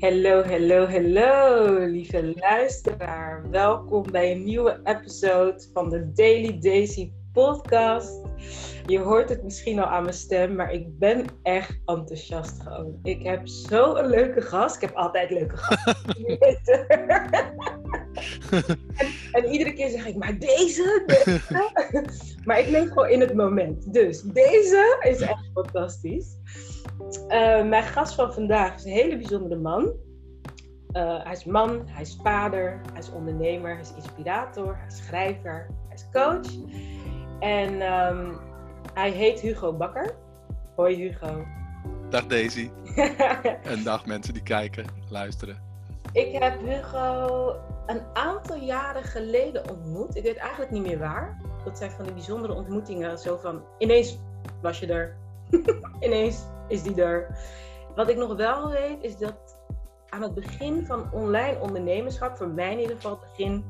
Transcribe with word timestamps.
Hallo, 0.00 0.44
hallo, 0.44 0.86
hallo, 0.86 1.78
lieve 1.86 2.32
luisteraar. 2.34 3.50
Welkom 3.50 4.10
bij 4.10 4.32
een 4.32 4.44
nieuwe 4.44 4.80
episode 4.84 5.68
van 5.72 5.90
de 5.90 6.12
Daily 6.12 6.58
Daisy 6.58 7.12
podcast. 7.32 8.20
Je 8.86 8.98
hoort 8.98 9.28
het 9.28 9.42
misschien 9.42 9.78
al 9.78 9.86
aan 9.86 10.02
mijn 10.02 10.14
stem, 10.14 10.54
maar 10.54 10.72
ik 10.72 10.98
ben 10.98 11.24
echt 11.42 11.78
enthousiast 11.84 12.62
gewoon. 12.62 12.98
Ik 13.02 13.22
heb 13.22 13.46
zo'n 13.48 14.06
leuke 14.06 14.40
gast. 14.40 14.74
Ik 14.74 14.80
heb 14.80 14.94
altijd 14.94 15.30
leuke 15.30 15.56
gasten. 15.56 16.04
en, 18.50 19.08
en, 19.32 19.44
iedere 19.44 19.72
keer 19.72 19.88
zeg 19.88 20.06
ik, 20.06 20.16
maar 20.16 20.38
deze, 20.38 21.02
deze. 21.06 21.70
maar 22.44 22.58
ik 22.58 22.68
leef 22.68 22.88
gewoon 22.88 23.08
in 23.08 23.20
het 23.20 23.34
moment. 23.34 23.92
Dus 23.92 24.20
deze 24.22 24.98
is 25.02 25.20
echt 25.20 25.50
fantastisch. 25.54 26.36
Uh, 27.28 27.68
mijn 27.68 27.82
gast 27.82 28.14
van 28.14 28.32
vandaag 28.32 28.74
is 28.74 28.84
een 28.84 28.92
hele 28.92 29.16
bijzondere 29.16 29.60
man. 29.60 29.92
Uh, 30.92 31.24
hij 31.24 31.32
is 31.32 31.44
man, 31.44 31.82
hij 31.86 32.02
is 32.02 32.18
vader, 32.22 32.80
hij 32.92 33.00
is 33.00 33.10
ondernemer, 33.10 33.72
hij 33.72 33.80
is 33.80 33.92
inspirator, 33.96 34.76
hij 34.76 34.86
is 34.86 34.96
schrijver, 34.96 35.66
hij 35.88 35.96
is 35.96 36.08
coach. 36.12 36.54
En 37.40 37.92
um, 37.92 38.38
hij 38.94 39.10
heet 39.10 39.40
Hugo 39.40 39.72
Bakker. 39.72 40.14
Hoi 40.76 40.96
Hugo. 40.96 41.46
Dag 42.10 42.26
Daisy. 42.26 42.70
en 43.62 43.82
dag 43.84 44.06
mensen 44.06 44.34
die 44.34 44.42
kijken, 44.42 44.86
luisteren. 45.08 45.65
Ik 46.16 46.32
heb 46.32 46.60
Hugo 46.60 47.56
een 47.86 48.02
aantal 48.12 48.56
jaren 48.56 49.02
geleden 49.02 49.70
ontmoet. 49.70 50.16
Ik 50.16 50.22
weet 50.22 50.36
eigenlijk 50.36 50.70
niet 50.70 50.82
meer 50.82 50.98
waar. 50.98 51.40
Dat 51.64 51.78
zijn 51.78 51.90
van 51.90 52.04
die 52.04 52.14
bijzondere 52.14 52.52
ontmoetingen. 52.52 53.18
Zo 53.18 53.36
van, 53.36 53.62
ineens 53.78 54.18
was 54.62 54.78
je 54.78 54.86
er. 54.86 55.16
ineens 56.06 56.44
is 56.68 56.82
die 56.82 57.02
er. 57.02 57.38
Wat 57.94 58.08
ik 58.08 58.16
nog 58.16 58.36
wel 58.36 58.70
weet, 58.70 59.02
is 59.02 59.16
dat 59.16 59.62
aan 60.08 60.22
het 60.22 60.34
begin 60.34 60.86
van 60.86 61.12
online 61.12 61.60
ondernemerschap, 61.60 62.36
voor 62.36 62.48
mij 62.48 62.72
in 62.72 62.80
ieder 62.80 62.96
geval 62.96 63.10
het 63.10 63.30
begin, 63.30 63.64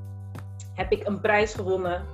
heb 0.74 0.92
ik 0.92 1.06
een 1.06 1.20
prijs 1.20 1.54
gewonnen. 1.54 2.06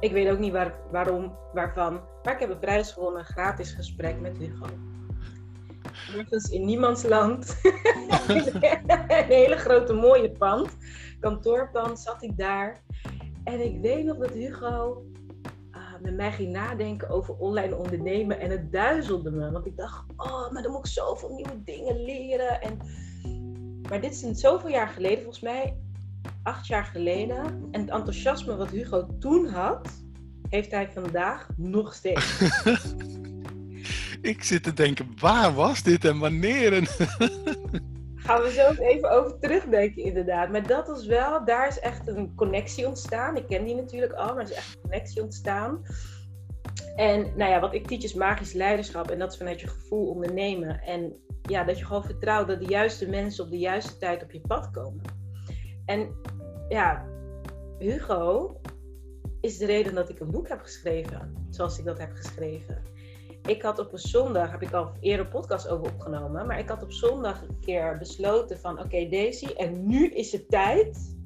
Ik 0.00 0.12
weet 0.12 0.30
ook 0.30 0.38
niet 0.38 0.52
waar, 0.52 0.74
waarom, 0.90 1.36
waarvan, 1.52 2.00
maar 2.22 2.34
ik 2.34 2.40
heb 2.40 2.50
een 2.50 2.58
prijs 2.58 2.92
gewonnen, 2.92 3.24
gratis 3.24 3.72
gesprek 3.72 4.20
met 4.20 4.36
Hugo. 4.38 4.66
Ergens 6.16 6.50
in 6.50 6.64
niemands 6.64 7.02
land. 7.02 7.56
een 8.28 9.24
hele 9.24 9.56
grote 9.56 9.92
mooie 9.92 10.30
pand. 10.30 10.76
Kantoorpand 11.20 11.98
zat 11.98 12.22
ik 12.22 12.38
daar. 12.38 12.82
En 13.44 13.64
ik 13.64 13.80
weet 13.80 14.04
nog 14.04 14.16
dat 14.16 14.30
Hugo 14.30 15.04
met 16.06 16.16
mij 16.16 16.32
ging 16.32 16.52
nadenken 16.52 17.08
over 17.08 17.36
online 17.36 17.76
ondernemen. 17.76 18.40
En 18.40 18.50
het 18.50 18.72
duizelde 18.72 19.30
me. 19.30 19.50
Want 19.50 19.66
ik 19.66 19.76
dacht, 19.76 20.04
oh, 20.16 20.52
maar 20.52 20.62
dan 20.62 20.72
moet 20.72 20.86
ik 20.86 20.92
zoveel 20.92 21.34
nieuwe 21.34 21.62
dingen 21.64 22.04
leren. 22.04 22.60
En... 22.60 22.78
Maar 23.88 24.00
dit 24.00 24.12
is 24.12 24.40
zoveel 24.40 24.70
jaar 24.70 24.88
geleden, 24.88 25.18
volgens 25.18 25.42
mij 25.42 25.76
acht 26.42 26.66
jaar 26.66 26.84
geleden. 26.84 27.38
En 27.70 27.80
het 27.80 27.90
enthousiasme 27.90 28.56
wat 28.56 28.70
Hugo 28.70 29.06
toen 29.18 29.46
had, 29.46 29.88
heeft 30.48 30.70
hij 30.70 30.90
vandaag 30.92 31.48
nog 31.56 31.94
steeds. 31.94 32.40
ik 34.20 34.42
zit 34.42 34.62
te 34.62 34.72
denken, 34.72 35.12
waar 35.20 35.54
was 35.54 35.82
dit 35.82 36.04
en 36.04 36.18
wanneer? 36.18 36.72
gaan 38.26 38.42
we 38.42 38.52
zo 38.52 38.82
even 38.82 39.10
over 39.10 39.38
terugdenken, 39.38 40.02
inderdaad. 40.02 40.50
Maar 40.50 40.66
dat 40.66 40.86
was 40.86 41.06
wel, 41.06 41.44
daar 41.44 41.68
is 41.68 41.78
echt 41.78 42.08
een 42.08 42.34
connectie 42.34 42.86
ontstaan. 42.86 43.36
Ik 43.36 43.46
ken 43.46 43.64
die 43.64 43.74
natuurlijk 43.74 44.12
al, 44.12 44.34
maar 44.34 44.44
er 44.44 44.50
is 44.50 44.56
echt 44.56 44.74
een 44.74 44.80
connectie 44.80 45.22
ontstaan. 45.22 45.82
En 46.96 47.32
nou 47.36 47.50
ja, 47.50 47.60
wat 47.60 47.74
ik 47.74 47.86
teach 47.86 48.02
is 48.02 48.14
magisch 48.14 48.52
leiderschap. 48.52 49.10
En 49.10 49.18
dat 49.18 49.32
is 49.32 49.38
vanuit 49.38 49.60
je 49.60 49.68
gevoel 49.68 50.08
ondernemen. 50.08 50.80
En 50.80 51.12
ja, 51.42 51.64
dat 51.64 51.78
je 51.78 51.84
gewoon 51.84 52.04
vertrouwt 52.04 52.48
dat 52.48 52.60
de 52.60 52.68
juiste 52.68 53.08
mensen 53.08 53.44
op 53.44 53.50
de 53.50 53.58
juiste 53.58 53.98
tijd 53.98 54.22
op 54.22 54.30
je 54.30 54.40
pad 54.40 54.70
komen. 54.70 55.02
En 55.84 56.08
ja, 56.68 57.06
Hugo 57.78 58.60
is 59.40 59.58
de 59.58 59.66
reden 59.66 59.94
dat 59.94 60.08
ik 60.08 60.20
een 60.20 60.30
boek 60.30 60.48
heb 60.48 60.60
geschreven, 60.60 61.46
zoals 61.50 61.78
ik 61.78 61.84
dat 61.84 61.98
heb 61.98 62.12
geschreven 62.12 62.82
ik 63.46 63.62
had 63.62 63.78
op 63.78 63.92
een 63.92 63.98
zondag, 63.98 64.50
heb 64.50 64.62
ik 64.62 64.72
al 64.72 64.92
eerder 65.00 65.26
een 65.26 65.32
podcast 65.32 65.68
over 65.68 65.92
opgenomen, 65.92 66.46
maar 66.46 66.58
ik 66.58 66.68
had 66.68 66.82
op 66.82 66.92
zondag 66.92 67.42
een 67.42 67.58
keer 67.60 67.98
besloten 67.98 68.58
van 68.58 68.80
oké 68.80 69.08
Daisy, 69.08 69.46
en 69.46 69.86
nu 69.86 70.08
is 70.08 70.32
het 70.32 70.48
tijd 70.48 71.16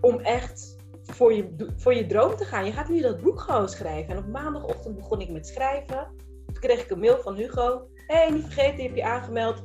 om 0.00 0.18
echt 0.18 0.78
voor 1.02 1.32
je, 1.34 1.72
voor 1.76 1.94
je 1.94 2.06
droom 2.06 2.36
te 2.36 2.44
gaan. 2.44 2.64
Je 2.64 2.72
gaat 2.72 2.88
nu 2.88 3.00
dat 3.00 3.20
boek 3.20 3.40
gewoon 3.40 3.68
schrijven. 3.68 4.12
En 4.12 4.18
op 4.18 4.26
maandagochtend 4.26 4.96
begon 4.96 5.20
ik 5.20 5.30
met 5.30 5.46
schrijven. 5.46 6.08
Toen 6.46 6.60
kreeg 6.60 6.82
ik 6.82 6.90
een 6.90 6.98
mail 6.98 7.18
van 7.18 7.34
Hugo. 7.34 7.88
Hé, 8.06 8.16
hey, 8.16 8.30
niet 8.30 8.42
vergeten, 8.42 8.82
je 8.82 8.94
je 8.94 9.04
aangemeld 9.04 9.62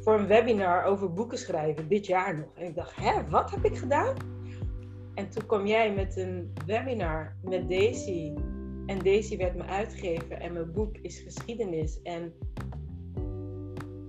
voor 0.00 0.18
een 0.18 0.26
webinar 0.26 0.84
over 0.84 1.12
boeken 1.12 1.38
schrijven, 1.38 1.88
dit 1.88 2.06
jaar 2.06 2.38
nog. 2.38 2.48
En 2.54 2.66
ik 2.66 2.74
dacht, 2.74 2.96
hè, 2.96 3.28
wat 3.28 3.50
heb 3.50 3.64
ik 3.64 3.76
gedaan? 3.76 4.14
En 5.14 5.30
toen 5.30 5.46
kwam 5.46 5.66
jij 5.66 5.94
met 5.94 6.16
een 6.16 6.52
webinar 6.66 7.36
met 7.42 7.68
Daisy 7.68 8.34
en 8.88 8.98
Daisy 8.98 9.36
werd 9.36 9.56
mijn 9.56 9.70
uitgever 9.70 10.32
en 10.32 10.52
mijn 10.52 10.72
boek 10.72 10.96
is 10.96 11.18
geschiedenis. 11.18 12.02
En 12.02 12.32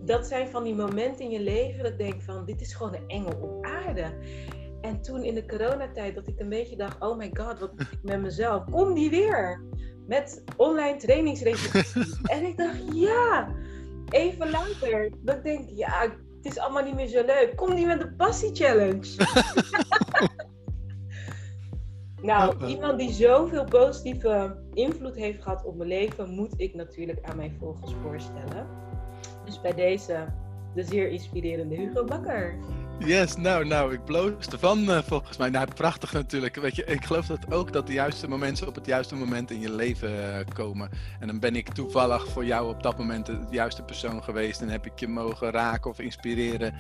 dat 0.06 0.28
zijn 0.28 0.48
van 0.50 0.64
die 0.64 0.76
momenten 0.76 1.26
in 1.26 1.32
je 1.32 1.40
leven 1.40 1.84
dat 1.84 1.92
ik 1.92 1.98
denk 1.98 2.22
van, 2.22 2.46
dit 2.46 2.62
is 2.62 2.74
gewoon 2.74 2.96
een 2.96 3.08
engel 3.08 3.40
op 3.42 3.66
aarde. 3.66 4.14
En 4.82 5.02
toen 5.02 5.24
in 5.24 5.36
de 5.36 5.46
coronatijd 5.46 6.16
dat 6.16 6.28
ik 6.28 6.40
een 6.40 6.50
beetje 6.50 6.76
dacht, 6.76 7.02
oh 7.02 7.18
my 7.18 7.30
god, 7.34 7.60
wat 7.60 7.72
ik 7.78 7.88
met 8.02 8.22
mezelf? 8.22 8.64
Kom 8.72 8.94
die 8.94 9.10
weer 9.10 9.62
met 10.08 10.44
online 10.58 10.98
trainingsregistratie. 10.98 12.16
en 12.36 12.46
ik 12.46 12.58
dacht, 12.58 12.80
ja, 12.94 13.54
even 14.10 14.50
later. 14.50 15.12
Dat 15.22 15.36
ik 15.36 15.44
denk, 15.44 15.70
ja, 15.70 16.02
het 16.42 16.54
is 16.54 16.60
allemaal 16.60 16.84
niet 16.84 16.96
meer 16.96 17.08
zo 17.08 17.26
leuk. 17.26 17.56
Kom 17.56 17.76
die 17.76 17.86
met 17.86 18.00
de 18.00 18.12
Passie 18.12 18.56
Challenge. 18.56 19.08
Nou, 22.22 22.66
iemand 22.66 23.00
die 23.00 23.12
zoveel 23.12 23.64
positieve 23.64 24.56
invloed 24.74 25.16
heeft 25.16 25.44
gehad 25.44 25.66
op 25.66 25.76
mijn 25.76 25.90
leven, 25.90 26.30
moet 26.30 26.54
ik 26.58 26.76
natuurlijk 26.76 27.20
aan 27.22 27.38
mijn 27.38 27.56
volgers 27.60 27.94
voorstellen. 28.04 28.68
Dus 29.46 29.62
bij 29.62 29.74
deze 29.74 30.26
de 30.76 30.84
zeer 30.84 31.10
inspirerende 31.10 31.76
Hugo 31.76 32.04
Bakker. 32.04 32.58
Yes, 33.00 33.36
nou, 33.36 33.66
nou, 33.66 33.94
ik 33.94 34.06
bloos 34.06 34.48
ervan 34.48 34.80
uh, 34.80 34.98
volgens 34.98 35.38
mij. 35.38 35.50
Nou, 35.50 35.68
prachtig 35.76 36.14
natuurlijk. 36.14 36.56
Weet 36.56 36.76
je, 36.76 36.84
ik 36.86 37.06
geloof 37.06 37.26
dat 37.26 37.54
ook 37.54 37.74
dat 37.74 37.88
de 37.88 37.94
juiste 37.94 38.28
mensen 38.28 38.68
op 38.68 38.76
het 38.76 38.86
juiste 38.86 39.16
moment 39.16 39.52
in 39.52 39.60
je 39.60 39.72
leven 39.72 40.12
uh, 40.12 40.36
komen. 40.54 40.90
En 41.20 41.28
dan 41.28 41.40
ben 41.40 41.56
ik 41.56 41.70
toevallig 41.70 42.28
voor 42.28 42.46
jou 42.46 42.70
op 42.70 42.84
dat 42.84 42.98
moment 42.98 43.26
de 43.26 43.40
juiste 43.50 43.84
persoon 43.84 44.24
geweest 44.24 44.62
en 44.62 44.70
heb 44.70 44.86
ik 44.86 45.00
je 45.00 45.08
mogen 45.08 45.52
raken 45.52 45.90
of 45.90 46.00
inspireren. 46.00 46.74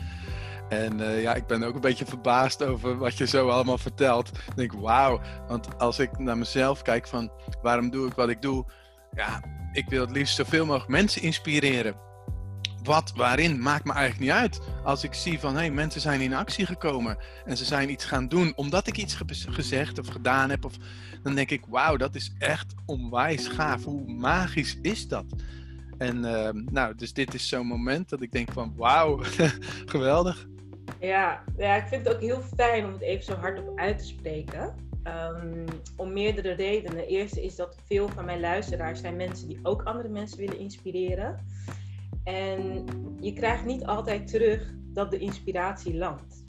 En 0.69 0.99
uh, 0.99 1.21
ja, 1.21 1.35
ik 1.35 1.47
ben 1.47 1.63
ook 1.63 1.75
een 1.75 1.81
beetje 1.81 2.05
verbaasd 2.05 2.63
over 2.63 2.97
wat 2.97 3.17
je 3.17 3.27
zo 3.27 3.49
allemaal 3.49 3.77
vertelt. 3.77 4.27
Ik 4.27 4.55
denk, 4.55 4.73
wauw. 4.73 5.21
Want 5.47 5.79
als 5.79 5.99
ik 5.99 6.17
naar 6.17 6.37
mezelf 6.37 6.81
kijk 6.81 7.07
van 7.07 7.31
waarom 7.61 7.89
doe 7.89 8.07
ik 8.07 8.13
wat 8.13 8.29
ik 8.29 8.41
doe. 8.41 8.65
Ja, 9.15 9.43
ik 9.71 9.89
wil 9.89 10.01
het 10.01 10.11
liefst 10.11 10.35
zoveel 10.35 10.65
mogelijk 10.65 10.91
mensen 10.91 11.21
inspireren. 11.21 11.95
Wat, 12.83 13.13
waarin, 13.15 13.61
maakt 13.61 13.85
me 13.85 13.93
eigenlijk 13.93 14.21
niet 14.21 14.41
uit. 14.41 14.59
Als 14.83 15.03
ik 15.03 15.13
zie 15.13 15.39
van, 15.39 15.53
hé, 15.53 15.59
hey, 15.59 15.71
mensen 15.71 16.01
zijn 16.01 16.21
in 16.21 16.33
actie 16.33 16.65
gekomen. 16.65 17.17
En 17.45 17.57
ze 17.57 17.65
zijn 17.65 17.89
iets 17.89 18.05
gaan 18.05 18.27
doen 18.27 18.53
omdat 18.55 18.87
ik 18.87 18.97
iets 18.97 19.17
gezegd 19.49 19.99
of 19.99 20.07
gedaan 20.07 20.49
heb. 20.49 20.65
Of, 20.65 20.73
dan 21.23 21.35
denk 21.35 21.49
ik, 21.49 21.63
wauw, 21.67 21.97
dat 21.97 22.15
is 22.15 22.33
echt 22.37 22.73
onwijs 22.85 23.47
gaaf. 23.47 23.83
Hoe 23.83 24.13
magisch 24.13 24.77
is 24.81 25.07
dat? 25.07 25.25
En 25.97 26.17
uh, 26.17 26.49
nou, 26.51 26.95
dus 26.95 27.13
dit 27.13 27.33
is 27.33 27.47
zo'n 27.47 27.67
moment 27.67 28.09
dat 28.09 28.21
ik 28.21 28.31
denk 28.31 28.51
van, 28.51 28.73
wauw, 28.75 29.21
geweldig. 29.85 30.47
Ja, 30.99 31.43
ja, 31.57 31.75
ik 31.75 31.87
vind 31.87 32.05
het 32.05 32.15
ook 32.15 32.21
heel 32.21 32.41
fijn 32.55 32.85
om 32.85 32.91
het 32.91 33.01
even 33.01 33.23
zo 33.23 33.33
hardop 33.33 33.77
uit 33.77 33.97
te 33.97 34.05
spreken. 34.05 34.75
Um, 35.03 35.65
om 35.97 36.13
meerdere 36.13 36.51
redenen. 36.51 36.97
De 36.97 37.05
eerste 37.05 37.43
is 37.43 37.55
dat 37.55 37.77
veel 37.85 38.09
van 38.09 38.25
mijn 38.25 38.39
luisteraars 38.39 38.99
zijn 38.99 39.15
mensen 39.15 39.47
die 39.47 39.59
ook 39.63 39.83
andere 39.83 40.09
mensen 40.09 40.37
willen 40.37 40.59
inspireren. 40.59 41.45
En 42.23 42.85
je 43.19 43.33
krijgt 43.33 43.65
niet 43.65 43.85
altijd 43.85 44.27
terug 44.27 44.73
dat 44.93 45.11
de 45.11 45.17
inspiratie 45.17 45.97
landt. 45.97 46.43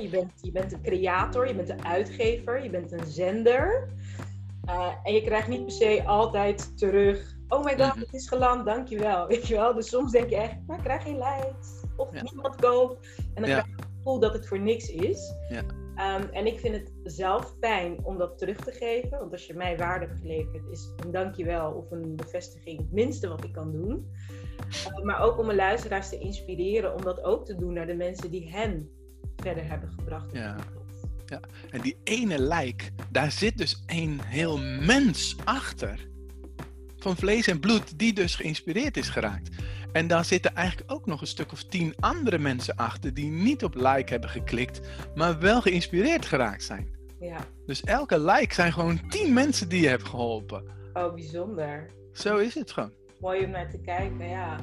je, 0.00 0.08
bent, 0.10 0.32
je 0.40 0.52
bent 0.52 0.72
een 0.72 0.82
creator, 0.82 1.48
je 1.48 1.54
bent 1.54 1.68
een 1.68 1.84
uitgever, 1.84 2.62
je 2.62 2.70
bent 2.70 2.92
een 2.92 3.06
zender. 3.06 3.88
Uh, 4.68 4.92
en 5.02 5.14
je 5.14 5.22
krijgt 5.22 5.48
niet 5.48 5.64
per 5.64 5.72
se 5.72 6.02
altijd 6.06 6.78
terug. 6.78 7.36
Oh 7.48 7.64
my 7.64 7.70
god, 7.70 7.94
mhm. 7.94 7.98
het 7.98 8.14
is 8.14 8.28
geland, 8.28 8.64
dankjewel. 8.64 9.26
Weet 9.28 9.46
je 9.46 9.54
wel? 9.54 9.74
Dus 9.74 9.88
soms 9.88 10.12
denk 10.12 10.30
je 10.30 10.36
echt, 10.36 10.54
maar 10.66 10.76
ik 10.76 10.84
krijg 10.84 11.02
geen 11.02 11.18
likes 11.18 11.79
of 12.00 12.22
niemand 12.22 12.56
koopt. 12.56 13.08
En 13.16 13.42
dan 13.42 13.44
krijg 13.44 13.66
je 13.66 13.72
het 13.76 13.86
gevoel 13.96 14.18
dat 14.18 14.32
het 14.32 14.48
voor 14.48 14.60
niks 14.60 14.88
is. 14.88 15.32
Ja. 15.48 15.64
Um, 16.18 16.28
en 16.32 16.46
ik 16.46 16.58
vind 16.58 16.74
het 16.74 16.92
zelf 17.04 17.54
fijn 17.60 18.04
om 18.04 18.18
dat 18.18 18.38
terug 18.38 18.56
te 18.56 18.72
geven. 18.72 19.18
Want 19.18 19.32
als 19.32 19.46
je 19.46 19.54
mij 19.54 19.76
waarde 19.76 20.06
hebt 20.06 20.20
geleverd, 20.20 20.62
is 20.70 20.92
een 20.96 21.10
dankjewel 21.10 21.72
of 21.72 21.90
een 21.90 22.16
bevestiging 22.16 22.78
het 22.78 22.92
minste 22.92 23.28
wat 23.28 23.44
ik 23.44 23.52
kan 23.52 23.72
doen. 23.72 24.06
Uh, 24.98 25.04
maar 25.04 25.20
ook 25.20 25.38
om 25.38 25.46
mijn 25.46 25.58
luisteraars 25.58 26.08
te 26.08 26.18
inspireren 26.18 26.94
om 26.94 27.02
dat 27.02 27.24
ook 27.24 27.44
te 27.44 27.54
doen 27.54 27.72
naar 27.72 27.86
de 27.86 27.94
mensen 27.94 28.30
die 28.30 28.50
hen 28.50 28.90
verder 29.36 29.68
hebben 29.68 29.90
gebracht. 29.90 30.32
Ja. 30.32 30.56
Ja, 31.26 31.40
en 31.70 31.80
die 31.80 31.96
ene 32.04 32.38
lijk, 32.38 32.90
daar 33.10 33.32
zit 33.32 33.58
dus 33.58 33.82
een 33.86 34.20
heel 34.24 34.58
mens 34.58 35.36
achter. 35.44 36.08
Van 36.96 37.16
vlees 37.16 37.46
en 37.46 37.60
bloed, 37.60 37.98
die 37.98 38.12
dus 38.12 38.34
geïnspireerd 38.34 38.96
is 38.96 39.08
geraakt. 39.08 39.48
En 39.92 40.06
daar 40.06 40.24
zitten 40.24 40.54
eigenlijk 40.54 40.92
ook 40.92 41.06
nog 41.06 41.20
een 41.20 41.26
stuk 41.26 41.52
of 41.52 41.64
tien 41.64 41.94
andere 42.00 42.38
mensen 42.38 42.76
achter 42.76 43.14
die 43.14 43.30
niet 43.30 43.64
op 43.64 43.74
like 43.74 44.12
hebben 44.12 44.30
geklikt, 44.30 44.80
maar 45.14 45.38
wel 45.38 45.60
geïnspireerd 45.60 46.26
geraakt 46.26 46.62
zijn. 46.62 46.98
Ja. 47.20 47.38
Dus 47.66 47.82
elke 47.82 48.20
like 48.20 48.54
zijn 48.54 48.72
gewoon 48.72 49.08
tien 49.08 49.32
mensen 49.32 49.68
die 49.68 49.82
je 49.82 49.88
hebt 49.88 50.08
geholpen. 50.08 50.64
Oh, 50.92 51.14
bijzonder. 51.14 51.90
Zo 52.12 52.36
is 52.36 52.54
het 52.54 52.70
gewoon. 52.70 52.92
Mooi 53.20 53.44
om 53.44 53.50
naar 53.50 53.70
te 53.70 53.80
kijken, 53.80 54.28
ja. 54.28 54.58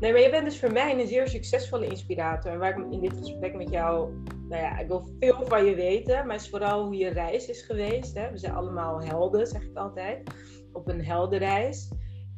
Nee, 0.00 0.12
maar 0.12 0.20
je 0.20 0.30
bent 0.30 0.44
dus 0.44 0.58
voor 0.58 0.72
mij 0.72 1.00
een 1.00 1.06
zeer 1.06 1.28
succesvolle 1.28 1.86
inspirator. 1.86 2.52
En 2.52 2.58
waar 2.58 2.78
ik 2.78 2.92
in 2.92 3.00
dit 3.00 3.12
gesprek 3.18 3.54
met 3.54 3.70
jou, 3.70 4.12
nou 4.48 4.62
ja, 4.62 4.78
ik 4.78 4.88
wil 4.88 5.08
veel 5.20 5.46
van 5.46 5.64
je 5.64 5.74
weten, 5.74 6.26
maar 6.26 6.36
het 6.36 6.44
is 6.44 6.50
vooral 6.50 6.84
hoe 6.84 6.96
je 6.96 7.08
reis 7.08 7.46
is 7.46 7.62
geweest. 7.62 8.14
Hè? 8.14 8.30
We 8.30 8.38
zijn 8.38 8.54
allemaal 8.54 9.02
helden, 9.02 9.46
zeg 9.46 9.62
ik 9.62 9.76
altijd, 9.76 10.30
op 10.72 10.88
een 10.88 11.04
heldenreis. 11.04 11.88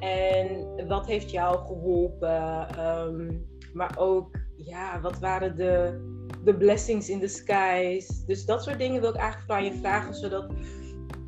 En 0.01 0.67
wat 0.87 1.05
heeft 1.05 1.31
jou 1.31 1.57
geholpen? 1.57 2.67
Ehm, 2.77 3.31
maar 3.73 3.95
ook, 3.97 4.37
ja, 4.55 5.01
wat 5.01 5.19
waren 5.19 5.55
de, 5.55 5.99
de 6.43 6.55
blessings 6.57 7.09
in 7.09 7.19
the 7.19 7.27
skies? 7.27 8.25
Dus 8.25 8.45
dat 8.45 8.63
soort 8.63 8.77
dingen 8.77 9.01
wil 9.01 9.09
ik 9.09 9.15
eigenlijk 9.15 9.51
van 9.51 9.63
je 9.63 9.73
vragen, 9.73 10.13
zodat 10.15 10.53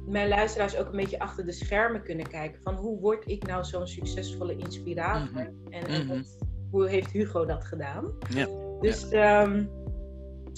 mijn 0.08 0.28
luisteraars 0.28 0.78
ook 0.78 0.86
een 0.90 0.96
beetje 0.98 1.20
achter 1.20 1.46
de 1.46 1.52
schermen 1.52 2.04
kunnen 2.04 2.28
kijken. 2.28 2.62
Van 2.62 2.76
hoe 2.76 3.00
word 3.00 3.28
ik 3.30 3.48
nou 3.48 3.64
zo'n 3.64 3.88
succesvolle 3.88 4.56
inspirator? 4.56 5.30
Mhm. 5.32 5.74
En, 5.74 5.88
en 5.88 6.06
Mhm. 6.06 6.18
wat- 6.18 6.38
hoe 6.72 6.88
heeft 6.90 7.12
Hugo 7.12 7.46
dat 7.46 7.64
gedaan? 7.66 8.12
Ja. 8.30 8.48
Dus 8.82 9.08
ja, 9.10 9.50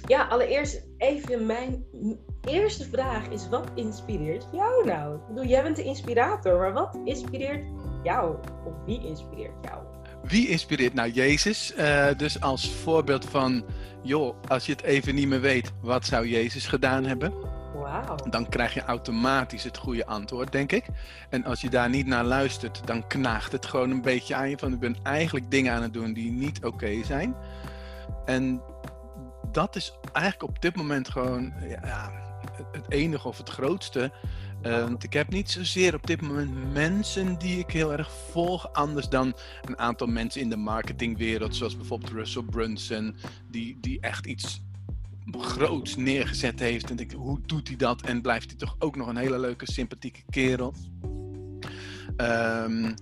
ja 0.08 0.28
allereerst 0.28 0.88
even 0.98 1.46
mijn 1.46 1.86
eerste 2.42 2.84
vraag 2.86 3.28
is: 3.30 3.50
wat 3.50 3.72
inspireert 3.76 4.48
jou 4.52 4.86
nou? 4.86 5.16
Ik 5.16 5.28
bedoel, 5.28 5.46
jij 5.46 5.64
bent 5.64 5.76
de 5.76 5.84
inspirator, 5.84 6.58
maar 6.60 6.74
wat 6.74 7.00
inspireert 7.04 7.66
jou? 8.06 8.36
Of 8.66 8.74
wie 8.86 9.08
inspireert 9.08 9.54
jou? 9.62 9.78
Wie 10.24 10.48
inspireert 10.48 10.94
nou 10.94 11.12
Jezus? 11.12 11.74
Eh, 11.74 12.08
dus 12.18 12.42
als 12.42 12.72
voorbeeld 12.72 13.26
van, 13.26 13.66
joh, 14.02 14.36
als 14.48 14.66
je 14.66 14.72
het 14.72 14.82
even 14.84 15.16
niet 15.16 15.28
meer 15.28 15.42
weet, 15.42 15.72
wat 15.82 16.06
zou 16.06 16.28
Jezus 16.28 16.68
gedaan 16.68 17.06
hebben? 17.06 17.34
Wauw. 17.76 18.16
Dan 18.30 18.50
krijg 18.50 18.74
je 18.74 18.84
automatisch 18.84 19.64
het 19.64 19.78
goede 19.78 20.06
antwoord, 20.06 20.52
denk 20.52 20.72
ik. 20.72 20.86
En 21.30 21.46
als 21.46 21.62
je 21.62 21.70
daar 21.70 21.90
niet 21.90 22.06
naar 22.06 22.24
luistert, 22.24 22.82
dan 22.88 23.08
knaagt 23.08 23.52
het 23.52 23.66
gewoon 23.66 23.90
een 23.92 24.02
beetje 24.02 24.36
aan 24.36 24.50
je. 24.50 24.58
Van, 24.58 24.74
ik 24.74 24.80
ben 24.80 24.96
eigenlijk 25.04 25.52
dingen 25.52 25.74
aan 25.74 25.82
het 25.82 25.94
doen 25.94 26.14
die 26.14 26.32
niet 26.32 26.66
oké 26.66 27.04
zijn. 27.04 27.36
En 28.26 28.62
dat 29.52 29.76
is 29.76 29.94
eigenlijk 30.12 30.50
op 30.50 30.62
dit 30.62 30.76
moment 30.76 31.10
gewoon 31.10 31.54
ja, 31.68 32.12
het- 32.56 32.66
het 32.72 32.92
enige 32.92 33.28
of 33.28 33.38
het 33.38 33.50
grootste. 33.50 34.12
Eh, 34.66 34.82
want 34.82 35.04
ik 35.04 35.14
heb 35.14 35.30
niet 35.30 35.52
zozeer 35.52 35.96
op 35.96 36.08
dit 36.08 36.22
moment 36.22 36.74
mensen 36.74 37.38
die 37.38 37.60
ik 37.60 37.72
heel 37.72 37.92
erg 37.92 38.12
volg, 38.12 38.74
anders 38.74 39.10
dan 39.10 39.36
een 39.62 39.78
aantal 39.78 40.08
mensen 40.08 40.42
in 40.42 40.50
de 40.50 40.58
marketingwereld, 40.58 41.56
zoals 41.56 41.78
bijvoorbeeld 41.78 42.12
Russell 42.12 42.44
Brunson, 42.44 43.16
die, 43.50 43.78
die 43.82 44.00
echt 44.00 44.26
iets 44.26 44.62
groots 45.32 45.96
neergezet 45.96 46.60
heeft. 46.60 46.90
En 46.90 46.98
ik, 46.98 47.12
hoe 47.12 47.40
doet 47.46 47.68
hij 47.68 47.78
dat? 47.78 48.02
En 48.02 48.22
blijft 48.22 48.50
hij 48.50 48.58
toch 48.58 48.76
ook 48.80 48.96
nog 48.96 49.08
een 49.08 49.18
hele 49.18 49.40
leuke, 49.40 49.72
sympathieke 49.72 50.22
kerel. 50.30 50.74
Ehm, 52.18 52.94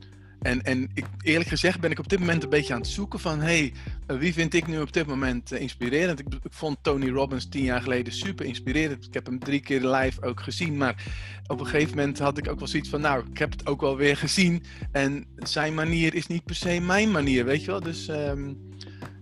en 0.43 0.63
en 0.63 0.89
ik, 0.93 1.05
eerlijk 1.21 1.49
gezegd 1.49 1.79
ben 1.79 1.91
ik 1.91 1.99
op 1.99 2.09
dit 2.09 2.19
moment 2.19 2.43
een 2.43 2.49
beetje 2.49 2.73
aan 2.73 2.79
het 2.79 2.89
zoeken 2.89 3.19
van... 3.19 3.39
hey, 3.39 3.73
eh, 4.07 4.17
wie 4.17 4.33
vind 4.33 4.53
ik 4.53 4.67
nu 4.67 4.81
op 4.81 4.93
dit 4.93 5.05
moment 5.05 5.51
eh, 5.51 5.61
inspirerend? 5.61 6.19
Ik, 6.19 6.27
ik 6.33 6.53
vond 6.53 6.77
Tony 6.81 7.09
Robbins 7.09 7.49
tien 7.49 7.63
jaar 7.63 7.81
geleden 7.81 8.13
super 8.13 8.45
inspirerend. 8.45 9.05
Ik 9.05 9.13
heb 9.13 9.25
hem 9.25 9.39
drie 9.39 9.59
keer 9.59 9.87
live 9.87 10.21
ook 10.21 10.41
gezien. 10.41 10.77
Maar 10.77 11.03
op 11.47 11.59
een 11.59 11.65
gegeven 11.65 11.97
moment 11.97 12.19
had 12.19 12.37
ik 12.37 12.49
ook 12.49 12.59
wel 12.59 12.67
zoiets 12.67 12.89
van... 12.89 13.01
nou, 13.01 13.23
ik 13.31 13.37
heb 13.37 13.51
het 13.51 13.67
ook 13.67 13.81
wel 13.81 13.97
weer 13.97 14.17
gezien. 14.17 14.63
En 14.91 15.25
zijn 15.37 15.73
manier 15.73 16.13
is 16.13 16.27
niet 16.27 16.43
per 16.43 16.55
se 16.55 16.79
mijn 16.79 17.11
manier, 17.11 17.45
weet 17.45 17.63
je 17.63 17.71
wel? 17.71 17.79
Dus 17.79 18.07
ehm, 18.07 18.53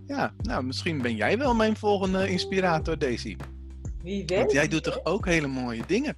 ja, 0.08 0.34
nou, 0.42 0.64
misschien 0.64 1.02
ben 1.02 1.16
jij 1.16 1.38
wel 1.38 1.56
mijn 1.56 1.76
volgende 1.76 2.30
inspirator, 2.30 2.98
Daisy. 2.98 3.36
Wie 4.04 4.24
weet? 4.26 4.38
Want 4.38 4.52
jij 4.52 4.68
doet 4.68 4.84
toch 4.84 5.00
ook 5.04 5.26
hele 5.26 5.48
mooie 5.48 5.84
dingen? 5.88 6.16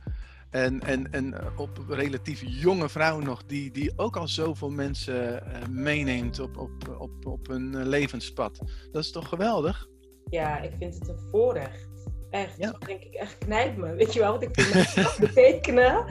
En, 0.53 0.79
en, 0.79 1.11
en 1.11 1.33
eh, 1.33 1.59
op 1.59 1.69
relatief 1.89 2.41
jonge 2.45 2.89
vrouw 2.89 3.19
nog, 3.19 3.43
die, 3.45 3.71
die 3.71 3.93
ook 3.95 4.17
al 4.17 4.27
zoveel 4.27 4.69
mensen 4.69 5.45
eh, 5.45 5.67
meeneemt 5.69 6.39
op, 6.39 6.57
op, 6.57 6.71
op, 6.99 7.25
op 7.25 7.47
hun 7.47 7.75
eh, 7.75 7.85
levenspad. 7.85 8.59
Dat 8.91 9.03
is 9.03 9.11
toch 9.11 9.27
geweldig? 9.29 9.87
Ja, 10.29 10.59
ik 10.61 10.71
vind 10.79 10.99
het 10.99 11.07
een 11.07 11.19
voorrecht. 11.31 11.87
Echt. 12.29 12.57
Ja. 12.57 12.71
Dan 12.71 12.79
denk 12.85 13.01
ik 13.01 13.13
echt, 13.13 13.37
knijp 13.37 13.77
me. 13.77 13.93
Weet 13.93 14.13
je 14.13 14.19
wel, 14.19 14.31
wat 14.31 14.43
ik 14.43 14.73
dat 14.97 15.17
betekenen. 15.27 16.05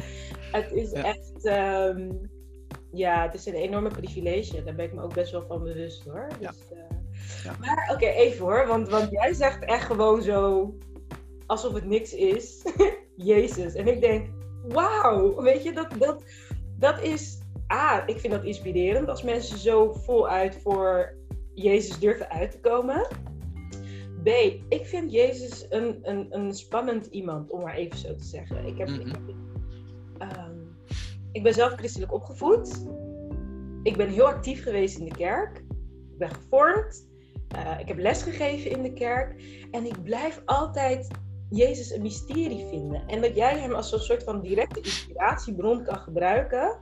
Het 0.53 0.73
is 0.73 0.91
Ja. 0.91 1.03
echt, 1.05 1.45
ehm, 1.45 2.11
ja, 2.93 3.23
het 3.23 3.35
is 3.35 3.47
een 3.47 3.55
enorme 3.55 3.89
privilege. 3.89 4.63
Daar 4.65 4.75
ben 4.75 4.85
ik 4.85 4.93
me 4.93 5.03
ook 5.03 5.15
best 5.15 5.33
wel 5.33 5.45
van 5.49 5.63
bewust 5.63 6.05
hoor. 6.05 6.29
Dus, 6.41 6.59
Ja. 7.45 7.57
Maar 7.61 7.91
oké, 7.93 8.07
even 8.07 8.45
hoor, 8.45 8.67
want, 8.67 8.89
want 8.89 9.11
jij 9.11 9.33
zegt 9.33 9.65
echt 9.65 9.87
gewoon 9.87 10.23
zo, 10.23 10.71
alsof 11.47 11.73
het 11.73 11.85
niks 11.85 12.15
is, 12.15 12.63
Jezus. 13.17 13.75
En 13.75 13.87
ik 13.89 14.01
denk, 14.01 14.29
wauw, 14.69 15.43
weet 15.43 15.63
je, 15.63 15.73
dat, 15.73 15.91
dat, 15.99 16.25
dat 16.79 17.03
is, 17.03 17.39
ah, 17.67 18.03
ik 18.07 18.19
vind 18.21 18.33
dat 18.33 18.45
inspirerend 18.45 19.09
als 19.09 19.23
mensen 19.23 19.59
zo 19.59 19.93
voluit 19.93 20.57
voor 20.63 21.15
Jezus 21.55 21.99
durven 21.99 22.31
uit 22.31 22.51
te 22.51 22.61
komen. 22.61 23.07
B, 24.23 24.29
ik 24.69 24.87
vind 24.87 25.13
Jezus 25.13 25.67
een, 25.71 25.99
een, 26.03 26.27
een 26.31 26.55
spannend 26.55 27.07
iemand, 27.07 27.51
om 27.51 27.61
maar 27.61 27.75
even 27.75 27.99
zo 27.99 28.15
te 28.15 28.25
zeggen. 28.25 28.67
Ik, 28.67 28.79
heb, 28.79 28.89
ik, 28.89 29.07
Mhm. 29.07 29.31
ehm, 30.19 30.57
ik 31.33 31.43
ben 31.43 31.55
zelf 31.55 31.73
christelijk 31.73 32.13
opgevoed. 32.13 32.85
Ik 33.83 33.97
ben 33.97 34.09
heel 34.09 34.27
actief 34.27 34.63
geweest 34.63 34.99
in 34.99 35.05
de 35.05 35.17
kerk. 35.17 35.57
Ik 36.13 36.19
ben 36.19 36.31
gevormd. 36.31 37.09
Eh, 37.49 37.81
ik 37.81 37.89
heb 37.89 37.99
lesgegeven 37.99 38.71
in 38.71 38.83
de 38.83 38.93
kerk. 38.93 39.43
En 39.71 39.85
ik 39.87 40.03
blijf 40.03 40.43
altijd 40.45 41.09
Jezus 41.53 41.91
een 41.91 42.03
mysterie 42.03 42.67
vinden. 42.71 43.03
En 43.07 43.21
dat 43.21 43.35
jij 43.35 43.59
hem 43.59 43.73
als 43.73 43.93
een 43.93 44.01
soort 44.01 44.23
van 44.23 44.41
directe 44.41 44.81
inspiratiebron 44.81 45.85
kan 45.85 45.99
gebruiken, 45.99 46.79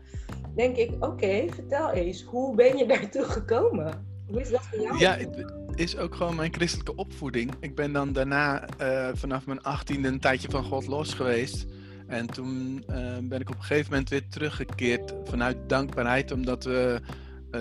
denk 0.55 0.77
ik: 0.77 1.05
oké, 1.05 1.47
vertel 1.49 1.91
eens, 1.91 2.23
hoe 2.23 2.55
ben 2.55 2.77
je 2.77 2.87
daartoe 2.87 3.25
gekomen? 3.25 4.09
Hoe 4.27 4.41
is 4.41 4.51
dat 4.51 4.67
voor 4.67 4.81
jou? 4.81 4.99
Ja, 4.99 5.17
het 5.17 5.45
is 5.75 5.97
ook 5.97 6.15
gewoon 6.15 6.35
mijn 6.35 6.55
christelijke 6.55 6.95
opvoeding. 6.95 7.55
Ik 7.61 7.75
ben 7.75 7.93
dan 7.93 8.13
daarna 8.13 8.67
eh, 8.79 9.09
vanaf 9.15 9.47
mijn 9.47 9.63
achttiende 9.63 10.09
een 10.09 10.21
tijdje 10.21 10.51
van 10.51 10.65
God 10.65 10.87
los 10.87 11.15
geweest. 11.15 11.67
En 12.07 12.27
toen 12.27 12.85
eh, 12.87 12.97
ben 13.23 13.41
ik 13.41 13.49
op 13.49 13.57
een 13.57 13.63
gegeven 13.63 13.91
moment 13.91 14.09
weer 14.09 14.29
teruggekeerd 14.29 15.15
vanuit 15.25 15.57
dankbaarheid, 15.67 16.33
omdat 16.33 16.67
eh, 16.67 16.95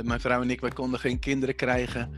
mijn 0.04 0.20
vrouw 0.20 0.42
en 0.42 0.50
ik, 0.50 0.62
wij 0.62 0.70
konden 0.70 1.00
geen 1.00 1.20
kinderen 1.20 1.56
krijgen. 1.56 2.12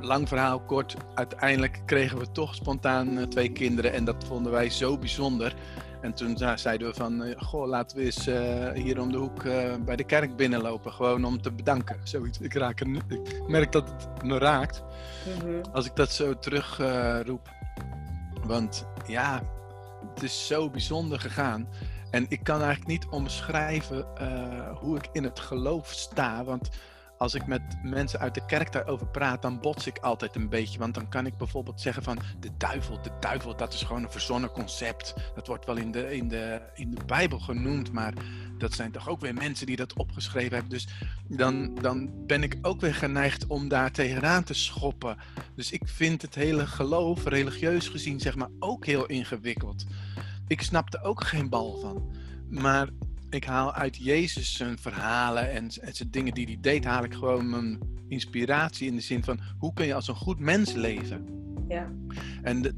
Lang 0.00 0.28
verhaal 0.28 0.60
kort, 0.60 0.96
uiteindelijk 1.14 1.82
kregen 1.86 2.18
we 2.18 2.30
toch 2.32 2.54
spontaan 2.54 3.18
eh, 3.18 3.24
twee 3.24 3.52
kinderen 3.52 3.92
en 3.92 4.04
dat 4.04 4.24
vonden 4.24 4.52
wij 4.52 4.70
zo 4.70 4.98
bijzonder. 4.98 5.54
En 6.00 6.14
toen 6.14 6.38
zeiden 6.54 6.88
we 6.88 6.94
van, 6.94 7.22
eh, 7.22 7.40
goh, 7.42 7.66
laten 7.68 7.96
we 7.96 8.04
eens 8.04 8.26
eh, 8.26 8.72
hier 8.72 9.00
om 9.00 9.12
de 9.12 9.18
hoek 9.18 9.42
bij 9.84 9.96
de 9.96 10.04
kerk 10.04 10.36
binnenlopen, 10.36 10.92
gewoon 10.92 11.24
om 11.24 11.42
te 11.42 11.52
bedanken. 11.52 11.96
Zoiets. 12.02 12.38
Ik, 12.38 12.54
raak 12.54 12.80
er, 12.80 12.86
ik 13.08 13.48
merk 13.48 13.72
dat 13.72 13.88
het 13.88 14.22
me 14.22 14.38
raakt 14.38 14.82
Mhm. 15.38 15.60
als 15.72 15.86
ik 15.86 15.96
dat 15.96 16.12
zo 16.12 16.38
terug 16.38 16.80
eh, 16.80 17.20
roep. 17.24 17.48
Want 18.46 18.86
ja, 19.06 19.42
het 20.14 20.22
is 20.22 20.46
zo 20.46 20.70
bijzonder 20.70 21.20
gegaan. 21.20 21.68
En 22.10 22.26
ik 22.28 22.40
kan 22.42 22.56
eigenlijk 22.60 22.86
niet 22.90 23.06
omschrijven 23.10 24.06
hoe 24.80 24.96
ik 24.96 25.08
in 25.12 25.24
het 25.24 25.40
geloof 25.40 25.88
sta. 25.88 26.44
Want 26.44 26.68
als 27.18 27.34
ik 27.34 27.46
met 27.46 27.62
mensen 27.82 28.20
uit 28.20 28.34
de 28.34 28.46
kerk 28.46 28.72
daarover 28.72 29.06
praat, 29.06 29.42
dan 29.42 29.60
bots 29.60 29.86
ik 29.86 29.98
altijd 29.98 30.36
een 30.36 30.48
beetje. 30.48 30.78
Want 30.78 30.94
dan 30.94 31.08
kan 31.08 31.26
ik 31.26 31.36
bijvoorbeeld 31.36 31.80
zeggen 31.80 32.02
van 32.02 32.18
de 32.40 32.50
duivel, 32.56 33.02
de 33.02 33.10
duivel, 33.20 33.56
dat 33.56 33.72
is 33.72 33.82
gewoon 33.82 34.02
een 34.02 34.10
verzonnen 34.10 34.50
concept. 34.50 35.14
Dat 35.34 35.46
wordt 35.46 35.66
wel 35.66 35.76
in 35.76 35.90
de, 35.90 36.16
in 36.16 36.28
de, 36.28 36.60
in 36.74 36.90
de 36.90 37.04
Bijbel 37.06 37.38
genoemd, 37.38 37.92
maar 37.92 38.12
dat 38.58 38.72
zijn 38.72 38.92
toch 38.92 39.08
ook 39.08 39.20
weer 39.20 39.34
mensen 39.34 39.66
die 39.66 39.76
dat 39.76 39.94
opgeschreven 39.94 40.52
hebben. 40.52 40.70
Dus 40.70 40.88
dan, 41.28 41.74
dan 41.74 42.26
ben 42.26 42.42
ik 42.42 42.58
ook 42.62 42.80
weer 42.80 42.94
geneigd 42.94 43.46
om 43.46 43.68
daar 43.68 43.90
tegenaan 43.90 44.44
te 44.44 44.54
schoppen. 44.54 45.16
Dus 45.54 45.70
ik 45.70 45.82
vind 45.84 46.22
het 46.22 46.34
hele 46.34 46.66
geloof, 46.66 47.24
religieus 47.24 47.88
gezien, 47.88 48.20
zeg 48.20 48.36
maar, 48.36 48.50
ook 48.58 48.86
heel 48.86 49.06
ingewikkeld. 49.06 49.84
Ik 50.46 50.62
snap 50.62 50.94
er 50.94 51.02
ook 51.02 51.24
geen 51.24 51.48
bal 51.48 51.78
van. 51.80 52.12
Maar 52.50 52.88
ik 53.30 53.44
haal 53.44 53.72
uit 53.72 53.96
Jezus 53.96 54.56
zijn 54.56 54.78
verhalen 54.78 55.50
en, 55.50 55.70
en 55.80 55.94
zijn 55.94 56.10
dingen 56.10 56.34
die 56.34 56.46
hij 56.46 56.58
deed, 56.60 56.84
haal 56.84 57.04
ik 57.04 57.14
gewoon 57.14 57.50
mijn 57.50 57.78
inspiratie 58.08 58.86
in 58.86 58.94
de 58.94 59.00
zin 59.00 59.24
van 59.24 59.40
hoe 59.58 59.72
kun 59.72 59.86
je 59.86 59.94
als 59.94 60.08
een 60.08 60.14
goed 60.14 60.38
mens 60.38 60.72
leven. 60.72 61.26
Ja. 61.68 61.92
En 62.42 62.74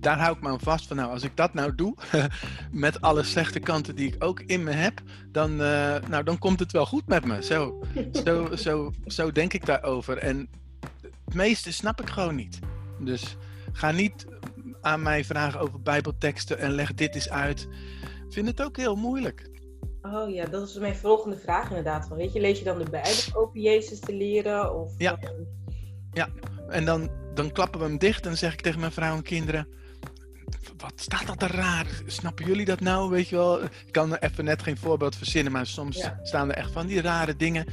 daar 0.00 0.18
hou 0.18 0.36
ik 0.36 0.42
me 0.42 0.48
aan 0.48 0.60
vast 0.60 0.86
van. 0.86 0.96
Nou, 0.96 1.10
als 1.10 1.22
ik 1.22 1.36
dat 1.36 1.54
nou 1.54 1.74
doe, 1.74 1.94
met 2.70 3.00
alle 3.00 3.22
slechte 3.22 3.60
kanten 3.60 3.96
die 3.96 4.12
ik 4.12 4.24
ook 4.24 4.40
in 4.40 4.62
me 4.62 4.70
heb, 4.70 5.00
dan, 5.32 5.50
eh, 5.50 5.96
nou, 6.08 6.24
dan 6.24 6.38
komt 6.38 6.60
het 6.60 6.72
wel 6.72 6.86
goed 6.86 7.06
met 7.06 7.24
me. 7.24 7.42
Zo, 7.42 7.84
zo, 8.24 8.56
zo, 8.56 8.92
zo 9.06 9.32
denk 9.32 9.52
ik 9.52 9.66
daarover. 9.66 10.18
En 10.18 10.48
het 11.24 11.34
meeste 11.34 11.72
snap 11.72 12.00
ik 12.00 12.10
gewoon 12.10 12.34
niet. 12.34 12.58
Dus 13.00 13.36
ga 13.72 13.90
niet 13.90 14.26
aan 14.80 15.02
mij 15.02 15.24
vragen 15.24 15.60
over 15.60 15.82
Bijbelteksten 15.82 16.58
en 16.58 16.72
leg 16.72 16.94
dit 16.94 17.14
eens 17.14 17.30
uit. 17.30 17.68
Ik 18.26 18.32
vind 18.32 18.46
het 18.46 18.62
ook 18.62 18.76
heel 18.76 18.96
moeilijk. 18.96 19.50
Oh 20.06 20.30
ja, 20.34 20.44
dat 20.46 20.68
is 20.68 20.74
mijn 20.78 20.94
volgende 20.96 21.36
vraag 21.36 21.68
inderdaad. 21.68 22.06
Van, 22.08 22.16
weet 22.16 22.32
je, 22.32 22.40
lees 22.40 22.58
je 22.58 22.64
dan 22.64 22.78
de 22.78 22.90
Bijbel 22.90 23.12
over 23.40 23.58
Jezus 23.60 24.00
te 24.00 24.14
leren? 24.14 24.74
Of, 24.74 24.92
Ja. 24.98 25.16
eh, 25.20 25.28
Ja, 26.12 26.28
en 26.68 26.84
dan, 26.84 27.10
dan 27.34 27.52
klappen 27.52 27.80
we 27.80 27.86
hem 27.86 27.98
dicht 27.98 28.26
en 28.26 28.36
zeg 28.36 28.52
ik 28.52 28.60
tegen 28.60 28.80
mijn 28.80 28.92
vrouw 28.92 29.14
en 29.16 29.22
kinderen... 29.22 29.68
Wat 30.76 30.92
staat 30.96 31.26
dat 31.26 31.42
er 31.42 31.56
raar? 31.56 31.86
Snappen 32.06 32.46
jullie 32.46 32.64
dat 32.64 32.80
nou? 32.80 33.10
Weet 33.10 33.28
je 33.28 33.36
wel, 33.36 33.62
ik 33.64 33.70
kan 33.90 34.12
er 34.12 34.22
even 34.22 34.44
net 34.44 34.62
geen 34.62 34.76
voorbeeld 34.76 35.16
verzinnen, 35.16 35.52
maar 35.52 35.66
soms 35.66 35.96
Ja. 35.96 36.18
staan 36.22 36.48
er 36.50 36.56
echt 36.56 36.70
van 36.70 36.86
die 36.86 37.00
rare 37.00 37.36
dingen. 37.36 37.66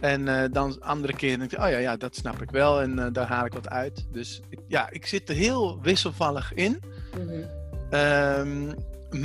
En 0.00 0.28
eh, 0.28 0.50
dan 0.52 0.80
andere 0.80 1.12
keren 1.12 1.38
denk 1.38 1.52
ik, 1.52 1.58
oh 1.58 1.68
ja, 1.70 1.78
ja, 1.78 1.96
dat 1.96 2.16
snap 2.16 2.42
ik 2.42 2.50
wel 2.50 2.80
en 2.82 2.98
eh, 2.98 3.06
daar 3.12 3.26
haal 3.26 3.44
ik 3.44 3.52
wat 3.52 3.68
uit. 3.68 4.06
Dus 4.12 4.40
ik- 4.48 4.60
ja, 4.68 4.90
ik 4.90 5.06
zit 5.06 5.28
er 5.28 5.34
heel 5.34 5.80
wisselvallig 5.82 6.52
in. 6.54 6.80
mhm. 7.18 7.42
Ehm, 7.90 8.72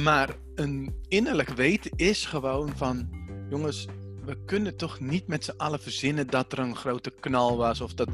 maar 0.04 0.30
een 0.60 0.96
innerlijk 1.08 1.50
weten 1.50 1.92
is 1.96 2.26
gewoon 2.26 2.72
van, 2.76 3.10
jongens, 3.50 3.88
we 4.26 4.38
kunnen 4.46 4.78
toch 4.78 5.00
niet 5.00 5.28
met 5.28 5.44
z'n 5.44 5.58
allen 5.58 5.80
verzinnen 5.80 6.28
dat 6.28 6.52
er 6.52 6.60
een 6.60 6.76
grote 6.76 7.14
knal 7.20 7.58
was. 7.58 7.82
Of 7.82 7.94
dat, 7.94 8.10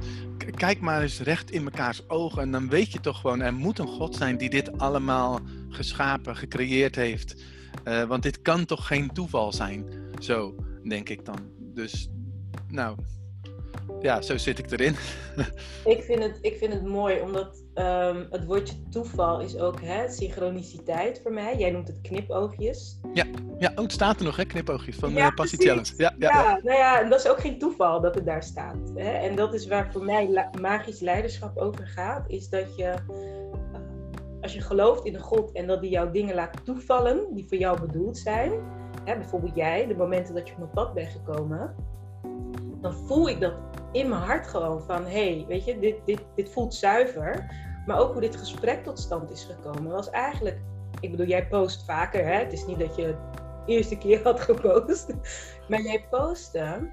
kijk 0.55 0.79
maar 0.79 1.01
eens 1.01 1.19
recht 1.19 1.51
in 1.51 1.63
mekaars 1.63 2.09
ogen 2.09 2.41
en 2.41 2.51
dan 2.51 2.69
weet 2.69 2.91
je 2.91 2.99
toch 2.99 3.19
gewoon, 3.19 3.41
er 3.41 3.53
moet 3.53 3.79
een 3.79 3.87
God 3.87 4.15
zijn 4.15 4.37
die 4.37 4.49
dit 4.49 4.77
allemaal 4.77 5.39
geschapen, 5.69 6.35
gecreëerd 6.35 6.95
heeft. 6.95 7.43
Eh, 7.83 8.03
want 8.03 8.23
dit 8.23 8.41
kan 8.41 8.65
toch 8.65 8.87
geen 8.87 9.11
toeval 9.11 9.53
zijn, 9.53 9.85
zo 10.19 10.55
denk 10.83 11.09
ik 11.09 11.25
dan. 11.25 11.39
Dus, 11.59 12.09
nou, 12.67 12.97
ja, 14.01 14.21
zo 14.21 14.37
zit 14.37 14.59
ik 14.59 14.71
erin. 14.71 14.95
Ik 15.85 16.03
vind 16.03 16.23
het, 16.23 16.37
ik 16.41 16.57
vind 16.57 16.73
het 16.73 16.83
mooi, 16.85 17.21
omdat 17.21 17.63
ehm, 17.73 18.25
het 18.29 18.45
woordje 18.45 18.75
toeval 18.89 19.39
is 19.41 19.57
ook 19.57 19.81
hè, 19.81 20.09
synchroniciteit 20.09 21.19
voor 21.23 21.33
mij. 21.33 21.57
Jij 21.57 21.71
noemt 21.71 21.87
het 21.87 22.01
knipoogjes. 22.01 22.99
Ja, 23.13 23.25
oh, 23.75 23.81
het 23.81 23.91
staat 23.91 24.19
er 24.19 24.25
nog, 24.25 24.35
hè, 24.35 24.45
knipoogjes 24.45 24.95
van 24.95 25.11
Ja, 25.13 25.27
de 25.27 25.33
precies. 25.33 25.65
Challenge. 25.65 25.93
Ja, 25.97 26.15
ja, 26.17 26.29
Ja, 26.29 26.43
ja. 26.43 26.59
nou 26.63 26.77
ja, 26.77 27.01
en 27.01 27.09
dat 27.09 27.19
is 27.19 27.27
ook 27.27 27.39
geen 27.39 27.59
toeval 27.59 28.01
dat 28.01 28.15
het 28.15 28.25
daar 28.25 28.43
staat. 28.43 28.91
Hè? 28.95 29.09
En 29.11 29.35
dat 29.35 29.53
is 29.53 29.67
waar 29.67 29.91
voor 29.91 30.03
mij 30.03 30.49
magisch 30.61 30.99
leiderschap 30.99 31.57
over 31.57 31.87
gaat, 31.87 32.29
is 32.29 32.49
dat 32.49 32.75
je, 32.75 32.83
eh, 32.83 32.99
als 34.41 34.53
je 34.53 34.61
gelooft 34.61 35.05
in 35.05 35.15
een 35.15 35.21
God 35.21 35.51
en 35.51 35.67
dat 35.67 35.81
die 35.81 35.91
jouw 35.91 36.11
dingen 36.11 36.35
laat 36.35 36.65
toevallen, 36.65 37.33
die 37.33 37.45
voor 37.47 37.57
jou 37.57 37.79
bedoeld 37.79 38.17
zijn, 38.17 38.51
hè, 39.03 39.17
bijvoorbeeld 39.17 39.55
jij, 39.55 39.87
de 39.87 39.95
momenten 39.95 40.35
dat 40.35 40.47
je 40.47 40.53
op 40.53 40.59
mijn 40.59 40.71
pad 40.71 40.93
bent 40.93 41.09
gekomen, 41.09 41.75
dan 42.81 42.93
voel 42.93 43.29
ik 43.29 43.39
dat 43.39 43.53
in 43.95 44.09
mijn 44.09 44.21
hart 44.21 44.47
gewoon 44.47 44.81
van, 44.81 45.05
hey, 45.05 45.45
weet 45.47 45.65
je, 45.65 45.79
dit, 45.79 45.95
dit, 46.05 46.21
dit 46.35 46.49
voelt 46.49 46.73
zuiver. 46.73 47.45
Maar 47.85 47.99
ook 47.99 48.11
hoe 48.11 48.21
dit 48.21 48.35
gesprek 48.35 48.83
tot 48.83 48.99
stand 48.99 49.31
is 49.31 49.43
gekomen, 49.43 49.91
was 49.91 50.09
eigenlijk, 50.09 50.59
ik 50.99 51.11
bedoel, 51.11 51.25
jij 51.25 51.47
post 51.47 51.85
vaker, 51.85 52.25
hè? 52.25 52.33
het 52.33 52.53
is 52.53 52.65
niet 52.65 52.79
dat 52.79 52.95
je 52.95 53.05
het 53.05 53.17
eerste 53.65 53.97
keer 53.97 54.23
had 54.23 54.39
gepost, 54.39 55.13
maar 55.69 55.81
jij 55.81 56.05
postte 56.09 56.89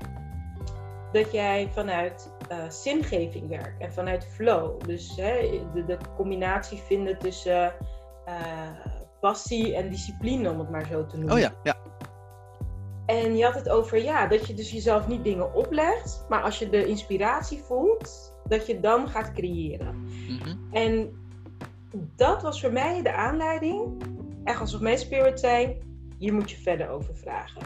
dat 1.12 1.32
jij 1.32 1.68
vanuit 1.72 2.30
eh, 2.48 2.68
zingeving 2.68 3.48
werkt 3.48 3.80
en 3.80 3.92
vanuit 3.92 4.26
flow. 4.26 4.80
Dus 4.86 5.16
hè, 5.16 5.60
de, 5.74 5.84
de 5.84 5.98
combinatie 6.16 6.78
vinden 6.78 7.18
tussen 7.18 7.74
eh, 8.24 8.68
passie 9.20 9.76
en 9.76 9.90
discipline, 9.90 10.50
om 10.50 10.58
het 10.58 10.70
maar 10.70 10.86
zo 10.86 11.06
te 11.06 11.16
noemen. 11.16 11.34
Oh 11.34 11.40
ja, 11.40 11.52
ja. 11.62 11.76
En 13.06 13.36
je 13.36 13.44
had 13.44 13.54
het 13.54 13.68
over 13.68 14.02
ja, 14.02 14.26
dat 14.26 14.46
je 14.46 14.54
dus 14.54 14.70
jezelf 14.70 15.08
niet 15.08 15.24
dingen 15.24 15.54
oplegt, 15.54 16.24
maar 16.28 16.42
als 16.42 16.58
je 16.58 16.68
de 16.68 16.86
inspiratie 16.86 17.58
voelt, 17.58 18.32
dat 18.48 18.66
je 18.66 18.80
dan 18.80 19.08
gaat 19.08 19.32
creëren. 19.32 20.04
Mhm. 20.28 20.56
En 20.70 21.10
dat 22.16 22.42
was 22.42 22.60
voor 22.60 22.72
mij 22.72 23.02
de 23.02 23.12
aanleiding. 23.12 24.02
Echt 24.44 24.60
alsof 24.60 24.80
mijn 24.80 24.98
spirit 24.98 25.40
zei, 25.40 25.78
hier 26.18 26.34
moet 26.34 26.50
je 26.50 26.56
verder 26.56 26.88
over 26.88 27.16
vragen. 27.16 27.62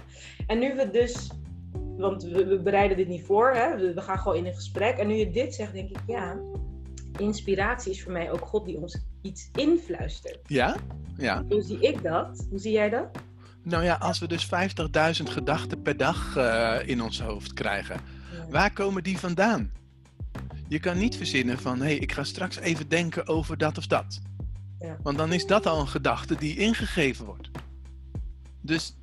En 0.47 0.59
nu 0.59 0.75
we 0.75 0.91
dus, 0.91 1.31
want 1.97 2.23
we, 2.23 2.47
we 2.47 2.59
bereiden 2.59 2.97
dit 2.97 3.09
niet 3.09 3.25
voor, 3.25 3.51
hè? 3.51 3.77
We, 3.77 3.95
we 3.95 4.01
gaan 4.01 4.19
gewoon 4.19 4.37
in 4.37 4.47
een 4.47 4.55
gesprek. 4.55 4.97
En 4.97 5.07
nu 5.07 5.15
je 5.15 5.31
dit 5.31 5.55
zegt, 5.55 5.73
denk 5.73 5.91
ik, 5.91 6.01
ja, 6.07 6.41
inspiratie 7.19 7.93
is 7.93 8.03
voor 8.03 8.13
mij 8.13 8.31
ook 8.33 8.47
God 8.47 8.65
die 8.65 8.77
ons 8.77 8.99
iets 9.23 9.51
influistert. 9.53 10.39
Ja? 10.47 10.77
Ja. 11.17 11.45
Hoe 11.49 11.63
zie 11.63 11.81
ik 11.81 12.03
dat? 12.03 12.47
Hoe 12.51 12.59
zie 12.59 12.73
jij 12.73 12.91
dat? 12.91 13.09
Nou 13.69 13.85
ja, 13.85 13.95
als 13.95 14.19
we 14.19 14.27
dus 14.27 14.47
50.000 14.47 15.23
gedachten 15.25 15.83
per 15.83 15.97
dag 15.97 16.37
eh, 16.37 16.77
in 16.85 17.03
ons 17.03 17.21
hoofd 17.21 17.53
krijgen, 17.53 18.01
waar 18.51 18.73
komen 18.73 19.03
die 19.03 19.19
vandaan? 19.19 19.71
Je 20.69 20.79
kan 20.79 20.99
niet 20.99 21.17
verzinnen 21.17 21.59
van, 21.59 21.79
hé, 21.79 21.85
hey, 21.85 21.97
ik 21.97 22.13
ga 22.13 22.25
straks 22.25 22.57
even 22.57 22.89
denken 22.89 23.27
over 23.27 23.59
dat 23.59 23.79
of 23.79 23.87
dat. 23.87 24.21
Ja. 24.79 24.97
Want 25.03 25.19
dan 25.19 25.33
is 25.33 25.47
dat 25.47 25.67
al 25.67 25.81
een 25.81 25.89
gedachte 25.89 26.35
die 26.35 26.57
ingegeven 26.57 27.25
wordt. 27.25 27.51
Dus 28.61 28.97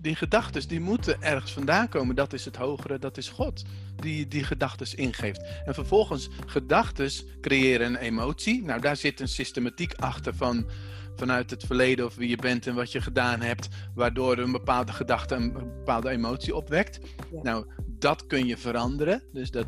die 0.00 0.16
gedachten 0.16 0.68
die 0.68 0.80
moeten 0.80 1.22
ergens 1.22 1.52
vandaan 1.52 1.88
komen. 1.88 2.14
Dat 2.16 2.32
is 2.32 2.44
het 2.44 2.56
hogere, 2.56 2.98
dat 2.98 3.16
is 3.16 3.28
God, 3.28 3.62
die 3.96 4.28
die 4.28 4.44
gedachten 4.44 4.96
ingeeft. 4.96 5.42
En 5.64 5.74
vervolgens, 5.74 6.28
gedachten 6.46 7.10
creëren 7.40 7.86
een 7.86 7.96
emotie. 7.96 8.62
Nou, 8.62 8.80
daar 8.80 8.96
zit 8.96 9.20
een 9.20 9.28
systematiek 9.28 9.94
achter 9.94 10.34
van 10.34 10.68
vanuit 11.16 11.50
het 11.50 11.64
verleden 11.66 12.04
of 12.06 12.14
wie 12.14 12.28
je 12.28 12.36
bent 12.36 12.66
en 12.66 12.74
wat 12.74 12.92
je 12.92 13.00
gedaan 13.00 13.40
hebt, 13.40 13.68
waardoor 13.94 14.38
een 14.38 14.52
bepaalde 14.52 14.92
gedachte 14.92 15.34
een 15.34 15.52
bepaalde 15.52 16.10
emotie 16.10 16.54
opwekt. 16.54 17.00
Ja. 17.32 17.42
Nou, 17.42 17.66
dat 17.86 18.26
kun 18.26 18.46
je 18.46 18.56
veranderen. 18.56 19.22
Dus 19.32 19.50
dat 19.50 19.66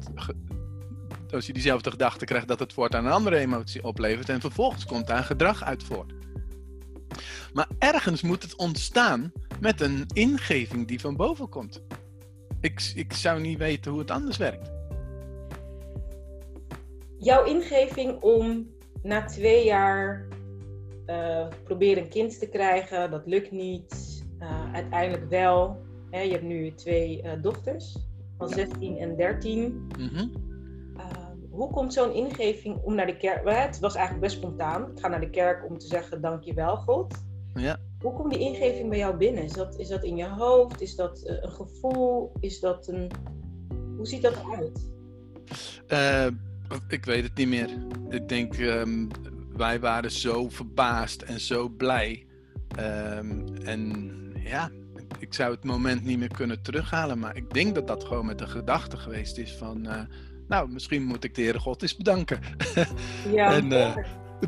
als 1.30 1.46
je 1.46 1.52
diezelfde 1.52 1.90
gedachte 1.90 2.24
krijgt, 2.24 2.48
dat 2.48 2.58
het 2.58 2.72
voortaan 2.72 3.06
een 3.06 3.12
andere 3.12 3.36
emotie 3.36 3.84
oplevert 3.84 4.28
en 4.28 4.40
vervolgens 4.40 4.84
komt 4.84 5.06
daar 5.06 5.24
gedrag 5.24 5.62
uit 5.62 5.82
voort. 5.82 6.12
Maar 7.52 7.68
ergens 7.78 8.22
moet 8.22 8.42
het 8.42 8.56
ontstaan 8.56 9.32
met 9.62 9.80
een 9.80 10.06
ingeving 10.12 10.88
die 10.88 11.00
van 11.00 11.16
boven 11.16 11.48
komt. 11.48 11.82
Ik, 12.60 12.92
ik 12.94 13.12
zou 13.12 13.40
niet 13.40 13.58
weten 13.58 13.90
hoe 13.90 14.00
het 14.00 14.10
anders 14.10 14.36
werkt. 14.36 14.70
Jouw 17.18 17.44
ingeving 17.44 18.20
om 18.20 18.70
na 19.02 19.24
twee 19.24 19.64
jaar 19.64 20.26
eh, 21.06 21.46
proberen 21.64 22.02
een 22.02 22.08
kind 22.08 22.38
te 22.38 22.48
krijgen, 22.48 23.10
dat 23.10 23.26
lukt 23.26 23.50
niet. 23.50 24.24
Eh, 24.38 24.72
uiteindelijk 24.72 25.30
wel. 25.30 25.82
Hè, 26.10 26.20
je 26.20 26.32
hebt 26.32 26.44
nu 26.44 26.74
twee 26.74 27.22
eh, 27.22 27.42
dochters 27.42 27.96
van 28.38 28.48
Ja. 28.48 28.54
16 28.54 28.98
en 28.98 29.16
13. 29.16 29.86
Mhm. 29.98 30.28
Hoe 31.50 31.70
komt 31.70 31.92
zo'n 31.92 32.14
ingeving 32.14 32.76
om 32.82 32.94
naar 32.94 33.06
de 33.06 33.16
kerk? 33.16 33.44
Wel, 33.44 33.54
Het 33.54 33.78
was 33.78 33.94
eigenlijk 33.94 34.26
best 34.26 34.36
spontaan. 34.36 34.90
Ik 34.90 35.00
ga 35.00 35.08
naar 35.08 35.20
de 35.20 35.30
kerk 35.30 35.70
om 35.70 35.78
te 35.78 35.86
zeggen 35.86 36.20
dankjewel 36.20 36.76
God. 36.76 37.24
Ja. 37.54 37.78
Hoe 38.02 38.12
komt 38.12 38.30
die 38.30 38.40
ingeving 38.40 38.88
bij 38.88 38.98
jou 38.98 39.16
binnen? 39.16 39.42
Is 39.44 39.52
dat, 39.52 39.78
is 39.78 39.88
dat 39.88 40.04
in 40.04 40.16
je 40.16 40.28
hoofd? 40.28 40.80
Is 40.80 40.94
dat 40.96 41.22
eh, 41.22 41.36
een 41.40 41.50
gevoel? 41.52 42.32
Is 42.40 42.60
dat 42.60 42.88
een... 42.88 43.10
Hoe 43.96 44.06
ziet 44.06 44.22
dat 44.22 44.34
eruit? 44.36 44.90
Eh, 45.86 46.26
ik 46.88 47.04
weet 47.04 47.22
het 47.24 47.34
niet 47.36 47.48
meer. 47.48 47.70
Ik 48.08 48.28
denk, 48.28 48.54
ehm, 48.54 49.06
wij 49.56 49.80
waren 49.80 50.10
zo 50.10 50.48
verbaasd 50.48 51.22
en 51.22 51.40
zo 51.40 51.68
blij. 51.68 52.26
Ehm, 52.76 53.46
en 53.64 54.10
ja, 54.44 54.70
ik 55.18 55.34
zou 55.34 55.54
het 55.54 55.64
moment 55.64 56.04
niet 56.04 56.18
meer 56.18 56.34
kunnen 56.36 56.62
terughalen. 56.62 57.18
Maar 57.18 57.36
ik 57.36 57.54
denk 57.54 57.74
dat 57.74 57.86
dat 57.86 58.04
gewoon 58.04 58.26
met 58.26 58.38
de 58.38 58.46
gedachte 58.46 58.96
geweest 58.96 59.38
is 59.38 59.56
van... 59.56 59.86
eh, 59.86 60.00
nou, 60.48 60.68
misschien 60.68 61.02
moet 61.02 61.24
ik 61.24 61.34
de 61.34 61.42
Heere 61.42 61.58
God 61.58 61.82
eens 61.82 61.96
bedanken. 61.96 62.40
Ja, 63.32 63.52
En, 63.52 63.72
eh, 63.72 63.96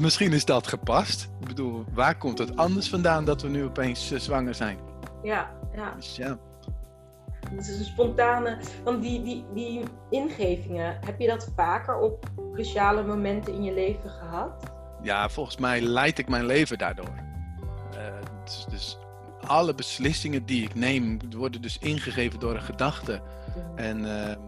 misschien 0.00 0.32
is 0.32 0.44
dat 0.44 0.66
gepast. 0.66 1.28
Ik 1.40 1.46
bedoel, 1.46 1.84
waar 1.92 2.18
komt 2.18 2.38
het 2.38 2.56
anders 2.56 2.88
vandaan 2.88 3.24
dat 3.24 3.42
we 3.42 3.48
nu 3.48 3.64
opeens 3.64 4.10
eh, 4.10 4.18
zwanger 4.18 4.54
zijn? 4.54 4.78
ja, 5.22 5.50
ja. 5.74 5.94
Dus 5.96 6.16
ja. 6.16 6.38
Het 7.50 7.68
is 7.68 7.78
een 7.78 7.84
spontane. 7.84 8.58
Want 8.84 9.02
die, 9.02 9.22
die, 9.22 9.44
die 9.54 9.82
ingevingen, 10.10 10.98
heb 11.04 11.20
je 11.20 11.26
dat 11.26 11.48
vaker 11.56 11.98
op 11.98 12.26
cruciale 12.52 13.04
momenten 13.04 13.54
in 13.54 13.62
je 13.62 13.72
leven 13.72 14.10
gehad? 14.10 14.72
ja, 15.04 15.28
volgens 15.28 15.56
mij 15.56 15.80
leid 15.80 16.18
ik 16.18 16.28
mijn 16.28 16.46
leven 16.46 16.78
daardoor. 16.78 17.14
Eh, 17.92 18.04
dus, 18.44 18.66
dus 18.70 18.98
alle 19.46 19.74
beslissingen 19.74 20.46
die 20.46 20.62
ik 20.64 20.74
neem, 20.74 21.18
worden 21.36 21.62
dus 21.62 21.78
ingegeven 21.78 22.40
door 22.40 22.54
een 22.54 22.62
gedachte. 22.62 23.22
En 23.76 24.20
ehm, 24.20 24.38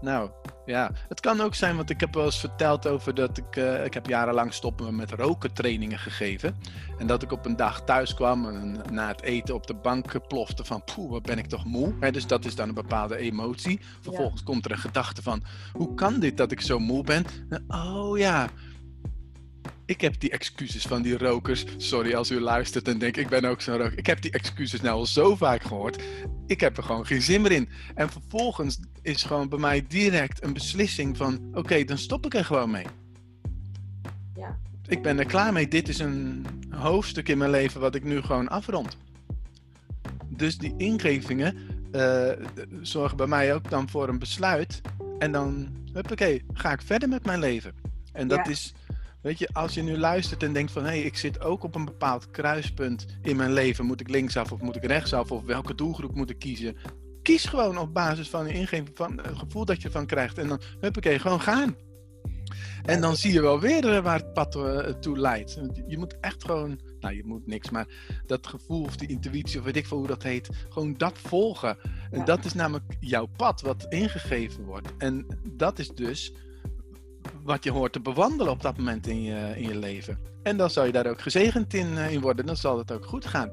nou, 0.00 0.30
ja, 0.66 0.90
het 1.08 1.20
kan 1.20 1.40
ook 1.40 1.54
zijn, 1.54 1.76
want 1.76 1.90
ik 1.90 2.00
heb 2.00 2.14
wel 2.14 2.24
eens 2.24 2.40
verteld 2.40 2.86
over 2.86 3.14
dat 3.14 3.38
ik, 3.38 3.56
eh, 3.56 3.84
ik 3.84 3.94
heb 3.94 4.06
jarenlang 4.06 4.52
stoppen 4.52 4.96
met 4.96 5.10
roken 5.10 5.52
trainingen 5.52 5.98
gegeven. 5.98 6.56
En 6.98 7.06
dat 7.06 7.22
ik 7.22 7.32
op 7.32 7.46
een 7.46 7.56
dag 7.56 7.84
thuis 7.84 8.14
kwam 8.14 8.46
en 8.46 8.80
na 8.90 9.08
het 9.08 9.22
eten 9.22 9.54
op 9.54 9.66
de 9.66 9.74
bank 9.74 10.26
plofte 10.28 10.64
van, 10.64 10.84
poeh, 10.84 11.10
wat 11.10 11.22
ben 11.22 11.38
ik 11.38 11.46
toch 11.46 11.64
moe. 11.64 12.10
Dus 12.10 12.26
dat 12.26 12.44
is 12.44 12.54
dan 12.54 12.68
een 12.68 12.74
bepaalde 12.74 13.16
emotie. 13.16 13.80
Vervolgens 14.00 14.42
komt 14.42 14.64
er 14.64 14.70
een 14.70 14.78
gedachte 14.78 15.22
van, 15.22 15.42
hoe 15.72 15.94
kan 15.94 16.20
dit 16.20 16.36
dat 16.36 16.52
ik 16.52 16.60
zo 16.60 16.78
moe 16.78 17.04
ben? 17.04 17.24
En, 17.48 17.64
oh 17.68 18.18
ja, 18.18 18.48
ik 19.86 20.00
heb 20.00 20.20
die 20.20 20.30
excuses 20.30 20.82
van 20.82 21.02
die 21.02 21.18
rokers. 21.18 21.64
Sorry 21.76 22.14
als 22.14 22.30
u 22.30 22.40
luistert 22.40 22.88
en 22.88 22.98
denkt, 22.98 23.16
ik 23.16 23.28
ben 23.28 23.44
ook 23.44 23.60
zo'n 23.60 23.76
roker. 23.76 23.98
Ik 23.98 24.06
heb 24.06 24.20
die 24.20 24.30
excuses 24.30 24.80
nou 24.80 24.98
al 24.98 25.06
zo 25.06 25.36
vaak 25.36 25.62
gehoord. 25.62 26.02
Ik 26.46 26.60
heb 26.60 26.76
er 26.76 26.82
gewoon 26.82 27.06
geen 27.06 27.22
zin 27.22 27.40
meer 27.42 27.52
in. 27.52 27.68
En 27.94 28.10
vervolgens 28.10 28.78
is 29.02 29.22
gewoon 29.22 29.48
bij 29.48 29.58
mij 29.58 29.84
direct 29.88 30.44
een 30.44 30.52
beslissing 30.52 31.16
van, 31.16 31.40
oké, 31.52 31.84
dan 31.84 31.98
stop 31.98 32.26
ik 32.26 32.34
er 32.34 32.44
gewoon 32.44 32.70
mee. 32.70 32.86
Ja. 34.34 34.58
Ik 34.86 35.02
ben 35.02 35.18
er 35.18 35.26
klaar 35.26 35.52
mee. 35.52 35.68
Dit 35.68 35.88
is 35.88 35.98
een 35.98 36.46
hoofdstuk 36.70 37.28
in 37.28 37.38
mijn 37.38 37.50
leven 37.50 37.80
wat 37.80 37.94
ik 37.94 38.04
nu 38.04 38.20
gewoon 38.22 38.48
afrond. 38.48 38.96
Dus 40.28 40.58
die 40.58 40.74
ingevingen 40.76 41.56
uh, 41.92 42.30
zorgen 42.82 43.16
bij 43.16 43.26
mij 43.26 43.54
ook 43.54 43.70
dan 43.70 43.88
voor 43.88 44.08
een 44.08 44.18
besluit. 44.18 44.80
En 45.18 45.32
dan, 45.32 45.68
oké, 46.10 46.38
ga 46.52 46.72
ik 46.72 46.82
verder 46.82 47.08
met 47.08 47.24
mijn 47.24 47.38
leven. 47.38 47.74
En 48.12 48.28
dat 48.28 48.48
is, 48.48 48.74
weet 49.22 49.38
je, 49.38 49.48
als 49.52 49.74
je 49.74 49.82
nu 49.82 49.98
luistert 49.98 50.42
en 50.42 50.52
denkt 50.52 50.72
van 50.72 50.82
hé, 50.82 50.88
hey, 50.88 51.00
ik 51.00 51.16
zit 51.16 51.40
ook 51.40 51.62
op 51.62 51.74
een 51.74 51.84
bepaald 51.84 52.30
kruispunt 52.30 53.06
in 53.22 53.36
mijn 53.36 53.52
leven. 53.52 53.84
Moet 53.84 54.00
ik 54.00 54.08
linksaf 54.08 54.52
of 54.52 54.60
moet 54.60 54.76
ik 54.76 54.84
rechtsaf? 54.84 55.30
Of 55.30 55.44
welke 55.44 55.74
doelgroep 55.74 56.14
moet 56.14 56.30
ik 56.30 56.38
kiezen? 56.38 56.76
Kies 57.22 57.44
gewoon 57.44 57.78
op 57.78 57.94
basis 57.94 58.28
van 58.28 58.46
je 58.46 58.52
ingeving, 58.52 58.90
van 58.94 59.20
het 59.22 59.38
gevoel 59.38 59.64
dat 59.64 59.82
je 59.82 59.90
van 59.90 60.06
krijgt. 60.06 60.38
En 60.38 60.48
dan, 60.48 60.60
huppakee, 60.80 61.18
gewoon 61.18 61.40
gaan. 61.40 61.76
En 62.82 63.00
dan 63.00 63.16
zie 63.16 63.32
je 63.32 63.40
wel 63.40 63.60
weer 63.60 63.92
eh, 63.92 64.02
waar 64.02 64.18
het 64.18 64.32
pad 64.32 64.56
uh, 64.56 64.78
toe 64.78 65.18
leidt. 65.18 65.58
Je 65.86 65.98
moet 65.98 66.20
echt 66.20 66.44
gewoon, 66.44 66.80
nou 67.00 67.16
je 67.16 67.24
moet 67.24 67.46
niks, 67.46 67.70
maar 67.70 67.86
dat 68.26 68.46
gevoel 68.46 68.82
of 68.82 68.96
die 68.96 69.08
intuïtie 69.08 69.58
of 69.58 69.64
weet 69.64 69.76
ik 69.76 69.86
veel 69.86 69.98
hoe 69.98 70.06
dat 70.06 70.22
heet, 70.22 70.48
gewoon 70.68 70.94
dat 70.96 71.18
volgen. 71.18 71.78
En 72.10 72.24
dat 72.24 72.44
is 72.44 72.54
namelijk 72.54 72.84
jouw 73.00 73.26
pad 73.36 73.60
wat 73.60 73.86
ingegeven 73.88 74.64
wordt. 74.64 74.96
En 74.98 75.26
dat 75.52 75.78
is 75.78 75.88
dus 75.88 76.32
wat 77.42 77.64
je 77.64 77.70
hoort 77.70 77.92
te 77.92 78.00
bewandelen 78.00 78.52
op 78.52 78.62
dat 78.62 78.76
moment 78.76 79.06
in 79.06 79.22
je, 79.22 79.52
in 79.56 79.68
je 79.68 79.78
leven. 79.78 80.18
En 80.42 80.56
dan 80.56 80.70
zal 80.70 80.84
je 80.84 80.92
daar 80.92 81.06
ook 81.06 81.20
gezegend 81.20 81.74
in, 81.74 81.92
uh, 81.92 82.12
in 82.12 82.20
worden, 82.20 82.46
dan 82.46 82.56
zal 82.56 82.78
het 82.78 82.92
ook 82.92 83.04
goed 83.04 83.26
gaan. 83.26 83.50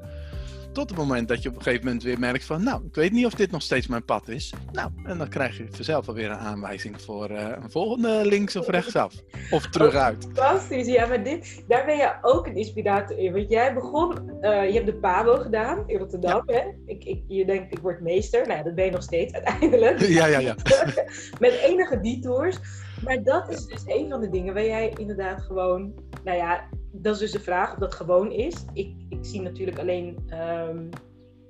Tot 0.74 0.88
het 0.88 0.98
moment 0.98 1.28
dat 1.28 1.42
je 1.42 1.48
op 1.48 1.56
een 1.56 1.62
gegeven 1.62 1.84
moment 1.84 2.02
weer 2.02 2.18
merkt 2.18 2.44
van, 2.44 2.62
nou, 2.62 2.84
ik 2.86 2.94
weet 2.94 3.12
niet 3.12 3.26
of 3.26 3.34
dit 3.34 3.50
nog 3.50 3.62
steeds 3.62 3.86
mijn 3.86 4.04
pad 4.04 4.28
is. 4.28 4.52
Nou, 4.72 4.90
en 5.04 5.18
dan 5.18 5.28
krijg 5.28 5.56
je 5.56 5.66
vanzelf 5.70 6.08
alweer 6.08 6.30
een 6.30 6.36
aanwijzing 6.36 7.00
voor 7.00 7.30
uh, 7.30 7.48
een 7.62 7.70
volgende 7.70 8.20
links 8.24 8.56
of 8.56 8.68
rechtsaf. 8.68 9.14
Of 9.50 9.66
terug 9.66 9.94
uit. 9.94 10.24
Fantastisch, 10.24 10.86
ja, 10.86 11.06
maar 11.06 11.24
dit, 11.24 11.64
daar 11.68 11.84
ben 11.84 11.96
je 11.96 12.12
ook 12.22 12.46
een 12.46 12.56
inspirator 12.56 13.18
in. 13.18 13.32
Want 13.32 13.48
jij 13.48 13.74
begon, 13.74 14.30
uh, 14.40 14.66
je 14.66 14.72
hebt 14.72 14.86
de 14.86 14.94
PABO 14.94 15.36
gedaan 15.36 15.84
in 15.86 15.98
Rotterdam, 15.98 16.42
ja. 16.46 16.54
hè? 16.54 16.62
Ik, 16.86 17.04
ik, 17.04 17.22
je 17.28 17.46
denkt, 17.46 17.72
ik 17.72 17.78
word 17.78 18.00
meester. 18.00 18.46
Nou 18.46 18.58
ja, 18.58 18.64
dat 18.64 18.74
ben 18.74 18.84
je 18.84 18.90
nog 18.90 19.02
steeds 19.02 19.32
uiteindelijk. 19.32 20.00
Ja, 20.14 20.26
ja, 20.26 20.38
ja. 20.38 20.54
Met 21.40 21.52
enige 21.52 22.00
detours. 22.00 22.58
Maar 23.04 23.22
dat 23.22 23.50
is 23.50 23.66
dus 23.66 23.82
een 23.86 24.10
van 24.10 24.20
de 24.20 24.30
dingen 24.30 24.54
waar 24.54 24.66
jij 24.66 24.92
inderdaad 24.96 25.42
gewoon, 25.42 25.92
nou 26.24 26.36
ja, 26.36 26.68
dat 27.02 27.14
is 27.14 27.20
dus 27.20 27.32
de 27.32 27.40
vraag 27.40 27.72
of 27.72 27.78
dat 27.78 27.94
gewoon 27.94 28.32
is. 28.32 28.64
Ik, 28.72 28.94
ik 29.08 29.24
zie 29.24 29.40
natuurlijk 29.40 29.78
alleen 29.78 30.32
um, 30.68 30.88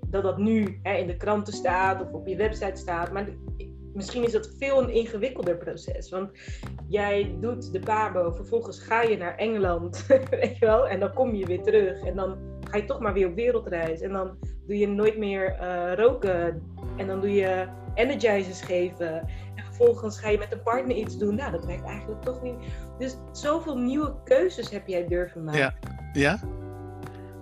dat 0.07 0.23
dat 0.23 0.39
nu 0.39 0.79
hè, 0.83 0.97
in 0.97 1.07
de 1.07 1.17
kranten 1.17 1.53
staat 1.53 2.03
of 2.03 2.13
op 2.13 2.27
je 2.27 2.37
website 2.37 2.77
staat. 2.81 3.13
Maar 3.13 3.29
misschien 3.95 4.25
is 4.25 4.33
dat 4.33 4.55
veel 4.59 4.83
een 4.83 4.91
ingewikkelder 4.91 5.57
proces. 5.57 6.11
Want 6.11 6.31
jij 6.89 7.37
doet 7.41 7.73
de 7.73 7.79
PABO, 7.79 8.31
vervolgens 8.31 8.79
ga 8.79 9.03
je 9.03 9.17
naar 9.17 9.37
Engeland, 9.37 10.07
weet 10.31 10.59
je 10.59 10.67
wel, 10.67 10.89
en 10.89 11.01
dan 11.01 11.13
kom 11.13 11.35
je 11.35 11.47
weer 11.47 11.63
terug. 11.63 12.05
En 12.05 12.17
dan 12.17 12.39
ga 12.71 12.77
je 12.77 12.85
toch 12.85 13.01
maar 13.01 13.13
weer 13.13 13.29
op 13.29 13.35
wereldreis. 13.35 14.01
En 14.01 14.13
dan 14.13 14.37
doe 14.67 14.79
je 14.79 14.89
nooit 14.89 15.19
meer 15.19 15.57
uh, 15.61 15.93
roken. 15.95 16.63
En 16.97 17.07
dan 17.07 17.21
doe 17.21 17.33
je 17.33 17.67
energizers 17.95 18.61
geven. 18.61 19.29
En 19.75 19.81
vervolgens 19.81 20.19
ga 20.19 20.29
je 20.29 20.39
met 20.39 20.53
een 20.53 20.63
partner 20.63 20.97
iets 20.97 21.19
doen. 21.19 21.35
Nou, 21.35 21.53
dat 21.53 21.65
werkt 21.65 21.85
eigenlijk 21.85 22.23
toch 22.23 22.43
niet. 22.43 22.55
Dus 22.99 23.17
zoveel 23.33 23.79
nieuwe 23.79 24.15
keuzes 24.25 24.71
heb 24.71 24.87
jij 24.87 25.07
durven 25.09 25.45
maken. 25.45 25.61
Ja. 25.61 25.75
Ja? 26.13 26.41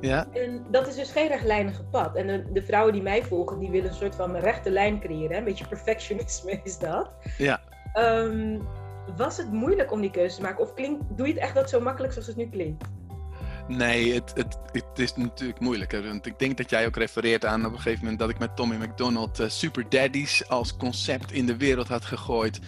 Ja. 0.01 0.27
En 0.33 0.65
dat 0.71 0.87
is 0.87 0.95
dus 0.95 1.11
geen 1.11 1.29
rechtlijnige 1.29 1.85
pad. 1.85 2.17
En 2.17 2.27
de, 2.27 2.53
de, 2.53 2.63
vrouwen 2.63 2.93
die 2.93 3.03
mij 3.03 3.23
volgen, 3.23 3.59
die 3.59 3.71
willen 3.71 3.91
een 3.91 3.97
soort 3.97 4.15
van 4.15 4.37
rechte 4.37 4.71
lijn 4.71 5.01
creëren. 5.01 5.37
Een 5.37 5.45
beetje 5.45 5.67
perfectionisme 5.67 6.61
is 6.65 6.79
dat. 6.79 7.11
Ja. 7.39 7.61
Um, 7.95 8.63
was 9.17 9.37
het 9.37 9.53
moeilijk 9.53 9.93
om 9.93 10.01
die 10.01 10.11
keuze 10.11 10.37
te 10.37 10.43
maken? 10.43 10.65
Of 10.65 10.75
klinkt, 10.75 11.03
doe 11.17 11.27
je 11.27 11.33
het 11.33 11.43
echt 11.43 11.55
dat 11.55 11.69
zo 11.69 11.81
makkelijk 11.81 12.13
zoals 12.13 12.29
het 12.29 12.37
nu 12.37 12.49
klinkt? 12.49 12.85
Nee, 13.77 14.15
het, 14.15 14.33
het, 14.35 14.59
het 14.73 14.99
is 14.99 15.17
natuurlijk 15.17 15.61
moeilijk. 15.61 15.93
Want 15.93 16.27
ik 16.27 16.39
denk 16.39 16.57
dat 16.57 16.71
jij 16.71 16.87
ook 16.87 16.97
refereert 16.97 17.45
aan 17.45 17.67
op 17.67 17.73
een 17.73 17.81
gegeven 17.81 18.01
moment 18.01 18.19
dat 18.19 18.31
ik 18.31 18.39
met 18.39 18.57
Tommy 18.57 18.77
McDonald 18.77 19.41
uh, 19.41 19.49
Super 19.49 19.89
Daddies 19.89 20.49
als 20.49 20.77
concept 20.77 21.33
in 21.33 21.47
de 21.47 21.57
wereld 21.57 21.89
had 21.89 22.05
gegooid. 22.05 22.61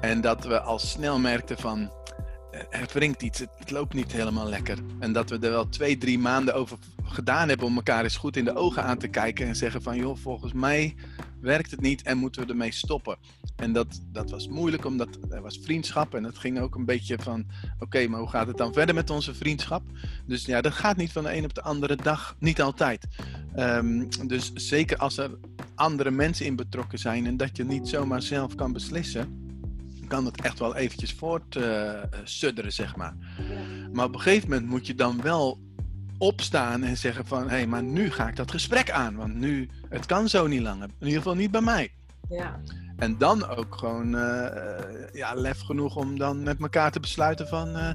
En 0.00 0.20
dat 0.20 0.44
we 0.44 0.60
al 0.60 0.78
snel 0.78 1.18
merkten 1.18 1.58
van 1.58 1.92
er 2.70 2.88
wringt 2.92 3.22
iets, 3.22 3.38
het, 3.38 3.70
loopt 3.70 3.94
niet 3.94 4.12
helemaal 4.12 4.48
lekker. 4.48 4.78
En 4.98 5.12
dat 5.12 5.30
we 5.30 5.34
er 5.34 5.50
wel 5.50 5.68
twee, 5.68 5.98
drie 5.98 6.18
maanden 6.18 6.54
over 6.54 6.78
gedaan 7.04 7.48
hebben 7.48 7.66
om 7.66 7.76
elkaar 7.76 8.02
eens 8.02 8.16
goed 8.16 8.36
in 8.36 8.44
de 8.44 8.56
ogen 8.56 8.82
aan 8.82 8.98
te 8.98 9.08
kijken 9.08 9.46
en 9.46 9.56
zeggen 9.56 9.82
van 9.82 9.96
joh, 9.96 10.16
volgens 10.16 10.52
mij 10.52 10.94
werkt 11.40 11.70
het 11.70 11.80
niet 11.80 12.02
en 12.02 12.18
moeten 12.18 12.42
we 12.42 12.48
ermee 12.48 12.72
stoppen. 12.72 13.16
En 13.56 13.72
dat, 13.72 14.00
dat 14.12 14.30
was 14.30 14.48
moeilijk 14.48 14.84
omdat 14.84 15.18
er 15.30 15.42
was 15.42 15.58
vriendschap 15.62 16.14
en 16.14 16.24
het 16.24 16.38
ging 16.38 16.60
ook 16.60 16.74
een 16.74 16.84
beetje 16.84 17.18
van 17.22 17.46
oké, 17.78 18.06
maar 18.06 18.20
hoe 18.20 18.28
gaat 18.28 18.46
het 18.46 18.56
dan 18.56 18.72
verder 18.72 18.94
met 18.94 19.10
onze 19.10 19.34
vriendschap? 19.34 19.82
Dus 20.26 20.44
ja, 20.44 20.60
dat 20.60 20.72
gaat 20.72 20.96
niet 20.96 21.12
van 21.12 21.22
de 21.22 21.36
een 21.36 21.44
op 21.44 21.54
de 21.54 21.62
andere 21.62 21.96
dag, 21.96 22.36
niet 22.38 22.62
altijd. 22.62 23.06
Um, 23.58 24.08
dus 24.26 24.52
zeker 24.54 24.96
als 24.96 25.18
er 25.18 25.30
andere 25.74 26.10
mensen 26.10 26.46
in 26.46 26.56
betrokken 26.56 26.98
zijn 26.98 27.26
en 27.26 27.36
dat 27.36 27.56
je 27.56 27.64
niet 27.64 27.88
zomaar 27.88 28.22
zelf 28.22 28.54
kan 28.54 28.72
beslissen 28.72 29.48
kan 30.10 30.24
het 30.24 30.40
echt 30.40 30.58
wel 30.58 30.76
eventjes 30.76 31.12
voortsudderen, 31.12 32.64
uh, 32.64 32.70
zeg 32.70 32.96
maar. 32.96 33.14
Maar 33.92 34.04
op 34.04 34.14
een 34.14 34.20
gegeven 34.20 34.48
moment 34.48 34.68
moet 34.68 34.86
je 34.86 34.94
dan 34.94 35.22
wel 35.22 35.58
opstaan 36.20 36.82
en 36.82 36.96
zeggen 36.96 37.26
van... 37.26 37.42
hé, 37.42 37.48
hey, 37.48 37.66
maar 37.66 37.82
nu 37.82 38.10
ga 38.10 38.28
ik 38.28 38.36
dat 38.36 38.50
gesprek 38.50 38.90
aan. 38.90 39.16
Want 39.16 39.34
nu, 39.34 39.68
het 39.88 40.06
kan 40.06 40.28
zo 40.28 40.46
niet 40.46 40.60
langer. 40.60 40.88
In 40.98 41.06
ieder 41.06 41.22
geval 41.22 41.36
niet 41.36 41.50
bij 41.50 41.60
mij. 41.60 41.92
Ja. 42.28 42.60
En 42.96 43.18
dan 43.18 43.48
ook 43.48 43.76
gewoon 43.76 44.14
uh, 44.14 44.48
ja, 45.12 45.34
lef 45.34 45.60
genoeg 45.60 45.96
om 45.96 46.18
dan 46.18 46.42
met 46.42 46.60
elkaar 46.60 46.92
te 46.92 47.00
besluiten 47.00 47.48
van... 47.48 47.76
Uh, 47.76 47.90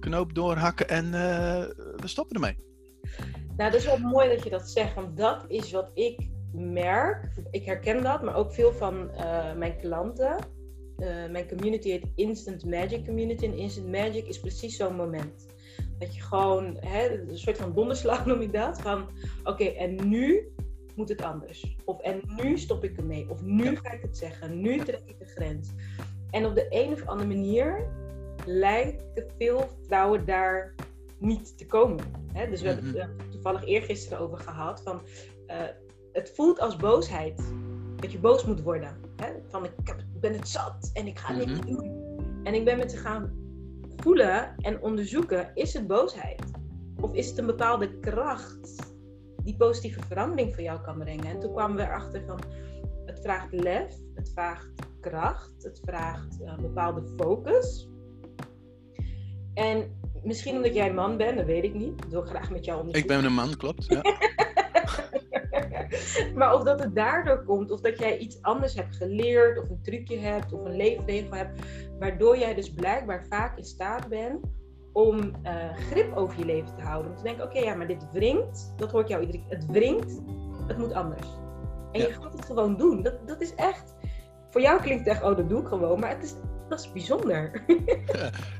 knoop 0.00 0.34
doorhakken 0.34 0.88
en 0.88 1.10
we 1.96 2.08
stoppen 2.08 2.34
ermee. 2.34 2.58
Nou, 3.56 3.70
dat 3.70 3.80
is 3.80 3.86
wel 3.86 3.98
mooi 3.98 4.28
dat 4.28 4.44
je 4.44 4.50
dat 4.50 4.70
zegt. 4.70 4.94
Want 4.94 5.16
dat 5.16 5.44
is 5.48 5.72
wat 5.72 5.90
ik 5.94 6.28
merk. 6.52 7.28
Ik 7.50 7.64
herken 7.64 8.02
dat, 8.02 8.22
maar 8.22 8.34
ook 8.34 8.52
veel 8.52 8.72
van 8.72 9.10
mijn 9.56 9.78
klanten 9.80 10.36
uh, 11.00 11.30
mijn 11.30 11.48
community 11.48 11.90
heet 11.90 12.06
Instant 12.14 12.64
Magic 12.64 13.04
Community. 13.06 13.44
En 13.44 13.56
Instant 13.56 13.88
Magic 13.88 14.26
is 14.26 14.40
precies 14.40 14.76
zo'n 14.76 14.96
moment. 14.96 15.46
Dat 16.00 16.14
je 16.14 16.20
gewoon, 16.20 16.76
hè, 16.80 17.20
een 17.28 17.38
soort 17.38 17.56
van 17.56 17.74
donderslag 17.74 18.26
noem 18.26 18.40
ik 18.40 18.52
dat. 18.52 18.80
Van 18.80 19.08
oké, 19.44 19.64
en 19.64 20.08
nu 20.08 20.52
moet 20.94 21.08
het 21.08 21.22
anders. 21.22 21.76
Of 21.84 22.00
en 22.00 22.20
nu 22.36 22.58
stop 22.58 22.84
ik 22.84 22.96
ermee. 22.96 23.30
Of 23.30 23.42
nu 23.42 23.76
ga 23.76 23.90
ik 23.92 24.02
het 24.02 24.16
zeggen. 24.16 24.60
Nu 24.60 24.78
trek 24.78 25.02
ik 25.04 25.18
de 25.18 25.26
grens. 25.26 25.68
En 26.30 26.46
op 26.46 26.54
de 26.54 26.66
een 26.68 26.92
of 26.92 27.06
andere 27.06 27.28
manier 27.28 27.88
lijken 28.46 29.24
veel 29.38 29.68
vrouwen 29.86 30.26
daar 30.26 30.74
niet 31.18 31.58
te 31.58 31.66
komen. 31.66 32.04
Hè? 32.32 32.50
Dus 32.50 32.60
we 32.62 32.68
hebben 32.68 32.86
het 32.86 33.16
mhm. 33.16 33.30
toevallig 33.30 33.64
eergisteren 33.64 34.18
over 34.18 34.38
gehad. 34.38 34.82
Van, 34.82 35.00
uh, 35.46 35.56
het 36.12 36.32
voelt 36.34 36.60
als 36.60 36.76
boosheid. 36.76 37.52
Dat 37.96 38.12
je 38.12 38.18
boos 38.18 38.44
moet 38.44 38.62
worden. 38.62 38.96
Hè? 39.16 39.32
Van 39.48 39.64
ik, 39.64 39.72
heb, 39.84 40.02
ben 40.20 40.32
het 40.32 40.48
zat 40.48 40.90
en 40.92 41.06
ik 41.06 41.18
ga 41.18 41.32
mm 41.32 41.40
-hmm. 41.40 41.66
doen. 41.66 42.00
En 42.42 42.54
ik 42.54 42.64
ben 42.64 42.78
met 42.78 42.90
ze 42.90 42.96
gaan 42.96 43.49
voelen 44.00 44.54
en 44.56 44.82
onderzoeken, 44.82 45.50
is 45.54 45.72
het 45.72 45.86
boosheid? 45.86 46.42
Of 47.00 47.12
is 47.12 47.28
het 47.28 47.38
een 47.38 47.46
bepaalde 47.46 47.98
kracht 47.98 48.94
die 49.42 49.56
positieve 49.56 50.00
verandering 50.08 50.54
voor 50.54 50.62
jou 50.62 50.80
kan 50.80 50.98
brengen? 50.98 51.26
En 51.26 51.40
toen 51.40 51.52
kwamen 51.52 51.76
we 51.76 51.82
erachter 51.82 52.22
van, 52.26 52.40
het 53.06 53.20
vraagt 53.20 53.52
lef, 53.52 53.94
het 54.14 54.30
vraagt 54.30 54.70
kracht, 55.00 55.62
het 55.62 55.80
vraagt 55.84 56.40
een 56.40 56.62
bepaalde 56.62 57.02
focus. 57.16 57.88
En 59.54 60.00
misschien 60.22 60.56
omdat 60.56 60.74
jij 60.74 60.92
man 60.92 61.16
bent, 61.16 61.36
dat 61.36 61.46
weet 61.46 61.64
ik 61.64 61.74
niet. 61.74 62.04
Ik 62.04 62.10
wil 62.10 62.22
graag 62.22 62.50
met 62.50 62.64
jou 62.64 62.80
onderzoeken. 62.80 63.16
Ik 63.16 63.20
ben 63.20 63.30
een 63.30 63.36
man, 63.36 63.56
klopt. 63.56 63.86
Ja. 63.86 64.02
maar 66.38 66.54
of 66.54 66.62
dat 66.62 66.80
het 66.80 66.94
daardoor 66.94 67.44
komt, 67.44 67.70
of 67.70 67.80
dat 67.80 67.98
jij 67.98 68.18
iets 68.18 68.42
anders 68.42 68.74
hebt 68.74 68.96
geleerd, 68.96 69.58
of 69.58 69.70
een 69.70 69.82
trucje 69.82 70.18
hebt, 70.18 70.52
of 70.52 70.64
een 70.64 70.76
leefregel 70.76 71.34
hebt, 71.34 71.60
waardoor 72.00 72.38
jij 72.38 72.54
dus 72.54 72.72
blijkbaar 72.72 73.26
vaak 73.28 73.56
in 73.56 73.64
staat 73.64 74.08
bent 74.08 74.46
om 74.92 75.16
uh, 75.18 75.76
grip 75.90 76.16
over 76.16 76.38
je 76.38 76.44
leven 76.44 76.74
te 76.76 76.82
houden. 76.82 77.10
Om 77.10 77.16
te 77.16 77.22
denken, 77.22 77.44
oké, 77.44 77.56
okay, 77.56 77.68
ja, 77.68 77.74
maar 77.74 77.86
dit 77.86 78.06
wringt, 78.12 78.72
dat 78.76 78.90
hoort 78.90 79.08
jou 79.08 79.20
iedere 79.20 79.42
keer, 79.42 79.56
het 79.56 79.66
wringt, 79.66 80.20
het 80.66 80.78
moet 80.78 80.92
anders. 80.92 81.26
En 81.92 82.00
ja. 82.00 82.06
je 82.06 82.12
gaat 82.12 82.32
het 82.32 82.44
gewoon 82.44 82.76
doen. 82.76 83.02
Dat, 83.02 83.28
dat 83.28 83.40
is 83.40 83.54
echt, 83.54 83.94
voor 84.50 84.60
jou 84.60 84.80
klinkt 84.80 85.04
het 85.04 85.14
echt, 85.14 85.24
oh, 85.24 85.36
dat 85.36 85.48
doe 85.48 85.60
ik 85.60 85.66
gewoon, 85.66 86.00
maar 86.00 86.10
het 86.10 86.22
is, 86.22 86.34
dat 86.68 86.80
is 86.80 86.92
bijzonder. 86.92 87.64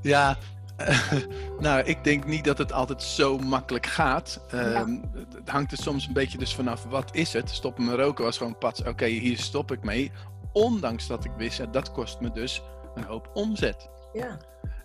ja, 0.02 0.36
nou, 1.58 1.84
ik 1.84 2.04
denk 2.04 2.26
niet 2.26 2.44
dat 2.44 2.58
het 2.58 2.72
altijd 2.72 3.02
zo 3.02 3.38
makkelijk 3.38 3.86
gaat. 3.86 4.44
Ehm, 4.50 4.98
het 5.34 5.48
hangt 5.48 5.72
er 5.72 5.78
soms 5.78 6.06
een 6.06 6.12
beetje 6.12 6.38
dus 6.38 6.54
vanaf, 6.54 6.84
wat 6.84 7.14
is 7.14 7.32
het? 7.32 7.50
Stoppen 7.50 7.84
met 7.84 7.94
roken 7.94 8.24
was 8.24 8.38
gewoon 8.38 8.58
pats, 8.58 8.82
oké, 8.82 9.06
hier 9.06 9.38
stop 9.38 9.72
ik 9.72 9.84
mee. 9.84 10.12
Ondanks 10.52 11.06
dat 11.06 11.24
ik 11.24 11.32
wist, 11.36 11.72
dat 11.72 11.92
kost 11.92 12.20
me 12.20 12.30
dus 12.30 12.62
een 12.94 13.04
hoop 13.04 13.30
omzet. 13.34 13.88
Ja. 14.12 14.38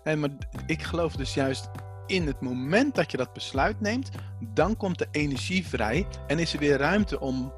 En, 0.04 0.20
maar 0.20 0.30
ik 0.66 0.82
geloof 0.82 1.16
dus 1.16 1.34
juist 1.34 1.68
in 2.06 2.26
het 2.26 2.40
moment 2.40 2.94
dat 2.94 3.10
je 3.10 3.16
dat 3.16 3.32
besluit 3.32 3.80
neemt, 3.80 4.10
dan 4.54 4.76
komt 4.76 4.98
de 4.98 5.08
energie 5.10 5.66
vrij 5.66 6.06
en 6.26 6.38
is 6.38 6.52
er 6.52 6.58
weer 6.58 6.78
ruimte 6.78 7.20
om 7.20 7.52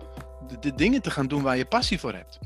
de, 0.46 0.58
de 0.58 0.74
dingen 0.74 1.02
te 1.02 1.10
gaan 1.10 1.26
doen 1.26 1.42
waar 1.42 1.56
je 1.56 1.64
passie 1.64 2.00
voor 2.00 2.12
hebt. 2.12 2.38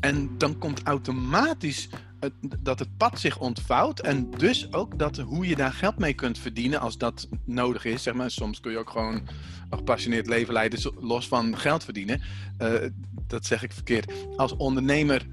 En 0.00 0.38
dan 0.38 0.58
komt 0.58 0.82
automatisch 0.82 1.88
het, 2.20 2.32
dat 2.60 2.78
het 2.78 2.96
pad 2.96 3.20
zich 3.20 3.38
ontvouwt. 3.38 4.00
En 4.00 4.30
dus 4.30 4.72
ook 4.72 4.98
dat 4.98 5.16
hoe 5.16 5.46
je 5.48 5.56
daar 5.56 5.72
geld 5.72 5.98
mee 5.98 6.14
kunt 6.14 6.38
verdienen 6.38 6.80
als 6.80 6.98
dat 6.98 7.28
nodig 7.44 7.84
is. 7.84 8.02
Zeg 8.02 8.14
maar. 8.14 8.30
Soms 8.30 8.60
kun 8.60 8.72
je 8.72 8.78
ook 8.78 8.90
gewoon 8.90 9.14
een 9.70 9.78
gepassioneerd 9.78 10.26
leven 10.26 10.52
leiden 10.52 10.92
los 11.00 11.28
van 11.28 11.58
geld 11.58 11.84
verdienen. 11.84 12.22
Uh, 12.58 12.74
dat 13.26 13.46
zeg 13.46 13.62
ik 13.62 13.72
verkeerd. 13.72 14.12
Als 14.36 14.56
ondernemer 14.56 15.26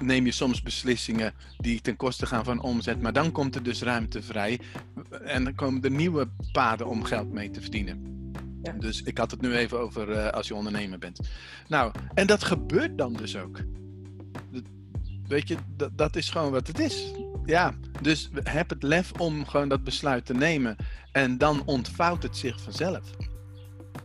neem 0.00 0.24
je 0.24 0.32
soms 0.32 0.62
beslissingen 0.62 1.34
die 1.56 1.80
ten 1.80 1.96
koste 1.96 2.26
gaan 2.26 2.44
van 2.44 2.60
omzet. 2.60 3.00
Maar 3.00 3.12
dan 3.12 3.32
komt 3.32 3.54
er 3.54 3.62
dus 3.62 3.82
ruimte 3.82 4.22
vrij. 4.22 4.60
En 5.24 5.44
dan 5.44 5.54
komen 5.54 5.82
er 5.82 5.90
nieuwe 5.90 6.28
paden 6.52 6.86
om 6.86 7.04
geld 7.04 7.32
mee 7.32 7.50
te 7.50 7.60
verdienen. 7.60 8.14
Ja. 8.62 8.72
Dus 8.72 9.02
ik 9.02 9.18
had 9.18 9.30
het 9.30 9.40
nu 9.40 9.54
even 9.54 9.78
over 9.78 10.08
uh, 10.08 10.28
als 10.28 10.48
je 10.48 10.54
ondernemer 10.54 10.98
bent. 10.98 11.20
Nou, 11.68 11.92
en 12.14 12.26
dat 12.26 12.44
gebeurt 12.44 12.98
dan 12.98 13.12
dus 13.12 13.36
ook. 13.36 13.58
Weet 15.26 15.48
je, 15.48 15.56
dat, 15.76 15.90
dat 15.98 16.16
is 16.16 16.30
gewoon 16.30 16.50
wat 16.50 16.66
het 16.66 16.78
is. 16.78 17.12
Ja, 17.44 17.74
dus 18.02 18.30
heb 18.42 18.70
het 18.70 18.82
lef 18.82 19.12
om 19.12 19.46
gewoon 19.46 19.68
dat 19.68 19.84
besluit 19.84 20.26
te 20.26 20.34
nemen. 20.34 20.76
En 21.12 21.38
dan 21.38 21.62
ontvouwt 21.64 22.22
het 22.22 22.36
zich 22.36 22.60
vanzelf. 22.60 23.10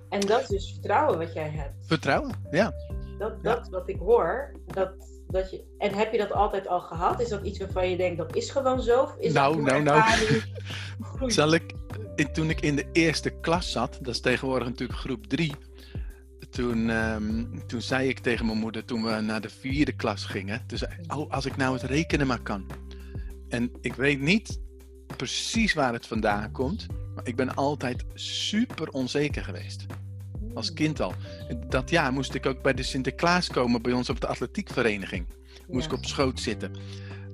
En 0.09 0.19
dat 0.19 0.41
is 0.41 0.47
dus 0.47 0.71
vertrouwen 0.71 1.17
wat 1.17 1.33
jij 1.33 1.49
hebt. 1.49 1.87
Vertrouwen, 1.87 2.31
ja. 2.51 2.73
Dat, 3.17 3.43
dat 3.43 3.69
wat 3.69 3.89
ik 3.89 3.97
hoor, 3.99 4.51
dat, 4.65 5.10
dat 5.31 5.51
je, 5.51 5.63
en 5.77 5.93
heb 5.93 6.11
je 6.11 6.17
dat 6.17 6.31
altijd 6.31 6.67
al 6.67 6.79
gehad? 6.79 7.21
Is 7.21 7.29
dat 7.29 7.45
iets 7.45 7.59
waarvan 7.59 7.89
je 7.89 7.97
denkt 7.97 8.17
dat 8.17 8.35
is 8.35 8.49
gewoon 8.49 8.81
zo? 8.81 9.01
Of 9.01 9.15
is 9.19 9.33
nou, 9.33 9.61
nou, 9.61 9.83
nou. 9.83 10.03
Zal 11.31 11.53
ik, 11.53 11.73
toen 12.33 12.49
ik 12.49 12.61
in 12.61 12.75
de 12.75 12.85
eerste 12.91 13.29
klas 13.29 13.71
zat, 13.71 13.97
dat 14.01 14.13
is 14.13 14.21
tegenwoordig 14.21 14.67
natuurlijk 14.67 14.99
groep 14.99 15.27
3. 15.27 15.53
Toen, 16.49 16.89
um, 16.89 17.67
toen 17.67 17.81
zei 17.81 18.09
ik 18.09 18.19
tegen 18.19 18.45
mijn 18.45 18.57
moeder, 18.57 18.85
toen 18.85 19.03
we 19.03 19.19
naar 19.19 19.41
de 19.41 19.49
vierde 19.49 19.91
klas 19.91 20.25
gingen, 20.25 20.63
toen 20.67 20.77
zei, 20.77 20.91
oh, 21.07 21.31
als 21.31 21.45
ik 21.45 21.57
nou 21.57 21.73
het 21.73 21.83
rekenen 21.83 22.27
maar 22.27 22.41
kan. 22.41 22.65
En 23.49 23.71
ik 23.81 23.93
weet 23.93 24.19
niet 24.19 24.59
precies 25.17 25.73
waar 25.73 25.93
het 25.93 26.07
vandaan 26.07 26.51
komt, 26.51 26.85
maar 27.15 27.27
ik 27.27 27.35
ben 27.35 27.55
altijd 27.55 28.05
super 28.13 28.89
onzeker 28.89 29.43
geweest. 29.43 29.85
Als 30.53 30.73
kind 30.73 31.01
al. 31.01 31.13
Dat 31.67 31.89
jaar 31.89 32.13
moest 32.13 32.33
ik 32.33 32.45
ook 32.45 32.61
bij 32.61 32.73
de 32.73 32.83
Sinterklaas 32.83 33.47
komen 33.47 33.81
bij 33.81 33.93
ons 33.93 34.09
op 34.09 34.21
de 34.21 34.27
atletiekvereniging. 34.27 35.25
Moest 35.67 35.85
ik 35.85 35.93
op 35.93 36.05
schoot 36.05 36.39
zitten. 36.39 36.71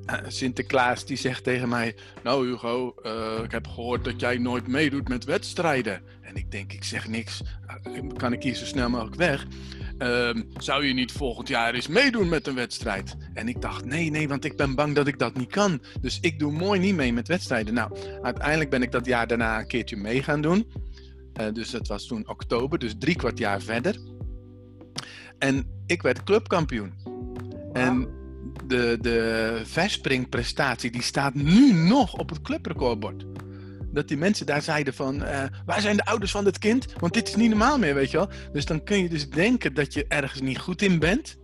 Uh, 0.10 0.18
Sinterklaas 0.28 1.06
die 1.06 1.18
zegt 1.18 1.44
tegen 1.44 1.70
mij: 1.70 1.96
Nou, 2.24 2.48
Hugo, 2.48 2.96
uh, 3.04 3.44
ik 3.44 3.52
heb 3.52 3.68
gehoord 3.68 4.04
dat 4.04 4.20
jij 4.20 4.38
nooit 4.38 4.68
meedoet 4.68 5.08
met 5.08 5.24
wedstrijden. 5.24 6.02
En 6.22 6.36
ik 6.36 6.52
denk: 6.52 6.74
Ik 6.74 6.84
zeg 6.84 7.08
niks. 7.08 7.42
Uh, 7.88 8.02
kan 8.18 8.34
ik 8.34 8.44
hier 8.44 8.56
zo 8.56 8.66
snel 8.66 8.90
mogelijk 8.90 9.16
weg? 9.16 9.46
Ehm, 9.98 10.42
zou 10.58 10.86
je 10.86 10.94
niet 10.94 11.12
volgend 11.12 11.48
jaar 11.48 11.74
eens 11.74 11.88
meedoen 11.88 12.30
met 12.30 12.48
een 12.48 12.56
wedstrijd? 12.56 13.16
En 13.34 13.48
ik 13.48 13.62
dacht: 13.62 13.86
Nee, 13.86 14.10
nee, 14.10 14.28
want 14.28 14.46
ik 14.46 14.56
ben 14.56 14.76
bang 14.76 14.96
dat 14.96 15.08
ik 15.08 15.20
dat 15.20 15.38
niet 15.38 15.52
kan. 15.52 15.82
Dus 16.02 16.18
ik 16.22 16.40
doe 16.40 16.52
mooi 16.52 16.80
niet 16.80 16.96
mee 16.96 17.14
met 17.14 17.28
wedstrijden. 17.28 17.74
Nou, 17.74 17.98
uiteindelijk 18.22 18.70
ben 18.70 18.82
ik 18.82 18.92
dat 18.92 19.06
jaar 19.06 19.28
daarna 19.28 19.60
een 19.60 19.68
keertje 19.68 19.96
mee 19.96 20.24
gaan 20.24 20.42
doen. 20.42 20.68
Dus 21.54 21.69
dat 21.69 21.88
was 21.88 22.08
toen 22.08 22.30
oktober, 22.30 22.80
dus 22.80 22.95
drie 23.00 23.15
kwart 23.15 23.38
jaar 23.38 23.62
verder. 23.62 23.97
En 25.38 25.67
ik 25.86 26.02
werd 26.02 26.23
clubkampioen. 26.23 26.93
En 27.73 28.08
de, 28.65 28.97
de 29.02 29.62
verspringprestatie 29.63 30.91
die 30.91 31.02
staat 31.02 31.34
nu 31.34 31.73
nog 31.73 32.13
op 32.13 32.30
het 32.30 32.41
clubrecordbord. 32.41 33.26
Dat 33.91 34.08
die 34.08 34.17
mensen 34.17 34.45
daar 34.45 34.62
zeiden 34.62 34.93
van, 34.93 35.15
uh, 35.15 35.43
waar 35.65 35.82
zijn 35.82 35.97
de 35.97 36.06
ouders 36.06 36.32
van 36.32 36.43
dit 36.43 36.58
kind? 36.58 36.93
Want 37.00 37.13
dit 37.13 37.28
is 37.28 37.36
niet 37.36 37.50
normaal 37.50 37.80
meer, 37.80 37.93
weet 37.93 38.12
je 38.12 38.17
wel. 38.17 38.30
Dus 38.52 38.65
dan 38.65 38.84
kun 38.84 39.02
je 39.02 39.10
dus 39.10 39.30
denken 39.30 39.73
dat 39.73 39.93
je 39.93 40.06
ergens 40.08 40.41
niet 40.41 40.58
goed 40.58 40.82
in 40.82 41.00
bent. 41.00 41.38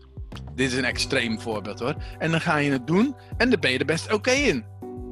Dit 0.56 0.72
is 0.72 0.78
een 0.78 0.86
extreem 0.86 1.40
voorbeeld 1.40 1.80
hoor. 1.80 1.96
En 2.18 2.32
dan 2.32 2.42
ga 2.42 2.58
je 2.58 2.72
het 2.72 2.88
doen 2.88 3.16
en 3.38 3.50
dan 3.50 3.60
ben 3.60 3.72
je 3.72 3.80
er 3.80 3.86
best 3.86 4.14
oké 4.14 4.32
in. 4.32 4.66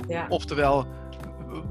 Ja. 0.07 0.25
Oftewel, 0.29 0.87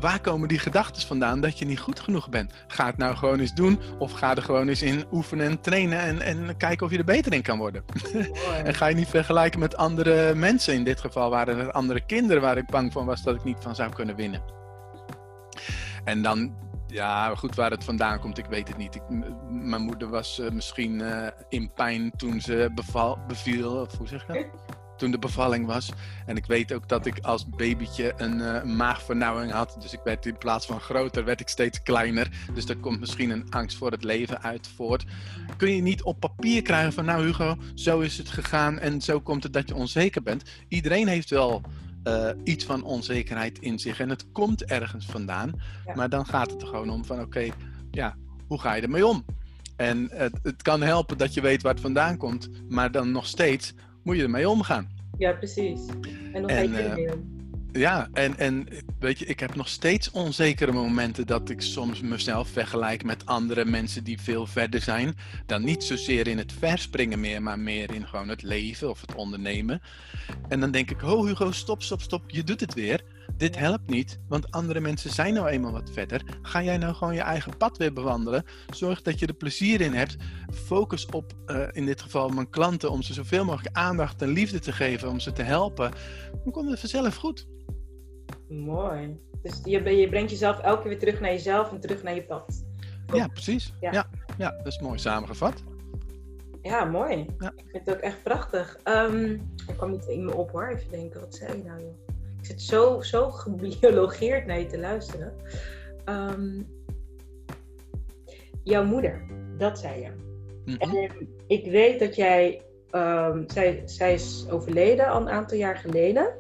waar 0.00 0.20
komen 0.20 0.48
die 0.48 0.58
gedachten 0.58 1.06
vandaan 1.06 1.40
dat 1.40 1.58
je 1.58 1.64
niet 1.64 1.80
goed 1.80 2.00
genoeg 2.00 2.28
bent? 2.28 2.52
Ga 2.66 2.86
het 2.86 2.96
nou 2.96 3.16
gewoon 3.16 3.38
eens 3.40 3.54
doen 3.54 3.80
of 3.98 4.12
ga 4.12 4.36
er 4.36 4.42
gewoon 4.42 4.68
eens 4.68 4.82
in 4.82 5.04
oefenen 5.12 5.46
en 5.46 5.60
trainen 5.60 6.00
en, 6.00 6.20
en 6.20 6.56
kijken 6.56 6.86
of 6.86 6.92
je 6.92 6.98
er 6.98 7.04
beter 7.04 7.32
in 7.32 7.42
kan 7.42 7.58
worden. 7.58 7.84
en 8.64 8.74
ga 8.74 8.86
je 8.86 8.94
niet 8.94 9.08
vergelijken 9.08 9.60
met 9.60 9.76
andere 9.76 10.34
mensen. 10.34 10.74
In 10.74 10.84
dit 10.84 11.00
geval 11.00 11.30
waren 11.30 11.58
het 11.58 11.72
andere 11.72 12.00
kinderen 12.06 12.42
waar 12.42 12.56
ik 12.56 12.66
bang 12.66 12.92
van 12.92 13.06
was 13.06 13.22
dat 13.22 13.34
ik 13.34 13.44
niet 13.44 13.58
van 13.60 13.74
zou 13.74 13.92
kunnen 13.92 14.16
winnen. 14.16 14.42
En 16.04 16.22
dan, 16.22 16.54
ja, 16.86 17.34
goed 17.34 17.54
waar 17.54 17.70
het 17.70 17.84
vandaan 17.84 18.20
komt, 18.20 18.38
ik 18.38 18.46
weet 18.46 18.68
het 18.68 18.76
niet. 18.76 18.94
Ik, 18.94 19.02
mijn 19.48 19.82
moeder 19.82 20.08
was 20.08 20.38
uh, 20.38 20.50
misschien 20.50 21.00
uh, 21.00 21.26
in 21.48 21.72
pijn 21.72 22.12
toen 22.16 22.40
ze 22.40 22.70
beval, 22.74 23.18
beviel, 23.26 23.80
of 23.80 23.96
hoe 23.96 24.08
zeg 24.08 24.26
je 24.26 24.32
dat? 24.32 24.78
Toen 25.00 25.10
de 25.10 25.18
bevalling 25.18 25.66
was. 25.66 25.92
En 26.26 26.36
ik 26.36 26.46
weet 26.46 26.72
ook 26.72 26.88
dat 26.88 27.06
ik 27.06 27.18
als 27.18 27.48
babytje 27.48 28.12
een 28.16 28.38
uh, 28.38 28.62
maagvernauwing 28.62 29.52
had. 29.52 29.76
Dus 29.80 29.92
ik 29.92 30.00
werd 30.04 30.26
in 30.26 30.38
plaats 30.38 30.66
van 30.66 30.80
groter, 30.80 31.24
werd 31.24 31.40
ik 31.40 31.48
steeds 31.48 31.82
kleiner. 31.82 32.28
Dus 32.54 32.66
daar 32.66 32.76
komt 32.76 33.00
misschien 33.00 33.30
een 33.30 33.50
angst 33.50 33.76
voor 33.76 33.90
het 33.90 34.04
leven 34.04 34.42
uit 34.42 34.68
voort. 34.76 35.04
Kun 35.56 35.74
je 35.74 35.82
niet 35.82 36.02
op 36.02 36.20
papier 36.20 36.62
krijgen 36.62 36.92
van 36.92 37.04
nou 37.04 37.24
Hugo, 37.24 37.56
zo 37.74 38.00
is 38.00 38.18
het 38.18 38.28
gegaan 38.28 38.78
en 38.78 39.00
zo 39.00 39.20
komt 39.20 39.42
het 39.42 39.52
dat 39.52 39.68
je 39.68 39.74
onzeker 39.74 40.22
bent. 40.22 40.42
Iedereen 40.68 41.08
heeft 41.08 41.30
wel 41.30 41.62
uh, 42.04 42.28
iets 42.44 42.64
van 42.64 42.82
onzekerheid 42.82 43.58
in 43.58 43.78
zich 43.78 44.00
en 44.00 44.08
het 44.08 44.32
komt 44.32 44.64
ergens 44.64 45.06
vandaan. 45.06 45.52
Maar 45.94 46.08
dan 46.08 46.26
gaat 46.26 46.50
het 46.50 46.62
er 46.62 46.68
gewoon 46.68 46.90
om 46.90 47.04
van 47.04 47.20
oké, 47.20 47.48
ja, 47.90 48.16
hoe 48.46 48.60
ga 48.60 48.74
je 48.74 48.82
ermee 48.82 49.06
om? 49.06 49.24
En 49.76 50.08
het, 50.12 50.38
het 50.42 50.62
kan 50.62 50.82
helpen 50.82 51.18
dat 51.18 51.34
je 51.34 51.40
weet 51.40 51.62
waar 51.62 51.72
het 51.72 51.82
vandaan 51.82 52.16
komt, 52.16 52.48
maar 52.68 52.90
dan 52.90 53.10
nog 53.10 53.26
steeds 53.26 53.74
moet 54.02 54.16
je 54.16 54.22
ermee 54.22 54.48
omgaan. 54.48 54.88
Ja, 55.18 55.32
precies. 55.32 55.80
En 56.32 56.42
dan 56.42 56.50
ga 56.50 56.58
je 56.58 57.06
uh, 57.06 57.12
Ja, 57.82 58.08
en, 58.12 58.38
en 58.38 58.66
weet 58.98 59.18
je, 59.18 59.24
ik 59.26 59.40
heb 59.40 59.54
nog 59.54 59.68
steeds 59.68 60.10
onzekere 60.10 60.72
momenten 60.72 61.26
dat 61.26 61.50
ik 61.50 61.60
soms 61.60 62.00
mezelf 62.00 62.48
vergelijk 62.48 63.04
met 63.04 63.26
andere 63.26 63.64
mensen 63.64 64.04
die 64.04 64.20
veel 64.20 64.46
verder 64.46 64.80
zijn. 64.80 65.16
Dan 65.46 65.64
niet 65.64 65.84
zozeer 65.84 66.26
in 66.26 66.38
het 66.38 66.52
verspringen 66.52 67.20
meer, 67.20 67.42
maar 67.42 67.58
meer 67.58 67.94
in 67.94 68.06
gewoon 68.06 68.28
het 68.28 68.42
leven 68.42 68.90
of 68.90 69.00
het 69.00 69.14
ondernemen. 69.14 69.80
En 70.48 70.60
dan 70.60 70.70
denk 70.70 70.90
ik, 70.90 71.02
oh 71.02 71.26
Hugo, 71.26 71.50
stop, 71.50 71.82
stop, 71.82 72.02
stop, 72.02 72.30
je 72.30 72.44
doet 72.44 72.60
het 72.60 72.74
weer 72.74 73.04
dit 73.36 73.58
helpt 73.58 73.90
niet, 73.90 74.20
want 74.28 74.50
andere 74.50 74.80
mensen 74.80 75.10
zijn 75.10 75.34
nou 75.34 75.48
eenmaal 75.48 75.72
wat 75.72 75.90
verder. 75.92 76.22
Ga 76.42 76.62
jij 76.62 76.78
nou 76.78 76.94
gewoon 76.94 77.14
je 77.14 77.20
eigen 77.20 77.56
pad 77.56 77.76
weer 77.76 77.92
bewandelen? 77.92 78.44
Zorg 78.74 79.02
dat 79.02 79.18
je 79.18 79.26
er 79.26 79.34
plezier 79.34 79.80
in 79.80 79.92
hebt. 79.92 80.16
Focus 80.52 81.06
op, 81.06 81.32
uh, 81.46 81.68
in 81.72 81.86
dit 81.86 82.00
geval 82.00 82.28
mijn 82.28 82.50
klanten, 82.50 82.90
om 82.90 83.02
ze 83.02 83.12
zoveel 83.12 83.44
mogelijk 83.44 83.76
aandacht 83.76 84.22
en 84.22 84.28
liefde 84.28 84.58
te 84.58 84.72
geven, 84.72 85.08
om 85.08 85.20
ze 85.20 85.32
te 85.32 85.42
helpen. 85.42 85.90
Dan 86.44 86.52
komt 86.52 86.70
het 86.70 86.80
vanzelf 86.80 87.16
goed. 87.16 87.48
Mooi. 88.48 89.20
Dus 89.42 89.60
je, 89.64 89.96
je 89.96 90.08
brengt 90.08 90.30
jezelf 90.30 90.58
elke 90.58 90.80
keer 90.80 90.90
weer 90.90 90.98
terug 90.98 91.20
naar 91.20 91.32
jezelf 91.32 91.70
en 91.70 91.80
terug 91.80 92.02
naar 92.02 92.14
je 92.14 92.24
pad. 92.24 92.64
Ja, 93.12 93.26
precies. 93.26 93.72
Ja. 93.80 93.92
ja. 93.92 94.10
Ja, 94.38 94.50
dat 94.50 94.66
is 94.66 94.80
mooi 94.80 94.98
samengevat. 94.98 95.62
Ja, 96.62 96.84
mooi. 96.84 97.26
Ja. 97.38 97.52
Ik 97.56 97.64
vind 97.70 97.86
het 97.86 97.94
ook 97.94 98.00
echt 98.00 98.22
prachtig. 98.22 98.78
Um, 98.84 99.50
er 99.66 99.74
kwam 99.76 99.92
iets 99.92 100.06
in 100.06 100.24
me 100.24 100.34
op 100.34 100.50
hoor. 100.50 100.68
Even 100.68 100.90
denken, 100.90 101.20
wat 101.20 101.34
zei 101.34 101.56
je 101.56 101.64
nou 101.64 101.80
joh? 101.80 102.09
Ik 102.40 102.46
zit 102.46 102.62
zo, 102.62 103.00
zo 103.00 103.31
gebiologeerd 103.31 104.46
naar 104.46 104.59
je 104.59 104.66
te 104.66 104.79
luisteren. 104.79 105.35
Um, 106.09 106.66
jouw 108.62 108.85
moeder, 108.85 109.22
dat 109.59 109.79
zei 109.79 110.00
je. 110.00 110.11
Mhm. 110.64 110.76
En 110.81 111.29
ik 111.46 111.70
weet 111.70 111.98
dat 112.00 112.16
jij, 112.16 112.62
um, 112.92 113.44
zij, 113.46 113.83
zij 113.85 114.12
is 114.12 114.46
overleden 114.50 115.07
al 115.09 115.20
een 115.20 115.29
aantal 115.29 115.59
jaar 115.59 115.76
geleden. 115.76 116.35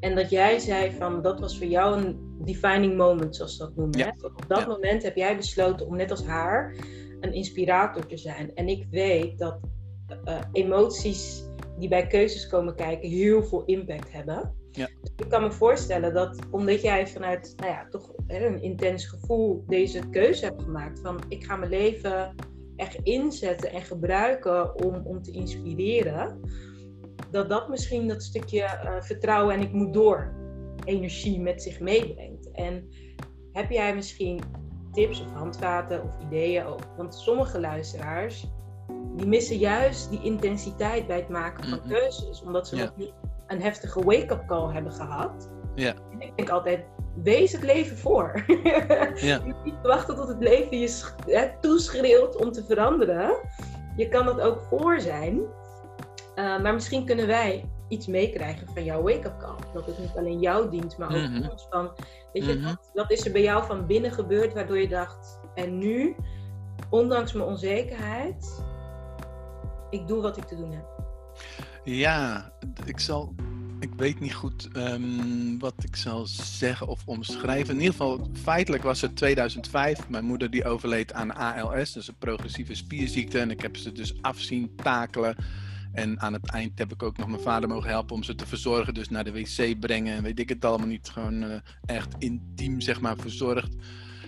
En 0.00 0.14
dat 0.14 0.30
jij 0.30 0.58
zei 0.58 0.92
van 0.92 1.22
dat 1.22 1.40
was 1.40 1.58
voor 1.58 1.66
jou 1.66 2.00
een 2.00 2.36
defining 2.44 2.96
moment, 2.96 3.36
zoals 3.36 3.56
ze 3.56 3.62
dat 3.62 3.76
noemen. 3.76 3.98
Ja. 3.98 4.14
Op 4.22 4.44
dat 4.48 4.66
moment 4.66 5.02
heb 5.02 5.16
jij 5.16 5.36
besloten 5.36 5.86
om 5.86 5.96
net 5.96 6.10
als 6.10 6.24
haar 6.24 6.74
een 7.20 7.32
inspirator 7.32 8.06
te 8.06 8.16
zijn. 8.16 8.54
En 8.54 8.68
ik 8.68 8.86
weet 8.90 9.38
dat 9.38 9.58
uh, 10.24 10.40
emoties 10.52 11.44
die 11.78 11.88
bij 11.88 12.06
keuzes 12.06 12.46
komen 12.46 12.74
kijken 12.74 13.08
heel 13.08 13.42
veel 13.42 13.64
impact 13.64 14.12
hebben. 14.12 14.59
Ja. 14.72 14.88
Dus 15.00 15.12
ik 15.16 15.28
kan 15.28 15.42
me 15.42 15.52
voorstellen 15.52 16.14
dat 16.14 16.38
omdat 16.50 16.82
jij 16.82 17.06
vanuit 17.06 17.54
nou 17.56 17.70
ja, 17.70 17.86
toch 17.90 18.12
hè, 18.26 18.46
een 18.46 18.62
intens 18.62 19.06
gevoel 19.06 19.64
deze 19.66 20.08
keuze 20.08 20.44
hebt 20.44 20.62
gemaakt 20.62 21.00
van 21.00 21.20
ik 21.28 21.44
ga 21.44 21.56
mijn 21.56 21.70
leven 21.70 22.34
echt 22.76 22.98
inzetten 23.02 23.70
en 23.70 23.82
gebruiken 23.82 24.84
om, 24.84 24.94
om 25.04 25.22
te 25.22 25.30
inspireren, 25.30 26.40
dat 27.30 27.48
dat 27.48 27.68
misschien 27.68 28.08
dat 28.08 28.22
stukje 28.22 28.62
uh, 28.62 29.00
vertrouwen 29.00 29.54
en 29.54 29.60
ik 29.60 29.72
moet 29.72 29.94
door 29.94 30.34
energie 30.84 31.40
met 31.40 31.62
zich 31.62 31.80
meebrengt. 31.80 32.50
En 32.50 32.88
heb 33.52 33.70
jij 33.70 33.94
misschien 33.94 34.40
tips 34.92 35.20
of 35.20 35.32
handvaten 35.32 36.02
of 36.02 36.16
ideeën 36.26 36.64
over? 36.64 36.86
Want 36.96 37.14
sommige 37.14 37.60
luisteraars 37.60 38.46
die 39.16 39.26
missen 39.26 39.56
juist 39.56 40.10
die 40.10 40.22
intensiteit 40.22 41.06
bij 41.06 41.16
het 41.16 41.28
maken 41.28 41.68
van 41.68 41.88
keuzes, 41.88 42.42
omdat 42.42 42.68
ze 42.68 42.76
nog 42.76 42.96
niet 42.96 43.12
een 43.50 43.62
heftige 43.62 44.04
wake-up 44.04 44.46
call 44.46 44.72
hebben 44.72 44.92
gehad. 44.92 45.50
Ja. 45.74 45.94
Ik 46.18 46.36
denk 46.36 46.50
altijd, 46.50 46.84
wees 47.22 47.52
het 47.52 47.62
leven 47.62 47.96
voor. 47.96 48.44
ja. 49.14 49.40
Je 49.44 49.54
niet 49.64 49.74
wachten 49.82 50.16
tot 50.16 50.28
het 50.28 50.40
leven 50.42 50.78
je 50.78 51.50
toeschreeuwt 51.60 52.36
om 52.36 52.52
te 52.52 52.64
veranderen. 52.64 53.36
Je 53.96 54.08
kan 54.08 54.24
dat 54.24 54.40
ook 54.40 54.62
voor 54.62 55.00
zijn. 55.00 55.40
Eh, 56.34 56.60
maar 56.60 56.74
misschien 56.74 57.04
kunnen 57.06 57.26
wij 57.26 57.70
iets 57.88 58.06
meekrijgen 58.06 58.66
van 58.74 58.84
jouw 58.84 59.02
wake-up 59.02 59.38
call. 59.38 59.56
Dat 59.74 59.86
het 59.86 59.98
niet 59.98 60.16
alleen 60.16 60.40
jou 60.40 60.70
dient, 60.70 60.98
maar 60.98 61.08
ook 61.08 61.28
Mhm. 61.28 61.48
ons. 61.50 61.66
Van, 61.70 61.90
weet 62.32 62.44
je, 62.44 62.54
Mhm. 62.54 62.64
wat, 62.64 62.90
wat 62.94 63.10
is 63.10 63.26
er 63.26 63.32
bij 63.32 63.42
jou 63.42 63.64
van 63.64 63.86
binnen 63.86 64.12
gebeurd 64.12 64.54
waardoor 64.54 64.78
je 64.78 64.88
dacht, 64.88 65.40
en 65.54 65.78
nu, 65.78 66.16
ondanks 66.90 67.32
mijn 67.32 67.48
onzekerheid, 67.48 68.62
ik 69.90 70.06
doe 70.08 70.22
wat 70.22 70.36
ik 70.36 70.44
te 70.44 70.56
doen 70.56 70.72
heb. 70.72 70.84
Ja, 71.84 72.52
ik 72.84 72.98
zal. 72.98 73.34
Ik 73.80 73.90
weet 73.96 74.20
niet 74.20 74.34
goed 74.34 74.68
ehm, 74.72 75.58
wat 75.58 75.74
ik 75.78 75.96
zal 75.96 76.26
zeggen 76.26 76.86
of 76.86 77.02
omschrijven. 77.04 77.74
In 77.74 77.80
ieder 77.80 77.92
geval, 77.92 78.30
feitelijk 78.42 78.82
was 78.82 79.00
het 79.00 79.16
2005. 79.16 80.08
Mijn 80.08 80.24
moeder 80.24 80.50
die 80.50 80.64
overleed 80.64 81.12
aan 81.12 81.34
ALS, 81.34 81.92
dus 81.92 82.08
een 82.08 82.18
progressieve 82.18 82.74
spierziekte. 82.74 83.38
En 83.38 83.50
ik 83.50 83.60
heb 83.60 83.76
ze 83.76 83.92
dus 83.92 84.22
af 84.22 84.40
zien 84.40 84.76
takelen. 84.76 85.36
En 85.92 86.20
aan 86.20 86.32
het 86.32 86.50
eind 86.50 86.78
heb 86.78 86.92
ik 86.92 87.02
ook 87.02 87.16
nog 87.16 87.28
mijn 87.28 87.40
vader 87.40 87.68
mogen 87.68 87.88
helpen 87.88 88.14
om 88.14 88.22
ze 88.22 88.34
te 88.34 88.46
verzorgen. 88.46 88.94
Dus 88.94 89.08
naar 89.08 89.24
de 89.24 89.32
wc 89.32 89.80
brengen 89.80 90.16
en 90.16 90.22
weet 90.22 90.38
ik 90.38 90.48
het 90.48 90.64
allemaal 90.64 90.86
niet. 90.86 91.08
Gewoon 91.08 91.42
eh, 91.42 91.56
echt 91.86 92.14
intiem, 92.18 92.80
zeg 92.80 93.00
maar, 93.00 93.16
verzorgd. 93.16 93.74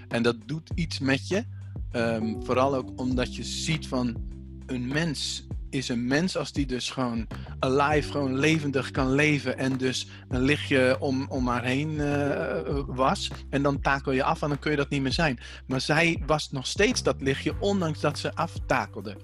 En 0.08 0.22
dat 0.22 0.36
doet 0.46 0.70
iets 0.74 0.98
met 0.98 1.28
je. 1.28 1.44
Ehm, 1.90 2.40
vooral 2.42 2.74
ook 2.74 3.00
omdat 3.00 3.36
je 3.36 3.44
ziet 3.44 3.86
van 3.88 4.16
een 4.66 4.88
mens 4.88 5.46
is 5.72 5.88
een 5.88 6.06
mens 6.06 6.37
als 6.37 6.52
die 6.52 6.66
dus 6.66 6.90
gewoon 6.90 7.26
alive, 7.58 8.11
gewoon 8.11 8.38
levendig 8.38 8.90
kan 8.90 9.14
leven 9.14 9.58
en 9.58 9.76
dus 9.76 10.06
een 10.28 10.42
lichtje 10.42 10.96
om, 11.00 11.26
om 11.28 11.48
haar 11.48 11.64
heen 11.64 12.00
eh, 12.00 12.80
was. 12.87 13.30
En 13.50 13.62
dan 13.62 13.80
takel 13.80 14.12
je 14.12 14.22
af 14.22 14.42
en 14.42 14.48
dan 14.48 14.58
kun 14.58 14.70
je 14.70 14.76
dat 14.76 14.88
niet 14.88 15.02
meer 15.02 15.12
zijn. 15.12 15.38
Maar 15.66 15.80
zij 15.80 16.22
was 16.26 16.50
nog 16.50 16.66
steeds 16.66 17.02
dat 17.02 17.20
lichtje, 17.20 17.54
ondanks 17.61 18.00
dat 18.00 18.18
ze 18.18 18.35
aftakelde. 18.35 19.16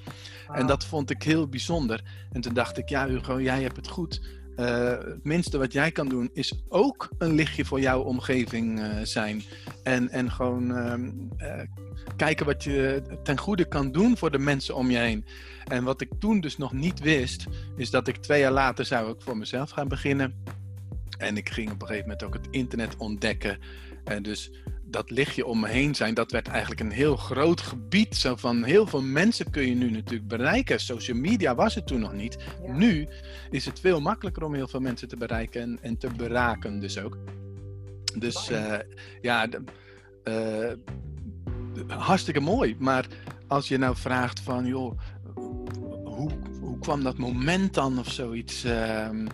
En 0.52 0.66
dat 0.66 0.84
vond 0.84 1.11
ik 1.11 1.22
heel 1.22 1.48
bijzonder. 1.48 2.02
En 2.32 2.40
toen 2.40 2.54
dacht 2.54 2.78
ik, 2.78 2.88
ja 2.88 3.06
Hugo, 3.06 3.40
jij 3.40 3.62
hebt 3.62 3.76
het 3.76 3.88
goed. 3.88 4.20
Eh, 4.58 4.88
het 4.88 5.24
minste 5.24 5.58
wat 5.58 5.72
jij 5.72 5.92
kan 5.92 6.08
doen 6.08 6.30
is 6.32 6.52
ook 6.68 7.08
een 7.18 7.34
lichtje 7.34 7.64
voor 7.64 7.80
jouw 7.80 8.00
omgeving 8.00 8.80
eh, 8.80 8.88
zijn. 9.02 9.42
En, 9.82 10.08
en 10.08 10.30
gewoon 10.30 10.76
ehm, 10.76 11.10
eh, 11.36 11.60
kijken 12.16 12.46
wat 12.46 12.64
je 12.64 13.02
ten 13.22 13.38
goede 13.38 13.68
kan 13.68 13.92
doen 13.92 14.16
voor 14.16 14.30
de 14.30 14.38
mensen 14.38 14.74
om 14.74 14.90
je 14.90 14.98
heen. 14.98 15.24
En 15.64 15.84
wat 15.84 16.00
ik 16.00 16.08
toen 16.18 16.40
dus 16.40 16.56
nog 16.56 16.72
niet 16.72 17.00
wist, 17.00 17.46
is 17.76 17.90
dat 17.90 18.08
ik 18.08 18.16
twee 18.16 18.40
jaar 18.40 18.52
later 18.52 18.84
zou 18.84 19.12
ik 19.12 19.22
voor 19.22 19.36
mezelf 19.36 19.70
gaan 19.70 19.88
beginnen. 19.88 20.34
En 21.18 21.36
ik 21.36 21.48
ging 21.48 21.70
op 21.70 21.80
een 21.80 21.86
gegeven 21.86 22.08
moment 22.08 22.26
ook 22.26 22.34
het 22.34 22.46
internet 22.50 22.96
ontdekken. 22.96 23.58
En 24.04 24.22
dus 24.22 24.50
dat 24.90 25.11
lichtje 25.11 25.46
om 25.46 25.61
me 25.61 25.68
heen 25.68 25.94
zijn, 25.94 26.14
dat 26.14 26.31
werd 26.33 26.48
eigenlijk 26.48 26.81
een 26.81 26.90
heel 26.90 27.16
groot 27.16 27.61
gebied. 27.61 28.16
Zo 28.16 28.37
van 28.37 28.62
heel 28.64 28.87
veel 28.87 29.03
mensen 29.03 29.51
kun 29.51 29.66
je 29.68 29.74
nu 29.74 29.90
natuurlijk 29.90 30.29
bereiken. 30.29 30.81
Social 30.81 31.16
media 31.16 31.55
was 31.55 31.74
het 31.74 31.87
toen 31.87 32.01
nog 32.01 32.12
niet. 32.12 32.37
Ja. 32.66 32.72
Nu 32.72 33.09
is 33.51 33.64
het 33.64 33.81
veel 33.81 34.01
makkelijker 34.01 34.44
om 34.44 34.55
heel 34.55 34.68
veel 34.68 34.81
mensen 34.81 35.09
te 35.09 35.16
bereiken 35.16 35.61
en, 35.62 35.79
en 35.83 35.98
te 35.98 36.09
beraken 36.16 36.81
dus 36.81 36.98
ook. 36.98 37.16
Dus 38.18 38.51
eh, 38.51 38.74
ja, 39.20 39.46
de- 39.46 39.62
eh, 40.24 40.72
hartstikke 41.98 42.40
mooi. 42.40 42.77
Maar 42.79 43.07
als 43.46 43.68
je 43.68 43.79
nou 43.79 43.96
vraagt 43.96 44.40
van, 44.40 44.66
joh, 44.66 44.98
hoe, 46.05 46.31
hoe 46.61 46.79
kwam 46.79 47.03
dat 47.03 47.18
moment 47.18 47.74
dan 47.74 47.98
of 47.98 48.11
zoiets? 48.12 48.64
ehm, 48.64 49.27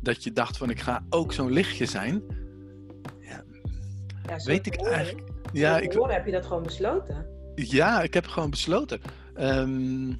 dat 0.00 0.24
je 0.24 0.32
dacht 0.32 0.56
van, 0.56 0.70
ik 0.70 0.80
ga 0.80 1.04
ook 1.10 1.32
zo'n 1.32 1.52
lichtje 1.52 1.86
zijn. 1.86 2.22
Ja, 4.28 4.36
Weet 4.44 4.66
ik 4.66 4.74
horen- 4.74 4.92
eigenlijk. 4.92 5.28
Ja, 5.52 5.78
ik, 5.78 5.92
horen 5.92 6.14
heb 6.14 6.26
je 6.26 6.32
dat 6.32 6.46
gewoon 6.46 6.62
besloten. 6.62 7.26
ja, 7.54 8.02
ik 8.02 8.14
heb 8.14 8.26
gewoon 8.26 8.50
besloten. 8.50 9.00
Ehm, 9.34 10.12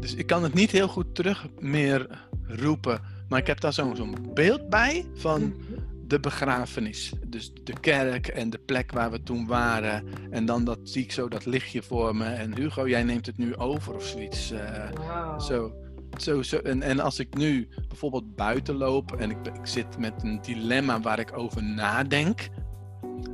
dus 0.00 0.14
ik 0.14 0.26
kan 0.26 0.42
het 0.42 0.54
niet 0.54 0.70
heel 0.70 0.88
goed 0.88 1.14
terug 1.14 1.46
meer 1.58 2.26
roepen. 2.46 3.00
Maar 3.28 3.38
ik 3.38 3.46
heb 3.46 3.60
daar 3.60 3.72
zo'n 3.72 3.96
zo'n 3.96 4.16
beeld 4.34 4.68
bij 4.68 5.06
van 5.14 5.42
Mhm. 5.42 5.80
de 6.06 6.20
begrafenis. 6.20 7.12
Dus 7.26 7.52
de 7.64 7.80
kerk 7.80 8.26
en 8.28 8.50
de 8.50 8.58
plek 8.58 8.92
waar 8.92 9.10
we 9.10 9.22
toen 9.22 9.46
waren. 9.46 10.04
En 10.30 10.46
dan 10.46 10.64
dat, 10.64 10.78
zie 10.82 11.02
ik 11.02 11.12
zo 11.12 11.28
dat 11.28 11.44
lichtje 11.46 11.82
voor 11.82 12.16
me. 12.16 12.24
En 12.24 12.56
Hugo, 12.56 12.88
jij 12.88 13.02
neemt 13.02 13.26
het 13.26 13.38
nu 13.38 13.56
over 13.56 13.94
of 13.94 14.04
zoiets. 14.04 14.50
eh, 14.50 15.38
zo, 15.38 15.72
zo, 16.18 16.42
zo. 16.42 16.56
En, 16.56 16.82
en 16.82 17.00
als 17.00 17.18
ik 17.18 17.36
nu 17.36 17.68
bijvoorbeeld 17.88 18.36
buiten 18.36 18.74
loop 18.74 19.12
en 19.12 19.30
ik 19.30 19.36
zit 19.62 19.98
met 19.98 20.12
een 20.22 20.40
dilemma 20.42 21.00
waar 21.00 21.18
ik 21.18 21.38
over 21.38 21.62
nadenk. 21.62 22.48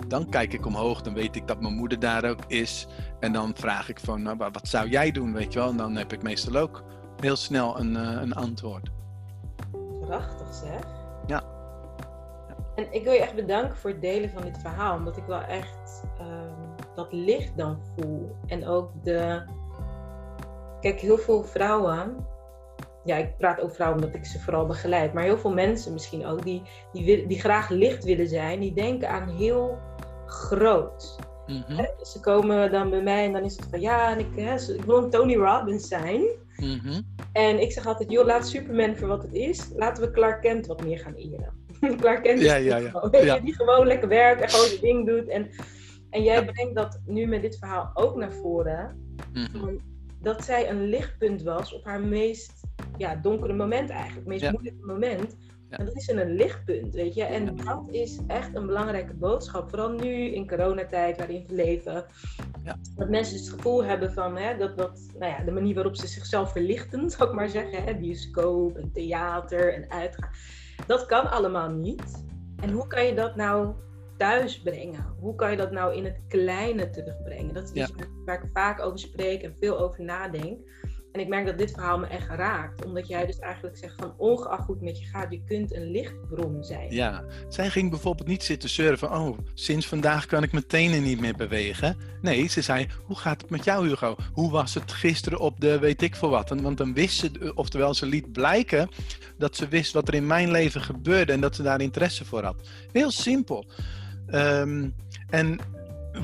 Dan 0.09 0.29
kijk 0.29 0.53
ik 0.53 0.67
omhoog, 0.67 1.03
dan 1.03 1.15
weet 1.15 1.37
ik 1.37 1.47
dat 1.47 1.61
mijn 1.61 1.75
moeder 1.75 1.99
daar 1.99 2.25
ook 2.25 2.45
is. 2.47 2.87
En 3.21 3.33
dan 3.33 3.53
vraag 3.55 3.89
ik 3.89 4.01
van, 4.01 4.23
nou, 4.23 4.37
wa- 4.37 4.51
wat 4.51 4.69
zou 4.69 4.89
jij 4.89 5.11
doen, 5.11 5.33
weet 5.33 5.53
je 5.53 5.59
wel? 5.59 5.69
En 5.69 5.77
dan 5.77 5.97
heb 5.97 6.13
ik 6.13 6.23
meestal 6.23 6.57
ook 6.57 6.83
heel 7.21 7.37
snel 7.37 7.79
een, 7.81 7.97
eh, 7.97 8.21
een 8.21 8.35
antwoord. 8.35 8.91
Prachtig 10.01 10.55
zeg. 10.55 10.81
Ja. 11.27 11.43
En 12.75 12.87
ik 12.93 13.05
wil 13.05 13.13
je 13.13 13.21
echt 13.21 13.35
bedanken 13.35 13.77
voor 13.77 13.91
het 13.91 14.01
delen 14.01 14.31
van 14.31 14.43
dit 14.43 14.59
verhaal. 14.59 14.97
Omdat 14.97 15.17
ik 15.17 15.25
wel 15.27 15.41
echt 15.43 16.05
ehm, 16.19 16.85
dat 16.95 17.13
licht 17.13 17.57
dan 17.57 17.79
voel. 17.97 18.37
En 18.47 18.67
ook 18.67 18.91
de... 19.03 19.43
Kijk, 20.81 21.01
heel 21.01 21.19
veel 21.19 21.45
vrouwen... 21.45 22.27
Ja, 23.05 23.17
ik 23.17 23.37
praat 23.39 23.61
over 23.61 23.75
vrouwen 23.75 24.03
omdat 24.05 24.17
ik 24.17 24.25
ze 24.25 24.41
vooral 24.41 24.67
begeleid. 24.67 25.13
Maar 25.13 25.23
heel 25.25 25.39
veel 25.39 25.53
mensen 25.53 25.93
misschien 25.93 26.27
ook 26.27 26.45
die, 26.45 26.63
die, 26.93 27.27
die 27.27 27.41
graag 27.41 27.69
licht 27.69 28.05
willen 28.05 28.29
zijn. 28.29 28.61
Die 28.61 28.73
denken 28.75 29.09
aan 29.09 29.29
heel 29.29 29.79
groot. 30.27 31.17
Mhm, 31.47 31.85
Ze 32.03 32.21
komen 32.21 32.71
dan 32.71 32.91
bij 32.91 33.03
mij 33.03 33.25
en 33.25 33.33
dan 33.33 33.43
is 33.45 33.57
het 33.57 33.67
van... 33.71 33.81
Ja, 33.81 34.11
en 34.11 34.19
ik, 34.19 34.37
ik 34.69 34.85
wil 34.85 34.97
een 35.03 35.11
Tony 35.11 35.35
Robbins 35.37 35.89
zijn. 35.89 36.23
mhm. 36.57 37.01
En 37.33 37.61
ik 37.61 37.73
zeg 37.73 37.87
altijd, 37.87 38.11
joh, 38.11 38.27
laat 38.27 38.49
Superman 38.49 38.97
voor 38.97 39.09
wat 39.09 39.23
het 39.23 39.33
is. 39.35 39.71
Laten 39.77 40.03
we 40.03 40.11
Clark 40.11 40.41
Kent 40.41 40.67
wat 40.67 40.85
meer 40.85 40.99
gaan 40.99 41.15
eren. 41.15 41.53
Clark 42.01 42.23
Kent 42.23 42.39
is 42.41 42.45
Ja, 42.47 42.55
die 42.57 42.65
ja, 42.65 42.77
ja. 42.77 42.91
gewoon, 42.91 43.25
Ja. 43.25 43.39
die 43.39 43.55
gewoon 43.55 43.87
lekker 43.87 44.09
werkt 44.09 44.43
en 44.43 44.49
gewoon 44.49 44.67
zijn 44.67 44.81
ding 44.81 45.07
doet. 45.07 45.29
En, 45.29 45.51
en 46.11 46.23
jij 46.23 46.35
Ja. 46.45 46.53
brengt 46.53 46.75
dat 46.75 47.01
nu 47.07 47.27
met 47.27 47.43
dit 47.43 47.59
verhaal 47.59 47.91
ook 47.95 48.17
naar 48.17 48.33
voren. 48.33 49.15
mhm. 49.33 49.75
Dat 50.23 50.45
zij 50.45 50.71
een 50.71 50.83
lichtpunt 50.85 51.43
was 51.43 51.75
op 51.75 51.85
haar 51.85 52.01
meest 52.01 52.60
ja, 52.97 53.15
donkere 53.15 53.53
moment 53.53 53.91
eigenlijk. 53.91 54.27
Meest 54.27 54.43
Ja. 54.43 54.51
moeilijke 54.51 54.87
moment. 54.87 55.37
Ja. 55.71 55.77
En 55.79 55.85
dat 55.85 55.97
is 55.97 56.09
een 56.09 56.35
lichtpunt, 56.35 56.95
weet 56.95 57.15
je. 57.15 57.25
En 57.25 57.45
Ja. 57.45 57.51
dat 57.65 57.85
is 57.91 58.19
echt 58.27 58.55
een 58.57 58.67
belangrijke 58.67 59.15
boodschap. 59.15 59.71
Vooral 59.71 59.91
nu 59.91 60.13
in 60.15 60.49
coronatijd 60.49 61.17
waarin 61.17 61.45
we 61.49 61.55
leven. 61.55 62.05
Ja. 62.65 62.77
Dat 62.97 63.09
mensen 63.09 63.37
het 63.37 63.49
gevoel 63.49 63.85
hebben 63.85 64.13
van 64.13 64.37
hè, 64.37 64.57
dat, 64.57 64.77
dat, 64.79 65.01
nou 65.19 65.33
ja, 65.33 65.45
de 65.45 65.51
manier 65.51 65.75
waarop 65.75 65.97
ze 65.97 66.07
zichzelf 66.07 66.53
verlichten, 66.53 67.11
zou 67.11 67.29
ik 67.29 67.35
maar 67.35 67.49
zeggen. 67.49 67.85
Hè, 67.85 67.95
bioscoop 67.97 68.77
en 68.77 68.91
theater 68.93 69.75
en 69.75 69.91
uitgaan. 69.91 70.31
Dat 70.87 71.07
kan 71.07 71.31
allemaal 71.31 71.71
niet. 71.71 72.25
En 72.63 72.71
hoe 72.71 72.87
kan 72.87 73.07
je 73.07 73.15
dat 73.15 73.37
nou 73.37 73.75
thuis 74.17 74.61
brengen? 74.63 75.15
Hoe 75.19 75.35
kan 75.35 75.51
je 75.51 75.57
dat 75.57 75.71
nou 75.71 75.95
in 75.95 76.05
het 76.05 76.21
kleine 76.29 76.91
terugbrengen? 76.91 77.55
Dat 77.55 77.63
is 77.75 77.83
iets 77.83 77.93
waar 78.25 78.43
ik 78.43 78.51
vaak 78.53 78.83
over 78.83 78.99
spreek 78.99 79.43
en 79.43 79.57
veel 79.61 79.79
over 79.79 80.05
nadenk. 80.05 80.59
En 81.13 81.21
ik 81.21 81.29
merk 81.29 81.47
dat 81.47 81.59
dit 81.59 81.71
verhaal 81.71 81.99
me 81.99 82.07
echt 82.07 82.29
raakt. 82.29 82.85
Omdat 82.85 83.09
jij 83.09 83.27
dus 83.27 83.39
eigenlijk 83.39 83.77
zegt 83.77 83.95
van 83.99 84.15
ongeacht 84.17 84.67
hoe 84.67 84.75
het 84.75 84.85
met 84.85 84.99
je 84.99 85.05
gaat, 85.05 85.33
je 85.33 85.43
kunt 85.45 85.75
een 85.75 85.91
lichtbron 85.91 86.65
zijn. 86.65 86.95
Ja, 86.95 87.25
zij 87.49 87.71
ging 87.71 87.91
bijvoorbeeld 87.91 88.29
niet 88.29 88.43
zitten 88.43 88.99
van, 88.99 89.15
oh, 89.15 89.39
sinds 89.55 89.87
vandaag 89.87 90.27
kan 90.27 90.43
ik 90.43 90.53
mijn 90.53 90.67
tenen 90.67 91.03
niet 91.03 91.21
meer 91.21 91.37
bewegen. 91.37 91.97
Nee, 92.21 92.49
ze 92.49 92.63
zei, 92.63 92.87
hoe 93.05 93.17
gaat 93.17 93.41
het 93.41 93.51
met 93.51 93.65
jou 93.65 93.89
Hugo? 93.89 94.17
Hoe 94.33 94.51
was 94.51 94.75
het 94.75 94.93
gisteren 94.93 95.39
op 95.39 95.61
de 95.61 95.79
weet 95.79 96.03
ik 96.03 96.17
veel 96.17 96.31
wat? 96.31 96.49
Want 96.49 96.79
dan 96.79 96.95
wist 96.95 97.19
ze, 97.19 97.53
oftewel 97.55 97.95
ze 97.95 98.07
liet 98.07 98.33
blijken 98.33 98.89
dat 99.39 99.57
ze 99.57 99.69
wist 99.69 99.93
wat 99.93 100.09
er 100.09 100.15
in 100.15 100.27
mijn 100.27 100.51
leven 100.51 100.81
gebeurde 100.81 101.33
en 101.33 101.41
dat 101.41 101.57
ze 101.57 101.63
daar 101.63 101.81
interesse 101.81 102.25
voor 102.25 102.43
had. 102.43 102.69
Heel 102.93 103.11
simpel. 103.11 103.67
Ehm, 104.27 104.89
en 105.31 105.59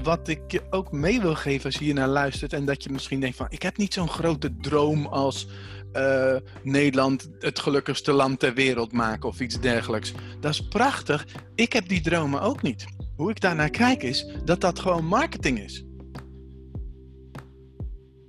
wat 0.02 0.28
ik 0.28 0.40
je 0.48 0.62
ook 0.70 0.92
mee 0.92 1.20
wil 1.20 1.34
geven 1.34 1.64
als 1.64 1.74
je 1.74 1.84
hier 1.84 1.94
naar 1.94 2.08
luistert 2.08 2.52
en 2.52 2.64
dat 2.64 2.82
je 2.82 2.90
misschien 2.90 3.20
denkt 3.20 3.36
van, 3.36 3.46
ik 3.48 3.62
heb 3.62 3.76
niet 3.76 3.94
zo'n 3.94 4.08
grote 4.08 4.56
droom 4.60 5.06
als 5.06 5.48
eh, 5.92 6.36
Nederland 6.62 7.30
het 7.38 7.58
gelukkigste 7.58 8.12
land 8.12 8.38
ter 8.38 8.54
wereld 8.54 8.92
maken 8.92 9.28
of 9.28 9.40
iets 9.40 9.60
dergelijks. 9.60 10.12
Dat 10.40 10.52
is 10.52 10.68
prachtig. 10.68 11.26
Ik 11.54 11.72
heb 11.72 11.88
die 11.88 12.00
dromen 12.00 12.40
ook 12.40 12.62
niet. 12.62 12.86
Hoe 13.16 13.30
ik 13.30 13.40
daarnaar 13.40 13.70
kijk 13.70 14.02
is 14.02 14.26
dat 14.44 14.60
dat 14.60 14.78
gewoon 14.78 15.04
marketing 15.04 15.58
is. 15.58 15.84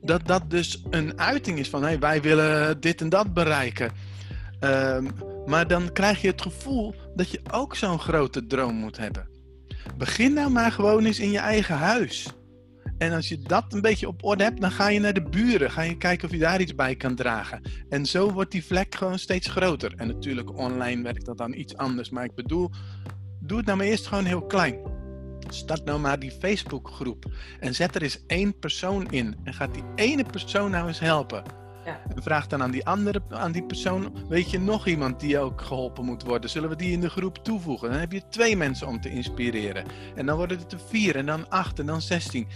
Dat 0.01 0.27
dat 0.27 0.49
dus 0.49 0.83
een 0.89 1.19
uiting 1.19 1.59
is 1.59 1.69
van 1.69 1.83
hey, 1.83 1.99
wij 1.99 2.21
willen 2.21 2.79
dit 2.79 3.01
en 3.01 3.09
dat 3.09 3.33
bereiken. 3.33 3.91
Ehm, 4.59 5.07
maar 5.45 5.67
dan 5.67 5.91
krijg 5.91 6.21
je 6.21 6.27
het 6.27 6.41
gevoel 6.41 6.95
dat 7.15 7.29
je 7.29 7.41
ook 7.51 7.75
zo'n 7.75 7.99
grote 7.99 8.47
droom 8.47 8.75
moet 8.75 8.97
hebben. 8.97 9.36
Begin 9.97 10.33
nou 10.33 10.51
maar 10.51 10.71
gewoon 10.71 11.05
eens 11.05 11.19
in 11.19 11.31
je 11.31 11.39
eigen 11.39 11.75
huis. 11.75 12.27
En 12.97 13.13
als 13.13 13.27
je 13.27 13.39
dat 13.39 13.73
een 13.73 13.81
beetje 13.81 14.07
op 14.07 14.23
orde 14.23 14.43
hebt, 14.43 14.61
dan 14.61 14.71
ga 14.71 14.87
je 14.87 14.99
naar 14.99 15.13
de 15.13 15.21
buren. 15.29 15.71
Ga 15.71 15.81
je 15.81 15.97
kijken 15.97 16.27
of 16.27 16.33
je 16.33 16.39
daar 16.39 16.61
iets 16.61 16.75
bij 16.75 16.95
kan 16.95 17.15
dragen. 17.15 17.61
En 17.89 18.05
zo 18.05 18.31
wordt 18.31 18.51
die 18.51 18.65
vlek 18.65 18.95
gewoon 18.95 19.19
steeds 19.19 19.47
groter. 19.47 19.93
En 19.95 20.07
natuurlijk 20.07 20.57
online 20.57 21.03
werkt 21.03 21.25
dat 21.25 21.37
dan 21.37 21.53
iets 21.53 21.77
anders. 21.77 22.09
Maar 22.09 22.23
ik 22.23 22.35
bedoel, 22.35 22.71
doe 23.39 23.57
het 23.57 23.65
nou 23.65 23.77
maar 23.77 23.87
eerst 23.87 24.07
gewoon 24.07 24.25
heel 24.25 24.45
klein. 24.45 24.79
Start 25.49 25.85
nou 25.85 25.99
maar 25.99 26.19
die 26.19 26.31
Facebookgroep. 26.31 27.25
En 27.59 27.75
zet 27.75 27.95
er 27.95 28.01
eens 28.01 28.25
één 28.27 28.59
persoon 28.59 29.11
in. 29.11 29.35
En 29.43 29.53
gaat 29.53 29.73
die 29.73 29.83
ene 29.95 30.23
persoon 30.23 30.71
nou 30.71 30.87
eens 30.87 30.99
helpen. 30.99 31.43
Ja. 31.87 31.99
En 32.15 32.23
vraag 32.23 32.47
dan 32.47 32.61
aan 32.63 32.71
die 32.71 32.85
andere, 32.85 33.21
aan 33.29 33.51
die 33.51 33.63
persoon, 33.63 34.13
weet 34.29 34.51
je 34.51 34.59
nog 34.59 34.87
iemand 34.87 35.19
die 35.19 35.39
ook 35.39 35.61
geholpen 35.61 36.05
moet 36.05 36.23
worden? 36.23 36.49
Zullen 36.49 36.69
we 36.69 36.75
die 36.75 36.91
in 36.91 37.01
de 37.01 37.09
groep 37.09 37.37
toevoegen? 37.43 37.89
Dan 37.89 37.99
heb 37.99 38.11
je 38.11 38.21
twee 38.29 38.57
mensen 38.57 38.87
om 38.87 39.01
te 39.01 39.09
inspireren. 39.09 39.83
En 40.15 40.25
dan 40.25 40.37
worden 40.37 40.57
het 40.57 40.71
er 40.71 40.79
vier, 40.87 41.15
en 41.15 41.25
dan 41.25 41.49
acht, 41.49 41.79
en 41.79 41.85
dan 41.85 42.01
zestien. 42.01 42.47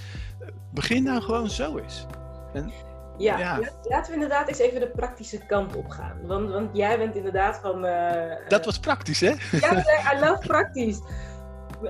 Begin 0.73 1.03
nou 1.03 1.21
gewoon 1.21 1.49
zo 1.49 1.77
eens. 1.77 2.05
En, 2.53 2.71
Ja, 3.17 3.37
Ja. 3.37 3.59
la- 3.59 3.69
laten 3.83 4.07
we 4.09 4.13
inderdaad 4.13 4.47
eens 4.47 4.57
even 4.59 4.79
de 4.79 4.87
praktische 4.95 5.37
kant 5.45 5.75
op 5.75 5.89
gaan. 5.89 6.17
Want, 6.23 6.49
want 6.49 6.69
jij 6.73 6.97
bent 6.97 7.15
inderdaad 7.15 7.59
van... 7.61 7.85
eh, 7.85 8.35
dat 8.47 8.65
was 8.65 8.79
praktisch, 8.79 9.19
hè? 9.19 9.29
Ja, 9.51 9.83
I 10.15 10.19
love 10.19 10.47
praktisch. 10.47 10.99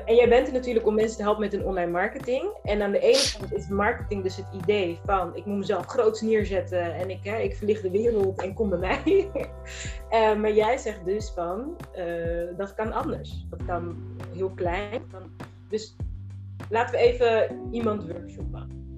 En 0.06 0.16
jij 0.16 0.30
bent 0.30 0.48
er 0.48 0.54
natuurlijk 0.54 0.88
om 0.88 0.96
mensen 0.96 1.18
te 1.18 1.24
helpen 1.24 1.42
met 1.42 1.52
hun 1.52 1.66
online 1.66 1.92
marketing. 1.92 2.58
En 2.64 2.82
aan 2.82 2.92
de 2.92 3.00
ene 3.00 3.36
kant 3.38 3.54
is 3.54 3.68
marketing 3.68 4.24
dus 4.24 4.36
het 4.36 4.48
idee 4.64 5.00
van... 5.06 5.36
ik 5.36 5.46
moet 5.46 5.58
mezelf 5.58 5.86
groots 5.86 6.22
neerzetten 6.22 6.96
en 6.96 7.10
ik, 7.10 7.24
hè, 7.24 7.38
ik 7.38 7.56
verlicht 7.56 7.82
de 7.82 7.92
wereld 7.92 8.42
en 8.42 8.54
kom 8.54 8.70
bij 8.70 8.80
mij. 8.80 9.02
Eh, 10.10 10.36
maar 10.36 10.54
jij 10.54 10.78
zegt 10.78 11.06
dus 11.06 11.30
van, 11.30 11.78
eh, 11.94 12.58
dat 12.58 12.74
kan 12.74 12.92
anders. 12.92 13.46
Dat 13.50 13.66
kan 13.66 13.98
heel 14.34 14.50
klein. 14.50 15.02
Dus 15.70 15.96
laten 16.70 17.00
we 17.00 17.06
even 17.06 17.58
iemand 17.72 18.12
workshoppen. 18.12 18.96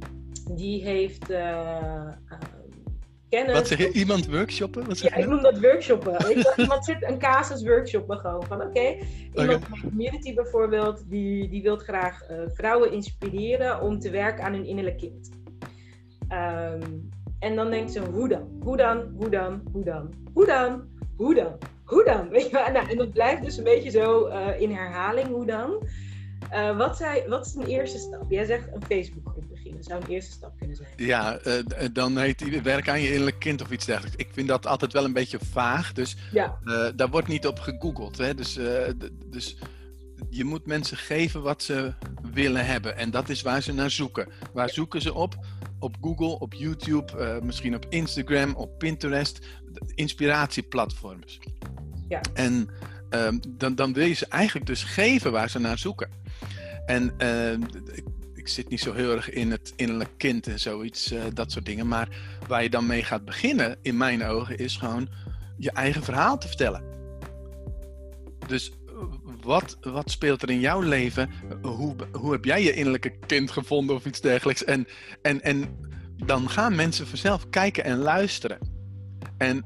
Die 0.52 0.84
heeft 0.84 1.30
eh, 1.30 2.08
Wat 3.42 3.68
zeg 3.68 3.78
je? 3.78 3.92
Iemand 3.92 4.30
workshoppen? 4.30 4.88
Wat 4.88 4.98
zeg 4.98 5.10
Ja, 5.10 5.18
je 5.18 5.24
ik 5.24 5.30
noem 5.30 5.42
dat 5.42 5.60
workshoppen. 5.60 6.26
Weet 6.28 6.54
iemand 6.56 6.86
zit 6.90 7.04
een 7.04 7.20
casus 7.20 7.64
workshoppen 7.64 8.18
gewoon 8.18 8.44
van 8.48 8.62
oké, 8.62 8.96
iemand 9.34 9.66
van 9.66 9.80
de 9.82 9.88
community 9.88 10.34
bijvoorbeeld, 10.34 11.10
die, 11.10 11.50
die 11.50 11.62
wil 11.62 11.78
graag 11.78 12.24
eh, 12.24 12.38
vrouwen 12.54 12.92
inspireren 12.92 13.82
om 13.82 14.00
te 14.00 14.10
werken 14.10 14.44
aan 14.44 14.54
hun 14.54 14.66
innerlijk 14.66 14.98
kind. 14.98 15.30
Ehm, 16.28 16.82
en 17.40 17.56
dan 17.56 17.70
denkt 17.70 17.92
ze, 17.92 18.00
hoe 18.00 18.28
dan? 18.28 18.60
Hoe 18.64 18.78
dan? 18.78 19.14
Hoe 19.18 19.30
dan? 19.30 19.62
Hoe 19.72 19.84
dan? 19.84 20.14
Hoe 20.34 20.46
dan? 20.46 20.84
Hoe 21.16 21.36
dan? 21.36 21.58
Hoe 21.84 22.04
dan? 22.04 22.30
Weet 22.36 22.46
je 22.46 22.52
wel? 22.52 22.72
Nou, 22.72 22.90
en 22.90 22.98
dat 22.98 23.14
blijft 23.14 23.44
dus 23.44 23.58
een 23.58 23.64
beetje 23.64 23.90
zo 23.90 24.26
eh, 24.26 24.62
in 24.62 24.72
herhaling, 24.72 25.28
hoe 25.28 25.46
dan? 25.46 25.88
Eh, 26.50 26.78
wat, 26.78 26.98
zei, 26.98 27.28
wat 27.28 27.46
is 27.46 27.56
een 27.56 27.66
eerste 27.66 27.98
stap? 27.98 28.26
Jij 28.30 28.46
zegt 28.46 28.68
een 28.74 28.84
Facebookgroep 28.84 29.53
beginnen, 29.64 29.84
zou 29.84 30.04
een 30.04 30.10
eerste 30.10 30.32
stap 30.32 30.58
kunnen 30.58 30.76
zijn. 30.76 30.90
Ja, 30.96 31.38
eh, 31.38 31.88
dan 31.94 32.18
heet 32.18 32.40
die 32.40 32.62
werk 32.62 32.90
aan 32.90 33.02
je 33.02 33.08
innerlijk 33.08 33.40
kind 33.40 33.62
of 33.62 33.72
iets 33.72 33.86
dergelijks. 33.86 34.18
Ik 34.18 34.30
vind 34.32 34.48
dat 34.48 34.66
altijd 34.66 34.94
wel 34.94 35.06
een 35.06 35.14
beetje 35.14 35.40
vaag, 35.52 35.94
dus 35.94 36.16
Ja, 36.32 36.60
eh, 36.64 36.88
daar 36.96 37.10
wordt 37.10 37.28
niet 37.28 37.48
op 37.48 37.60
gegoogeld. 37.60 38.18
Hè? 38.18 38.36
Dus, 38.36 38.58
eh, 38.58 38.92
dus 39.26 39.58
je 40.30 40.44
moet 40.44 40.66
mensen 40.66 40.98
geven 40.98 41.42
wat 41.42 41.64
ze 41.64 41.94
willen 42.34 42.66
hebben. 42.66 42.98
En 42.98 43.12
dat 43.12 43.30
is 43.30 43.42
waar 43.42 43.62
ze 43.62 43.74
naar 43.74 43.92
zoeken. 43.92 44.28
Waar 44.54 44.70
zoeken 44.70 45.02
ze 45.02 45.14
op? 45.14 45.46
Op 45.80 45.96
Google, 46.02 46.40
op 46.40 46.54
YouTube, 46.54 47.40
misschien 47.44 47.76
op 47.76 47.86
Instagram, 47.90 48.56
op 48.56 48.78
Pinterest. 48.78 49.46
Inspiratieplatforms. 49.96 51.40
Ja. 52.08 52.22
En 52.34 52.70
ehm, 53.10 53.38
dan, 53.50 53.76
dan 53.76 53.94
wil 53.94 54.06
je 54.06 54.14
ze 54.14 54.28
eigenlijk 54.28 54.66
dus 54.66 54.84
geven 54.84 55.32
waar 55.32 55.50
ze 55.50 55.60
naar 55.60 55.78
zoeken. 55.78 56.10
En 56.86 57.14
ehm, 57.18 57.62
ik, 58.44 58.50
zit 58.50 58.70
niet 58.70 58.80
zo 58.80 58.94
heel 58.94 59.12
erg 59.12 59.30
in 59.30 59.52
het 59.52 59.74
innerlijk 59.76 60.10
kind 60.18 60.48
en 60.48 60.60
zoiets, 60.60 61.12
eh, 61.12 61.22
dat 61.34 61.52
soort 61.52 61.66
dingen. 61.66 61.88
Maar 61.88 62.10
waar 62.48 62.64
je 62.64 62.70
dan 62.70 62.86
mee 62.86 63.04
gaat 63.04 63.26
beginnen, 63.26 63.78
in 63.82 63.98
mijn 63.98 64.24
ogen, 64.24 64.58
is 64.58 64.78
gewoon 64.78 65.10
je 65.58 65.72
eigen 65.72 66.04
verhaal 66.04 66.38
te 66.38 66.48
vertellen. 66.48 66.84
Dus 68.48 68.72
eh, 68.88 68.94
wat, 69.42 69.78
wat 69.82 70.12
speelt 70.12 70.42
er 70.42 70.50
in 70.50 70.60
jouw 70.60 70.82
leven? 70.82 71.30
Hoe, 71.62 71.96
hoe 72.12 72.32
heb 72.32 72.46
jij 72.46 72.64
je 72.64 72.74
innerlijke 72.74 73.14
kind 73.28 73.52
gevonden 73.52 73.96
of 73.96 74.06
iets 74.06 74.22
dergelijks? 74.22 74.64
En, 74.64 74.88
en, 75.22 75.42
en 75.42 75.78
dan 76.26 76.50
gaan 76.50 76.76
mensen 76.76 77.08
vanzelf 77.08 77.50
kijken 77.50 77.84
en 77.84 77.98
luisteren. 77.98 78.58
En 79.38 79.64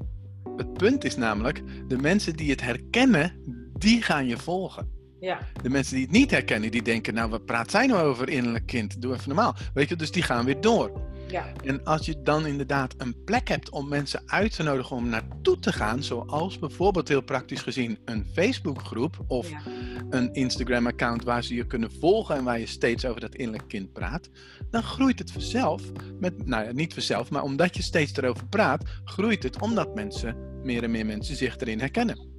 het 0.57 0.73
punt 0.73 1.03
is 1.03 1.15
namelijk, 1.15 1.61
de 1.87 1.97
mensen 1.97 2.35
die 2.35 2.51
het 2.51 2.61
herkennen, 2.61 3.33
die 3.73 4.01
gaan 4.01 4.27
je 4.27 4.37
volgen. 4.37 4.96
Ja, 5.19 5.39
De 5.61 5.69
mensen 5.69 5.95
die 5.95 6.03
het 6.03 6.13
niet 6.13 6.31
herkennen, 6.31 6.71
die 6.71 6.81
denken, 6.81 7.13
nou 7.13 7.29
wat 7.29 7.45
praat 7.45 7.71
zij 7.71 7.85
nou 7.85 8.07
over 8.07 8.29
innerlijk 8.29 8.65
kind? 8.65 9.01
Doe 9.01 9.13
even 9.13 9.27
normaal. 9.27 9.55
Weet 9.73 9.89
je, 9.89 9.95
dus 9.95 10.11
die 10.11 10.23
gaan 10.23 10.45
weer 10.45 10.61
door. 10.61 11.01
ja, 11.27 11.45
En 11.63 11.83
als 11.83 12.05
je 12.05 12.21
dan 12.21 12.45
inderdaad 12.45 12.93
een 12.97 13.23
plek 13.23 13.47
hebt 13.47 13.69
om 13.69 13.87
mensen 13.87 14.21
uit 14.25 14.55
te 14.55 14.63
nodigen 14.63 14.95
om 14.95 15.09
naartoe 15.09 15.59
te 15.59 15.73
gaan, 15.73 16.03
zoals 16.03 16.59
bijvoorbeeld 16.59 17.07
heel 17.07 17.21
praktisch 17.21 17.61
gezien 17.61 17.97
een 18.05 18.25
Facebookgroep 18.33 19.23
of 19.27 19.49
ja. 19.49 19.61
een 20.09 20.33
Instagram-account 20.33 21.23
waar 21.23 21.43
ze 21.43 21.55
je 21.55 21.67
kunnen 21.67 21.91
volgen 21.99 22.35
en 22.35 22.43
waar 22.43 22.59
je 22.59 22.65
steeds 22.65 23.05
over 23.05 23.21
dat 23.21 23.35
innerlijk 23.35 23.67
kind 23.67 23.93
praat, 23.93 24.29
dan 24.71 24.83
groeit 24.83 25.19
het 25.19 25.31
vanzelf. 25.31 25.81
Met, 26.19 26.45
nou 26.47 26.65
ja, 26.65 26.71
niet 26.71 26.93
vanzelf, 26.93 27.29
maar 27.29 27.43
omdat 27.43 27.75
je 27.75 27.81
steeds 27.81 28.17
erover 28.17 28.47
praat, 28.47 28.83
groeit 29.03 29.43
het 29.43 29.61
omdat 29.61 29.95
mensen, 29.95 30.35
meer 30.63 30.83
en 30.83 30.91
meer 30.91 31.05
mensen 31.05 31.35
zich 31.35 31.57
erin 31.57 31.79
herkennen. 31.79 32.36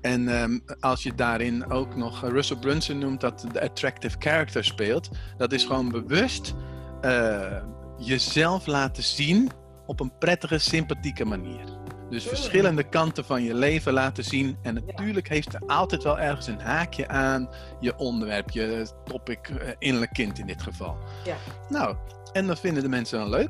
En 0.00 0.28
ehm, 0.28 0.58
als 0.80 1.02
je 1.02 1.14
daarin 1.14 1.70
ook 1.70 1.96
nog, 1.96 2.24
eh, 2.24 2.30
Russell 2.30 2.56
Brunson 2.56 2.98
noemt 2.98 3.20
dat 3.20 3.46
de 3.52 3.60
attractive 3.62 4.16
character 4.18 4.64
speelt, 4.64 5.08
dat 5.36 5.52
is 5.52 5.64
gewoon 5.64 5.88
bewust 5.88 6.54
eh, 7.00 7.56
jezelf 7.98 8.66
laten 8.66 9.02
zien 9.02 9.50
op 9.86 10.00
een 10.00 10.18
prettige, 10.18 10.58
sympathieke 10.58 11.24
manier. 11.24 11.64
Dus 12.10 12.22
Mm. 12.22 12.28
verschillende 12.28 12.82
kanten 12.82 13.24
van 13.24 13.42
je 13.42 13.54
leven 13.54 13.92
laten 13.92 14.24
zien. 14.24 14.56
En 14.62 14.74
natuurlijk 14.74 15.28
heeft 15.28 15.54
er 15.54 15.62
altijd 15.66 16.02
wel 16.02 16.18
ergens 16.18 16.46
een 16.46 16.60
haakje 16.60 17.08
aan 17.08 17.48
je 17.80 17.96
onderwerp, 17.96 18.50
je 18.50 18.86
topic, 19.04 19.48
eh, 19.48 19.68
innerlijk 19.78 20.12
kind 20.12 20.38
in 20.38 20.46
dit 20.46 20.62
geval. 20.62 20.96
Ja. 21.24 21.36
Nou, 21.68 21.96
en 22.32 22.46
dan 22.46 22.56
vinden 22.56 22.82
de 22.82 22.88
mensen 22.88 23.18
dan 23.18 23.28
leuk. 23.28 23.48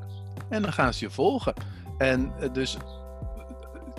En 0.49 0.63
dan 0.63 0.73
gaan 0.73 0.95
ze 0.95 1.05
je 1.05 1.11
volgen. 1.11 1.53
En 1.99 2.33
dus 2.53 2.77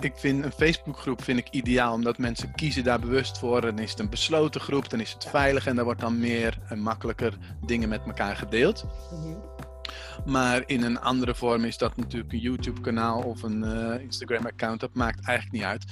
ik 0.04 0.12
vind 0.16 0.44
een 0.44 0.52
Facebookgroep 0.52 1.22
vind 1.22 1.38
ik 1.38 1.48
ideaal, 1.50 1.92
omdat 1.92 2.18
mensen 2.18 2.54
kiezen 2.54 2.84
daar 2.84 3.00
bewust 3.00 3.38
voor. 3.38 3.60
Dan 3.60 3.78
is 3.78 3.90
het 3.90 4.00
een 4.00 4.10
besloten 4.10 4.60
groep, 4.60 4.90
dan 4.90 5.00
is 5.00 5.12
het 5.12 5.24
veilig 5.24 5.66
en 5.66 5.76
dan 5.76 5.84
wordt 5.84 6.00
dan 6.00 6.18
meer 6.18 6.58
en 6.68 6.78
makkelijker 6.78 7.38
dingen 7.66 7.88
met 7.88 8.00
elkaar 8.06 8.36
gedeeld. 8.36 8.84
Mhm. 9.12 9.36
Maar 10.24 10.62
in 10.66 10.82
een 10.82 11.00
andere 11.00 11.34
vorm 11.34 11.64
is 11.64 11.78
dat 11.78 11.96
natuurlijk 11.96 12.32
een 12.32 12.38
YouTube-kanaal 12.38 13.22
of 13.22 13.42
een 13.42 13.64
eh, 13.64 14.00
Instagram-account. 14.00 14.80
Dat 14.80 14.94
maakt 14.94 15.26
eigenlijk 15.26 15.56
niet 15.56 15.66
uit. 15.66 15.84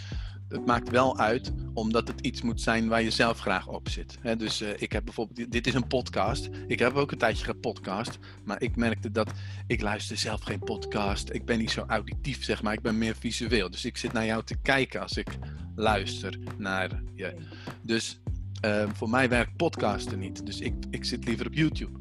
Het 0.48 0.66
maakt 0.66 0.90
wel 0.90 1.18
uit 1.18 1.52
omdat 1.74 2.08
het 2.08 2.20
iets 2.20 2.42
moet 2.42 2.60
zijn 2.60 2.88
waar 2.88 3.02
je 3.02 3.10
zelf 3.10 3.38
graag 3.38 3.66
op 3.66 3.88
zit. 3.88 4.18
Dus 4.38 4.60
eh, 4.60 4.68
ik 4.76 4.92
heb 4.92 5.04
bijvoorbeeld, 5.04 5.52
dit 5.52 5.66
is 5.66 5.74
een 5.74 5.86
podcast. 5.86 6.48
Ik 6.66 6.78
heb 6.78 6.94
ook 6.94 7.12
een 7.12 7.18
tijdje 7.18 7.44
gepodcast. 7.44 8.18
Maar 8.44 8.62
ik 8.62 8.76
merkte 8.76 9.10
dat 9.10 9.30
ik 9.66 9.80
luister 9.80 10.16
zelf 10.16 10.42
geen 10.42 10.58
podcast. 10.58 11.30
Ik 11.32 11.44
ben 11.44 11.58
niet 11.58 11.70
zo 11.70 11.84
auditief, 11.86 12.44
zeg 12.44 12.62
maar. 12.62 12.72
Ik 12.72 12.82
ben 12.82 12.98
meer 12.98 13.16
visueel. 13.16 13.70
Dus 13.70 13.84
ik 13.84 13.96
zit 13.96 14.12
naar 14.12 14.24
jou 14.24 14.44
te 14.44 14.56
kijken 14.62 15.00
als 15.00 15.16
ik 15.16 15.38
luister 15.74 16.38
naar 16.56 17.02
je. 17.14 17.34
Dus 17.82 18.20
eh, 18.60 18.88
voor 18.92 19.10
mij 19.10 19.28
werkt 19.28 19.56
podcasten 19.56 20.18
niet. 20.18 20.46
Dus 20.46 20.60
ik, 20.60 20.74
ik 20.90 21.04
zit 21.04 21.24
liever 21.24 21.46
op 21.46 21.54
YouTube. 21.54 21.98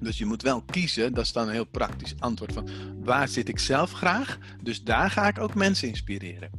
Dus 0.00 0.18
je 0.18 0.26
moet 0.26 0.42
wel 0.42 0.62
kiezen, 0.62 1.14
dat 1.14 1.24
is 1.24 1.32
dan 1.32 1.46
een 1.46 1.52
heel 1.52 1.64
praktisch 1.64 2.14
antwoord 2.18 2.52
van 2.52 2.68
waar 3.02 3.28
zit 3.28 3.48
ik 3.48 3.58
zelf 3.58 3.92
graag? 3.92 4.38
Dus 4.62 4.82
daar 4.82 5.10
ga 5.10 5.28
ik 5.28 5.38
ook 5.38 5.54
mensen 5.54 5.88
inspireren. 5.88 6.50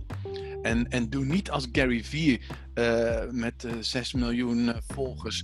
En, 0.62 0.89
en 0.89 1.10
doe 1.10 1.26
niet 1.26 1.52
als 1.52 1.67
Gary 1.71 2.04
Vee 2.04 2.41
eh, 2.74 3.19
met 3.30 3.63
eh 3.63 3.71
6 3.80 4.13
miljoen 4.13 4.69
eh, 4.69 4.78
volgers 4.88 5.43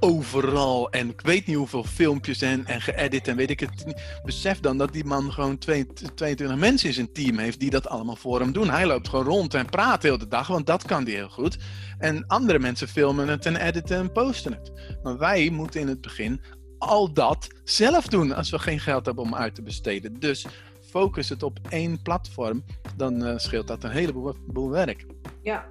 overal 0.00 0.90
en 0.90 1.08
ik 1.08 1.20
weet 1.20 1.46
niet 1.46 1.56
hoeveel 1.56 1.84
filmpjes 1.84 2.40
en, 2.42 2.66
en 2.66 2.80
geëdit 2.80 3.28
en 3.28 3.36
weet 3.36 3.50
ik 3.50 3.60
het 3.60 3.86
niet. 3.86 4.02
Besef 4.24 4.60
dan 4.60 4.78
dat 4.78 4.92
die 4.92 5.04
man 5.04 5.32
gewoon 5.32 5.58
twee- 5.58 5.86
22 6.14 6.56
mensen 6.56 6.88
in 6.88 6.94
zijn 6.94 7.12
team 7.12 7.38
heeft 7.38 7.60
die 7.60 7.70
dat 7.70 7.88
allemaal 7.88 8.16
voor 8.16 8.40
hem 8.40 8.52
doen. 8.52 8.70
Hij 8.70 8.86
loopt 8.86 9.08
gewoon 9.08 9.24
rond 9.24 9.54
en 9.54 9.66
praat 9.66 10.02
heel 10.02 10.18
de 10.18 10.28
dag, 10.28 10.46
want 10.46 10.66
dat 10.66 10.84
kan 10.84 11.04
hij 11.04 11.12
heel 11.12 11.28
goed. 11.28 11.56
En 11.98 12.26
andere 12.26 12.58
mensen 12.58 12.88
filmen 12.88 13.28
het 13.28 13.46
en 13.46 13.56
editen 13.56 13.96
en 13.98 14.12
posten 14.12 14.52
het. 14.52 14.72
Maar 15.02 15.18
wij 15.18 15.50
moeten 15.50 15.80
in 15.80 15.88
het 15.88 16.00
begin 16.00 16.40
al 16.78 17.12
dat 17.12 17.48
zelf 17.64 18.06
doen 18.06 18.34
als 18.34 18.50
we 18.50 18.58
geen 18.58 18.80
geld 18.80 19.06
hebben 19.06 19.24
om 19.24 19.34
uit 19.34 19.54
te 19.54 19.62
besteden. 19.62 20.20
Dus 20.20 20.46
focus 20.86 21.28
het 21.28 21.42
op 21.42 21.58
één 21.68 22.02
platform, 22.02 22.64
dan 22.96 23.24
eh, 23.24 23.38
scheelt 23.38 23.66
dat 23.66 23.84
een 23.84 23.90
heleboel 23.90 24.34
boel 24.46 24.70
werk. 24.70 25.06
Ja. 25.42 25.66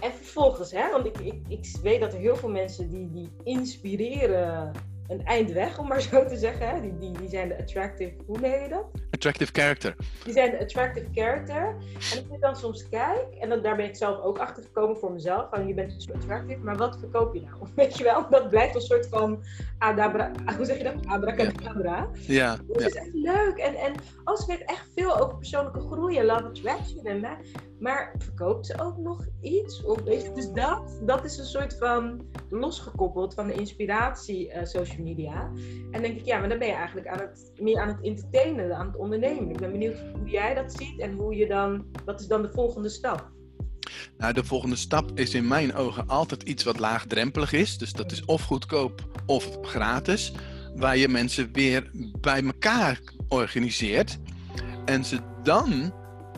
En 0.00 0.12
vervolgens, 0.12 0.72
hè, 0.72 0.90
want 0.90 1.06
ik, 1.06 1.18
ik, 1.18 1.40
ik 1.48 1.66
weet 1.82 2.00
dat 2.00 2.12
er 2.12 2.18
heel 2.18 2.36
veel 2.36 2.48
mensen 2.48 2.90
die, 2.90 3.10
die 3.10 3.28
inspireren 3.42 4.72
een 5.08 5.24
eind 5.24 5.52
weg, 5.52 5.78
om 5.78 5.88
maar 5.88 6.00
zo 6.00 6.26
te 6.26 6.36
zeggen. 6.36 6.68
Hè. 6.68 6.80
Die, 6.80 6.98
die, 6.98 7.18
die 7.18 7.28
zijn 7.28 7.48
de 7.48 7.58
attractive, 7.58 8.14
hoe 8.26 8.40
je 8.40 8.68
dat? 8.68 8.84
Attractive 9.10 9.52
character. 9.52 9.96
Die 10.24 10.32
zijn 10.32 10.50
de 10.50 10.58
attractive 10.58 11.06
character. 11.12 11.76
En 12.14 12.34
ik 12.34 12.40
dan 12.40 12.56
soms 12.56 12.88
kijk, 12.88 13.34
en 13.40 13.48
dan, 13.48 13.62
daar 13.62 13.76
ben 13.76 13.84
ik 13.86 13.96
zelf 13.96 14.20
ook 14.22 14.38
achter 14.38 14.62
gekomen 14.62 14.96
voor 14.96 15.12
mezelf. 15.12 15.48
Van 15.50 15.66
je 15.66 15.74
bent 15.74 15.94
zo 15.98 16.12
attractive, 16.12 16.58
maar 16.58 16.76
wat 16.76 16.98
verkoop 16.98 17.34
je 17.34 17.40
nou? 17.40 17.68
Weet 17.74 17.98
je 17.98 18.04
wel? 18.04 18.30
Dat 18.30 18.50
blijft 18.50 18.74
een 18.74 18.80
soort 18.80 19.08
van 19.08 19.42
adabra, 19.78 20.30
hoe 20.56 20.64
zeg 20.64 20.78
je 20.78 20.84
dat? 20.84 21.06
Abracadabra. 21.06 22.08
Ja, 22.14 22.56
Dat 22.66 22.80
ja. 22.80 22.86
is 22.86 22.94
echt 22.94 23.14
leuk. 23.14 23.56
En, 23.56 23.74
en 23.74 23.94
als 24.24 24.46
weet 24.46 24.64
echt 24.64 24.88
veel 24.94 25.18
over 25.18 25.36
persoonlijke 25.36 25.80
groei 25.80 26.18
en 26.18 26.24
love 26.24 26.44
attraction. 26.44 27.04
En 27.04 27.20
maar, 27.20 27.38
maar 27.78 28.14
verkoopt 28.18 28.66
ze 28.66 28.80
ook 28.82 28.96
nog 28.96 29.26
iets? 29.40 29.84
Of 29.84 30.02
weet 30.02 30.22
je, 30.22 30.32
dus 30.32 30.52
dat, 30.52 31.00
dat 31.02 31.24
is 31.24 31.38
een 31.38 31.44
soort 31.44 31.76
van 31.78 32.26
losgekoppeld 32.50 33.34
van 33.34 33.46
de 33.46 33.52
inspiratie 33.52 34.50
eh, 34.50 34.64
social 34.64 34.95
media. 34.98 35.50
En 35.90 36.02
denk 36.02 36.18
ik, 36.18 36.24
ja, 36.24 36.38
maar 36.38 36.48
dan 36.48 36.58
ben 36.58 36.68
je 36.68 36.74
eigenlijk 36.74 37.06
aan 37.06 37.18
het, 37.18 37.52
meer 37.60 37.78
aan 37.78 37.88
het 37.88 38.02
entertainen, 38.02 38.76
aan 38.76 38.86
het 38.86 38.96
ondernemen. 38.96 39.50
Ik 39.50 39.58
ben 39.58 39.72
benieuwd 39.72 39.98
hoe 40.18 40.28
jij 40.28 40.54
dat 40.54 40.72
ziet 40.72 41.00
en 41.00 41.12
hoe 41.12 41.36
je 41.36 41.46
dan, 41.46 41.86
wat 42.04 42.20
is 42.20 42.26
dan 42.26 42.42
de 42.42 42.50
volgende 42.52 42.88
stap? 42.88 43.34
Nou, 44.18 44.32
de 44.32 44.44
volgende 44.44 44.76
stap 44.76 45.10
is 45.18 45.34
in 45.34 45.48
mijn 45.48 45.74
ogen 45.74 46.06
altijd 46.06 46.42
iets 46.42 46.64
wat 46.64 46.78
laagdrempelig 46.78 47.52
is. 47.52 47.78
Dus 47.78 47.92
dat 47.92 48.12
is 48.12 48.24
of 48.24 48.42
goedkoop 48.42 49.22
of 49.26 49.58
gratis. 49.62 50.32
Waar 50.74 50.96
je 50.96 51.08
mensen 51.08 51.52
weer 51.52 51.90
bij 52.20 52.44
elkaar 52.44 53.00
organiseert. 53.28 54.18
En 54.84 55.04
ze 55.04 55.18
dan 55.42 55.92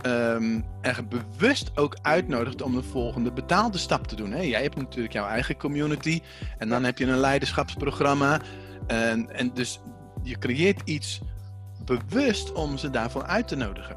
um, 0.06 0.64
er 0.80 1.06
bewust 1.08 1.70
ook 1.74 1.96
uitnodigt 2.02 2.62
om 2.62 2.74
de 2.74 2.82
volgende 2.82 3.32
betaalde 3.32 3.78
stap 3.78 4.06
te 4.06 4.16
doen. 4.16 4.32
Hè? 4.32 4.40
Jij 4.40 4.62
hebt 4.62 4.76
natuurlijk 4.76 5.12
jouw 5.12 5.26
eigen 5.26 5.56
community. 5.56 6.22
En 6.58 6.68
dan 6.68 6.84
heb 6.84 6.98
je 6.98 7.06
een 7.06 7.18
leiderschapsprogramma. 7.18 8.40
En, 8.86 9.30
en 9.34 9.54
dus 9.54 9.80
je 10.22 10.38
creëert 10.38 10.80
iets 10.84 11.20
bewust 11.84 12.52
om 12.52 12.78
ze 12.78 12.90
daarvoor 12.90 13.24
uit 13.24 13.48
te 13.48 13.56
nodigen. 13.56 13.96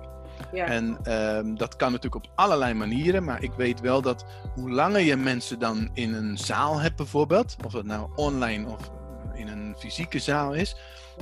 Ja. 0.51 0.65
En 0.65 1.13
um, 1.13 1.57
dat 1.57 1.75
kan 1.75 1.91
natuurlijk 1.91 2.25
op 2.25 2.31
allerlei 2.35 2.73
manieren, 2.73 3.23
maar 3.23 3.43
ik 3.43 3.51
weet 3.51 3.79
wel 3.79 4.01
dat 4.01 4.25
hoe 4.53 4.71
langer 4.71 5.01
je 5.01 5.15
mensen 5.15 5.59
dan 5.59 5.89
in 5.93 6.13
een 6.13 6.37
zaal 6.37 6.79
hebt 6.79 6.95
bijvoorbeeld, 6.95 7.55
of 7.65 7.73
het 7.73 7.85
nou 7.85 8.09
online 8.15 8.67
of 8.67 8.91
in 9.33 9.47
een 9.47 9.75
fysieke 9.77 10.19
zaal 10.19 10.53
is, 10.53 10.75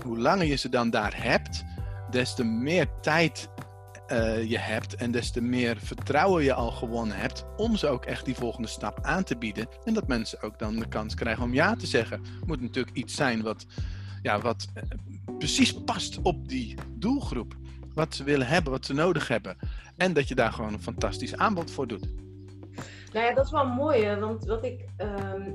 hoe 0.03 0.19
langer 0.19 0.45
je 0.45 0.55
ze 0.55 0.69
dan 0.69 0.89
daar 0.89 1.13
hebt, 1.23 1.63
des 2.09 2.35
te 2.35 2.43
meer 2.43 2.87
tijd 3.01 3.49
uh, 4.11 4.49
je 4.49 4.57
hebt 4.57 4.95
en 4.95 5.11
des 5.11 5.31
te 5.31 5.41
meer 5.41 5.77
vertrouwen 5.77 6.43
je 6.43 6.53
al 6.53 6.71
gewonnen 6.71 7.17
hebt 7.17 7.45
om 7.57 7.75
ze 7.75 7.87
ook 7.87 8.05
echt 8.05 8.25
die 8.25 8.35
volgende 8.35 8.67
stap 8.67 8.99
aan 9.01 9.23
te 9.23 9.37
bieden. 9.37 9.67
En 9.83 9.93
dat 9.93 10.07
mensen 10.07 10.41
ook 10.41 10.59
dan 10.59 10.75
de 10.75 10.87
kans 10.87 11.15
krijgen 11.15 11.43
om 11.43 11.53
ja 11.53 11.75
te 11.75 11.87
zeggen. 11.87 12.21
Moet 12.45 12.61
natuurlijk 12.61 12.97
iets 12.97 13.15
zijn 13.15 13.41
wat, 13.41 13.65
ja, 14.21 14.39
wat 14.39 14.67
uh, 14.75 14.83
precies 15.37 15.73
past 15.83 16.19
op 16.21 16.49
die 16.49 16.75
doelgroep 16.97 17.57
wat 17.93 18.15
ze 18.15 18.23
willen 18.23 18.47
hebben, 18.47 18.71
wat 18.71 18.85
ze 18.85 18.93
nodig 18.93 19.27
hebben. 19.27 19.57
En 19.97 20.13
dat 20.13 20.27
je 20.27 20.35
daar 20.35 20.53
gewoon 20.53 20.73
een 20.73 20.81
fantastisch 20.81 21.35
aanbod 21.35 21.71
voor 21.71 21.87
doet. 21.87 22.07
Nou 23.13 23.25
ja, 23.25 23.33
dat 23.33 23.45
is 23.45 23.51
wel 23.51 23.67
mooi, 23.67 24.15
want 24.15 24.45
wat 24.45 24.63
ik, 24.63 24.85
um, 24.97 25.53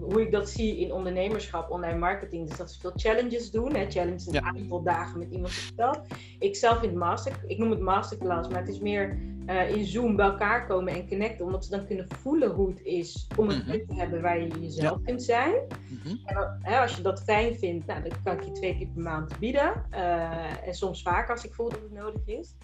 hoe 0.00 0.20
ik 0.20 0.32
dat 0.32 0.50
zie 0.50 0.78
in 0.78 0.92
ondernemerschap, 0.92 1.70
online 1.70 1.98
marketing, 1.98 2.50
is 2.50 2.56
dat 2.56 2.72
ze 2.72 2.80
veel 2.80 2.92
challenges 2.94 3.50
doen. 3.50 3.74
Hè? 3.74 3.90
Challenge 3.90 4.24
een 4.28 4.44
aantal 4.44 4.82
dagen 4.82 5.18
met 5.18 5.30
iemand 5.30 5.52
stad. 5.52 6.00
Ik 6.38 6.56
zelf 6.56 6.82
in 6.82 6.88
het 6.88 6.98
master, 6.98 7.32
ik 7.46 7.58
noem 7.58 7.70
het 7.70 7.80
masterclass, 7.80 8.48
maar 8.48 8.60
het 8.60 8.68
is 8.68 8.80
meer 8.80 9.18
uh, 9.46 9.70
in 9.70 9.86
Zoom 9.86 10.16
bij 10.16 10.26
elkaar 10.26 10.66
komen 10.66 10.92
en 10.92 11.08
connecten, 11.08 11.44
omdat 11.44 11.64
ze 11.64 11.70
dan 11.70 11.86
kunnen 11.86 12.06
voelen 12.08 12.50
hoe 12.50 12.68
het 12.68 12.82
is 12.82 13.26
om 13.36 13.50
een 13.50 13.62
mm 13.66 13.70
te 13.72 13.94
hebben 13.94 14.22
waar 14.22 14.40
je 14.40 14.60
jezelf 14.60 15.02
kunt 15.04 15.22
zijn. 15.22 15.54
Mhm. 15.88 16.16
En 16.24 16.58
hè, 16.62 16.78
als 16.78 16.96
je 16.96 17.02
dat 17.02 17.22
fijn 17.22 17.54
vindt, 17.54 17.86
nou, 17.86 18.02
dan 18.02 18.12
kan 18.24 18.32
ik 18.32 18.44
je 18.44 18.52
twee 18.52 18.76
keer 18.76 18.86
per 18.86 19.02
maand 19.02 19.38
bieden. 19.38 19.84
Uh, 19.94 20.66
en 20.66 20.74
soms 20.74 21.02
vaker 21.02 21.34
als 21.34 21.44
ik 21.44 21.54
voel 21.54 21.68
dat 21.68 21.80
het 21.82 21.92
nodig 21.92 22.26
is. 22.26 22.54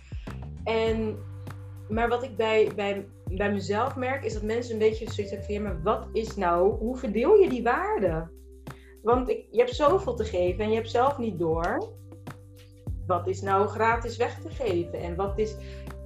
En 0.64 1.18
maar 1.88 2.08
wat 2.08 2.22
ik 2.22 2.36
bij, 2.36 2.72
bij, 2.76 3.06
bij 3.24 3.52
mezelf 3.52 3.96
merk, 3.96 4.24
is 4.24 4.32
dat 4.32 4.42
mensen 4.42 4.72
een 4.72 4.78
beetje 4.78 5.12
zoiets 5.12 5.32
hebben 5.32 5.44
van, 5.44 5.54
ja, 5.54 5.60
maar 5.60 5.82
wat 5.82 6.08
is 6.12 6.36
nou, 6.36 6.78
hoe 6.78 6.96
verdeel 6.96 7.34
je 7.34 7.48
die 7.48 7.62
waarde? 7.62 8.30
Want 9.02 9.28
ik, 9.28 9.46
je 9.50 9.58
hebt 9.58 9.74
zoveel 9.74 10.14
te 10.14 10.24
geven 10.24 10.64
en 10.64 10.70
je 10.70 10.76
hebt 10.76 10.90
zelf 10.90 11.18
niet 11.18 11.38
door. 11.38 11.92
Wat 13.06 13.26
is 13.26 13.40
nou 13.40 13.68
gratis 13.68 14.16
weg 14.16 14.38
te 14.40 14.48
geven? 14.48 15.00
En 15.00 15.16
wat 15.16 15.38
is 15.38 15.56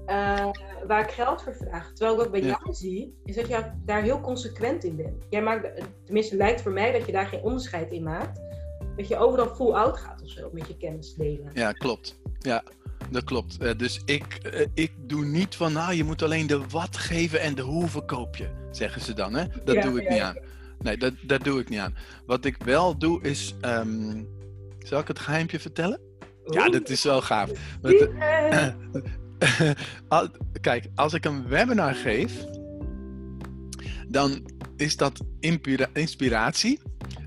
uh, 0.07 0.51
waar 0.87 1.03
ik 1.03 1.11
geld 1.11 1.43
voor 1.43 1.55
vraag? 1.55 1.93
Terwijl 1.93 2.19
ik 2.19 2.27
ook 2.27 2.33
bij 2.33 2.41
jou 2.41 2.75
zie, 2.75 3.19
is 3.25 3.35
dat 3.35 3.49
je 3.49 3.71
daar 3.85 4.03
heel 4.03 4.21
consequent 4.21 4.85
in 4.85 4.97
bent. 4.97 5.27
Jij 5.31 5.43
maakt, 5.43 5.83
tenminste 6.05 6.37
lijkt 6.37 6.63
voor 6.63 6.73
mij 6.73 6.93
dat 6.93 7.07
je 7.07 7.13
daar 7.13 7.27
geen 7.27 7.43
onderscheid 7.43 7.91
in 7.91 8.03
maakt. 8.03 8.41
Dat 8.97 9.09
je 9.09 9.17
overal 9.17 9.55
full 9.55 9.73
out 9.73 9.97
gaat 9.97 10.23
of 10.23 10.29
zo 10.29 10.51
met 10.53 10.67
je 10.67 10.77
kennis 10.77 11.15
delen. 11.15 11.51
Ja, 11.53 11.73
klopt. 11.73 12.21
Ja, 12.39 12.63
dat 13.11 13.25
klopt. 13.25 13.57
Uh, 13.61 13.71
dus 13.77 14.01
ik, 14.05 14.39
uh, 14.55 14.67
ik 14.75 14.93
doe 14.99 15.25
niet 15.25 15.55
van, 15.55 15.73
nou, 15.73 15.95
je 15.95 16.05
moet 16.05 16.23
alleen 16.23 16.47
de 16.47 16.61
wat 16.69 16.97
geven 16.97 17.41
en 17.41 17.55
de 17.55 17.63
hoe 17.63 17.89
verkoop 17.89 18.37
je, 18.37 18.49
zeggen 18.71 19.01
ze 19.01 19.13
dan. 19.13 19.35
Hè? 19.35 19.45
Dat 19.65 19.75
ja, 19.75 19.83
doe 19.83 20.01
ik 20.01 20.09
ja. 20.09 20.13
niet 20.13 20.23
aan. 20.23 20.37
Nee, 20.79 20.97
dat, 20.97 21.13
dat 21.23 21.45
doe 21.45 21.61
ik 21.61 21.69
niet 21.69 21.79
aan. 21.79 21.95
Wat 22.27 22.45
ik 22.45 22.57
wel 22.65 22.99
doe 22.99 23.23
is, 23.23 23.55
um, 23.61 24.29
zal 24.79 25.01
ik 25.01 25.09
het 25.09 25.19
geheimpje 25.19 25.61
vertellen? 25.61 26.01
Oeh. 26.47 26.57
Ja, 26.57 26.69
dat 26.69 26.89
is 26.89 27.03
wel 27.03 27.21
gaaf. 27.21 27.51
Want, 27.81 28.09
uh, 28.09 28.69
kijk, 30.61 30.87
als 30.95 31.13
ik 31.13 31.25
een 31.25 31.49
webinar 31.49 31.95
geef, 31.95 32.45
dan 34.09 34.47
is 34.77 34.97
dat 34.97 35.21
inspiratie. 35.93 36.81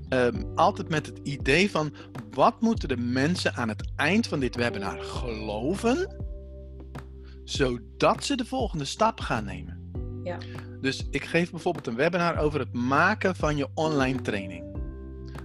Um, 0.08 0.52
altijd 0.54 0.88
met 0.88 1.06
het 1.06 1.20
idee 1.22 1.70
van 1.70 1.94
wat 2.30 2.60
moeten 2.60 2.88
de 2.88 2.96
mensen 2.96 3.54
aan 3.54 3.68
het 3.68 3.92
eind 3.96 4.26
van 4.26 4.40
dit 4.40 4.56
webinar 4.56 4.98
geloven, 4.98 6.16
zodat 7.44 8.24
ze 8.24 8.36
de 8.36 8.44
volgende 8.44 8.84
stap 8.84 9.20
gaan 9.20 9.44
nemen. 9.44 9.90
Ja. 10.24 10.38
Dus 10.80 11.06
ik 11.10 11.24
geef 11.24 11.50
bijvoorbeeld 11.50 11.86
een 11.86 11.96
webinar 11.96 12.38
over 12.38 12.60
het 12.60 12.72
maken 12.72 13.36
van 13.36 13.56
je 13.56 13.68
online 13.74 14.22
training. 14.22 14.64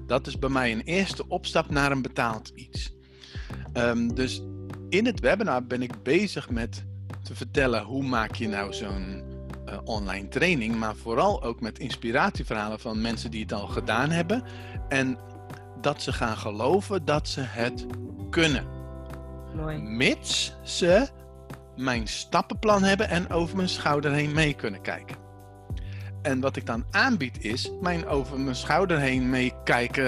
Dat 0.08 0.28
is 0.28 0.40
bij 0.40 0.50
mij 0.50 0.72
een 0.72 0.82
eerste 0.82 1.28
opstap 1.28 1.70
naar 1.70 1.92
een 1.92 2.02
betaald 2.02 2.52
iets. 2.56 2.96
Um, 3.74 4.16
dus 4.16 4.44
in 4.90 5.06
het 5.06 5.20
webinar 5.20 5.66
ben 5.66 5.82
ik 5.82 6.04
bezig 6.04 6.50
met 6.50 6.86
te 7.24 7.36
vertellen 7.36 7.84
hoe 7.84 8.04
maak 8.04 8.36
je 8.36 8.48
nou 8.48 8.74
zo'n 8.74 9.31
uh, 9.72 9.78
online 9.84 10.28
training, 10.28 10.76
maar 10.76 10.96
vooral 10.96 11.44
ook 11.44 11.62
met 11.62 11.80
inspiratieverhalen 11.80 12.80
van 12.80 13.02
mensen 13.02 13.32
die 13.32 13.42
het 13.42 13.54
al 13.54 13.68
gedaan 13.68 14.10
hebben 14.10 14.44
en 14.90 15.18
dat 15.82 16.02
ze 16.02 16.14
gaan 16.14 16.38
geloven 16.38 17.06
dat 17.06 17.28
ze 17.28 17.42
het 17.42 17.86
kunnen. 18.30 18.66
Mooi. 19.56 19.78
Mits 19.78 20.56
ze 20.64 21.10
mijn 21.76 22.08
stappenplan 22.08 22.84
hebben 22.84 23.10
en 23.10 23.30
over 23.30 23.56
mijn 23.56 23.70
schouder 23.70 24.12
heen 24.12 24.32
mee 24.34 24.54
kunnen 24.54 24.82
kijken. 24.82 25.18
En 26.22 26.40
wat 26.40 26.56
ik 26.56 26.66
dan 26.66 26.86
aanbied 26.92 27.44
is 27.44 27.72
mijn 27.82 28.08
over 28.08 28.40
mijn 28.40 28.56
schouder 28.56 29.00
heen 29.00 29.30
meekijken 29.30 30.06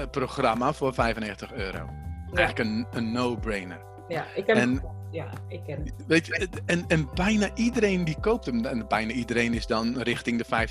eh, 0.00 0.08
programma 0.10 0.72
voor 0.72 0.94
95 0.94 1.52
euro. 1.52 1.78
Ja. 1.78 2.36
Eigenlijk 2.36 2.58
een, 2.58 2.86
een 2.90 3.12
no-brainer. 3.12 3.80
Ja, 4.08 4.24
ik 4.34 4.46
heb 4.46 4.56
en, 4.56 4.82
ja, 5.14 5.30
ik 5.48 5.60
ken 5.66 5.84
het. 5.84 6.06
Weet 6.06 6.26
je, 6.26 6.48
en, 6.66 6.84
en 6.88 7.08
bijna 7.14 7.54
iedereen 7.54 8.04
die 8.04 8.20
koopt 8.20 8.46
hem. 8.46 8.64
En 8.64 8.88
bijna 8.88 9.12
iedereen 9.12 9.54
is 9.54 9.66
dan 9.66 9.98
richting 10.00 10.42
de 10.42 10.68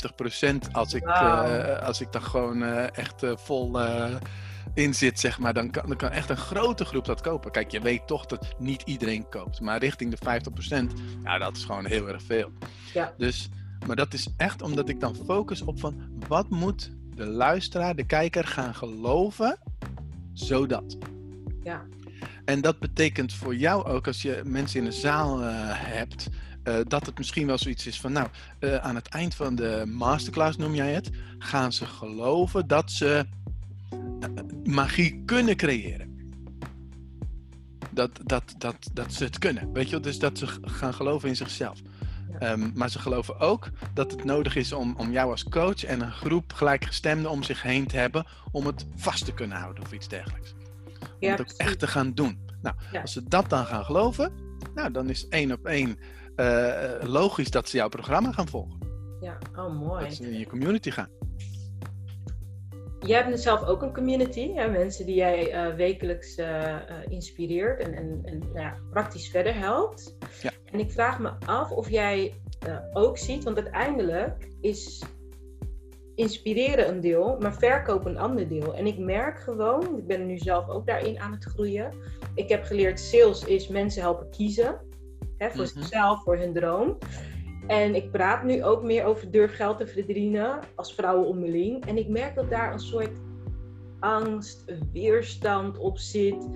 50% 0.67 0.71
als 0.71 0.93
ik, 0.93 1.03
wow. 1.03 1.15
uh, 1.15 1.79
als 1.79 2.01
ik 2.01 2.11
dan 2.11 2.21
gewoon 2.21 2.63
uh, 2.63 2.97
echt 2.97 3.23
uh, 3.23 3.31
vol 3.35 3.79
in 4.73 4.93
zit, 4.93 5.19
zeg 5.19 5.39
maar. 5.39 5.53
Dan 5.53 5.71
kan, 5.71 5.87
dan 5.87 5.97
kan 5.97 6.11
echt 6.11 6.29
een 6.29 6.37
grote 6.37 6.85
groep 6.85 7.05
dat 7.05 7.21
kopen. 7.21 7.51
Kijk, 7.51 7.71
je 7.71 7.79
weet 7.79 8.07
toch 8.07 8.25
dat 8.25 8.55
niet 8.57 8.81
iedereen 8.81 9.29
koopt. 9.29 9.61
Maar 9.61 9.79
richting 9.79 10.15
de 10.15 10.41
50%, 10.91 10.99
ja, 11.23 11.37
dat 11.37 11.57
is 11.57 11.63
gewoon 11.63 11.85
heel 11.85 12.07
erg 12.07 12.21
veel. 12.21 12.51
Ja. 12.93 13.13
Dus, 13.17 13.49
maar 13.87 13.95
dat 13.95 14.13
is 14.13 14.27
echt 14.37 14.61
omdat 14.61 14.89
ik 14.89 14.99
dan 14.99 15.15
focus 15.25 15.61
op 15.61 15.79
van 15.79 15.95
wat 16.27 16.49
moet 16.49 16.91
de 17.15 17.25
luisteraar, 17.25 17.95
de 17.95 18.05
kijker 18.05 18.47
gaan 18.47 18.75
geloven, 18.75 19.57
zodat. 20.33 20.97
Ja. 21.63 21.85
En 22.45 22.61
dat 22.61 22.79
betekent 22.79 23.33
voor 23.33 23.55
jou 23.55 23.85
ook, 23.85 24.07
als 24.07 24.21
je 24.21 24.41
mensen 24.45 24.79
in 24.79 24.85
een 24.85 24.93
zaal 24.93 25.41
uh, 25.41 25.47
hebt, 25.71 26.29
uh, 26.63 26.75
dat 26.87 27.05
het 27.05 27.17
misschien 27.17 27.47
wel 27.47 27.57
zoiets 27.57 27.87
is 27.87 27.99
van, 27.99 28.11
nou, 28.11 28.27
uh, 28.59 28.75
aan 28.75 28.95
het 28.95 29.07
eind 29.07 29.35
van 29.35 29.55
de 29.55 29.83
masterclass 29.87 30.57
noem 30.57 30.75
jij 30.75 30.93
het, 30.93 31.09
gaan 31.37 31.73
ze 31.73 31.85
geloven 31.85 32.67
dat 32.67 32.91
ze 32.91 33.25
magie 34.63 35.21
kunnen 35.25 35.55
creëren. 35.55 36.11
Dat, 37.89 38.19
dat, 38.23 38.55
dat, 38.57 38.75
dat 38.93 39.13
ze 39.13 39.23
het 39.23 39.39
kunnen, 39.39 39.73
weet 39.73 39.89
je 39.89 39.99
Dus 39.99 40.19
dat 40.19 40.37
ze 40.37 40.47
gaan 40.61 40.93
geloven 40.93 41.29
in 41.29 41.35
zichzelf. 41.35 41.79
Ja. 42.39 42.51
Um, 42.51 42.71
maar 42.75 42.89
ze 42.89 42.99
geloven 42.99 43.39
ook 43.39 43.69
dat 43.93 44.11
het 44.11 44.23
nodig 44.23 44.55
is 44.55 44.73
om, 44.73 44.95
om 44.97 45.11
jou 45.11 45.31
als 45.31 45.43
coach 45.43 45.83
en 45.83 46.01
een 46.01 46.11
groep 46.11 46.53
gelijkgestemden 46.53 47.31
om 47.31 47.43
zich 47.43 47.61
heen 47.61 47.87
te 47.87 47.97
hebben 47.97 48.25
om 48.51 48.65
het 48.65 48.85
vast 48.95 49.25
te 49.25 49.33
kunnen 49.33 49.57
houden 49.57 49.83
of 49.83 49.91
iets 49.91 50.07
dergelijks 50.07 50.53
ja, 51.25 51.31
het 51.31 51.41
ook 51.41 51.57
echt 51.57 51.79
te 51.79 51.87
gaan 51.87 52.13
doen. 52.13 52.39
Nou, 52.61 52.75
ja. 52.91 53.01
als 53.01 53.13
ze 53.13 53.23
dat 53.23 53.49
dan 53.49 53.65
gaan 53.65 53.85
geloven, 53.85 54.31
nou, 54.75 54.91
dan 54.91 55.09
is 55.09 55.27
één 55.27 55.51
op 55.51 55.65
één 55.65 55.97
uh, 56.35 56.93
logisch 57.01 57.51
dat 57.51 57.69
ze 57.69 57.77
jouw 57.77 57.89
programma 57.89 58.31
gaan 58.31 58.47
volgen. 58.47 58.77
Ja, 59.21 59.37
oh 59.55 59.79
mooi. 59.79 60.03
Dat 60.03 60.13
ze 60.13 60.31
in 60.31 60.39
je 60.39 60.47
community 60.47 60.91
gaan. 60.91 61.09
Jij 62.99 63.23
hebt 63.23 63.39
zelf 63.39 63.63
ook 63.63 63.81
een 63.81 63.93
community, 63.93 64.53
hè? 64.53 64.69
mensen 64.69 65.05
die 65.05 65.15
jij 65.15 65.67
uh, 65.69 65.75
wekelijks 65.75 66.37
uh, 66.37 66.75
inspireert 67.07 67.79
en, 67.79 67.93
en, 67.93 68.21
en 68.23 68.39
nou 68.39 68.59
ja, 68.59 68.77
praktisch 68.91 69.29
verder 69.29 69.55
helpt. 69.55 70.15
Ja. 70.41 70.51
En 70.71 70.79
ik 70.79 70.91
vraag 70.91 71.19
me 71.19 71.31
af 71.45 71.71
of 71.71 71.89
jij 71.89 72.33
ook 72.93 73.17
ziet, 73.17 73.43
want 73.43 73.57
uiteindelijk 73.57 74.47
is 74.61 75.03
inspireren 76.15 76.89
een 76.89 77.01
deel, 77.01 77.37
maar 77.39 77.53
verkopen 77.53 78.11
een 78.11 78.17
ander 78.17 78.47
deel. 78.47 78.75
En 78.75 78.85
ik 78.85 78.97
merk 78.97 79.39
gewoon, 79.39 79.97
ik 79.97 80.07
ben 80.07 80.25
nu 80.25 80.37
zelf 80.37 80.69
ook 80.69 80.87
daarin 80.87 81.19
aan 81.19 81.31
het 81.31 81.43
groeien. 81.43 81.93
Ik 82.35 82.49
heb 82.49 82.63
geleerd, 82.63 82.99
sales 82.99 83.45
is 83.45 83.67
mensen 83.67 84.01
helpen 84.01 84.29
kiezen. 84.29 84.79
Hè, 85.37 85.49
voor 85.49 85.65
mm-hmm. 85.65 85.81
zichzelf, 85.81 86.23
voor 86.23 86.37
hun 86.37 86.53
droom. 86.53 86.97
En 87.67 87.95
ik 87.95 88.11
praat 88.11 88.43
nu 88.43 88.63
ook 88.63 88.83
meer 88.83 89.05
over 89.05 89.31
durf 89.31 89.55
geld 89.55 89.77
te 89.77 89.87
verdienen 89.87 90.59
als 90.75 90.93
vrouwen 90.93 91.27
onderling. 91.27 91.85
En 91.85 91.97
ik 91.97 92.07
merk 92.07 92.35
dat 92.35 92.49
daar 92.49 92.73
een 92.73 92.79
soort 92.79 93.11
angst, 94.03 94.63
weerstand 94.91 95.77
op 95.77 95.97
zit 95.97 96.47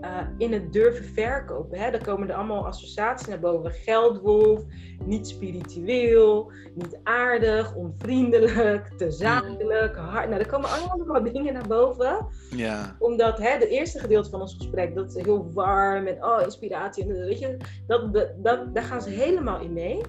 uh, 0.00 0.18
in 0.38 0.52
het 0.52 0.72
durven 0.72 1.04
verkopen. 1.04 1.78
Hè? 1.78 1.90
Dan 1.90 2.00
komen 2.00 2.28
er 2.28 2.34
allemaal 2.34 2.66
associaties 2.66 3.26
naar 3.26 3.40
boven. 3.40 3.70
Geldwolf, 3.70 4.62
niet 5.04 5.28
spiritueel, 5.28 6.52
niet 6.74 6.98
aardig, 7.02 7.74
onvriendelijk, 7.74 8.92
te 8.96 9.10
zakelijk, 9.10 9.96
hard. 9.96 10.28
Nou, 10.28 10.40
er 10.40 10.46
komen 10.46 10.70
allemaal 10.70 11.22
dingen 11.22 11.52
naar 11.52 11.68
boven. 11.68 12.26
Ja. 12.50 12.96
Omdat 12.98 13.38
hè, 13.38 13.48
het 13.48 13.64
eerste 13.64 13.98
gedeelte 13.98 14.30
van 14.30 14.40
ons 14.40 14.54
gesprek, 14.54 14.94
dat 14.94 15.16
is 15.16 15.24
heel 15.24 15.52
warm 15.52 16.06
en 16.06 16.24
oh, 16.24 16.40
inspiratie. 16.42 17.04
En, 17.04 17.24
weet 17.24 17.38
je, 17.38 17.56
dat, 17.86 18.14
dat, 18.14 18.28
dat, 18.36 18.74
daar 18.74 18.84
gaan 18.84 19.02
ze 19.02 19.10
helemaal 19.10 19.60
in 19.60 19.72
mee. 19.72 20.00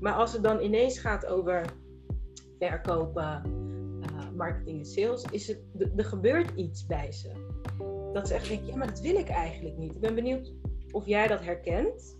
Maar 0.00 0.12
als 0.12 0.32
het 0.32 0.42
dan 0.42 0.60
ineens 0.60 0.98
gaat 0.98 1.26
over 1.26 1.62
verkopen, 2.58 3.42
marketing 4.36 4.78
en 4.78 4.86
sales, 4.86 5.24
is 5.30 5.46
het, 5.48 5.58
er 5.96 6.04
gebeurt 6.04 6.50
iets 6.56 6.86
bij 6.86 7.12
ze. 7.12 7.30
Dat 8.12 8.28
ze 8.28 8.34
echt 8.34 8.48
denken, 8.48 8.66
ja, 8.66 8.76
maar 8.76 8.86
dat 8.86 9.00
wil 9.00 9.14
ik 9.14 9.28
eigenlijk 9.28 9.76
niet. 9.76 9.94
Ik 9.94 10.00
ben 10.00 10.14
benieuwd 10.14 10.52
of 10.90 11.06
jij 11.06 11.26
dat 11.26 11.44
herkent, 11.44 12.16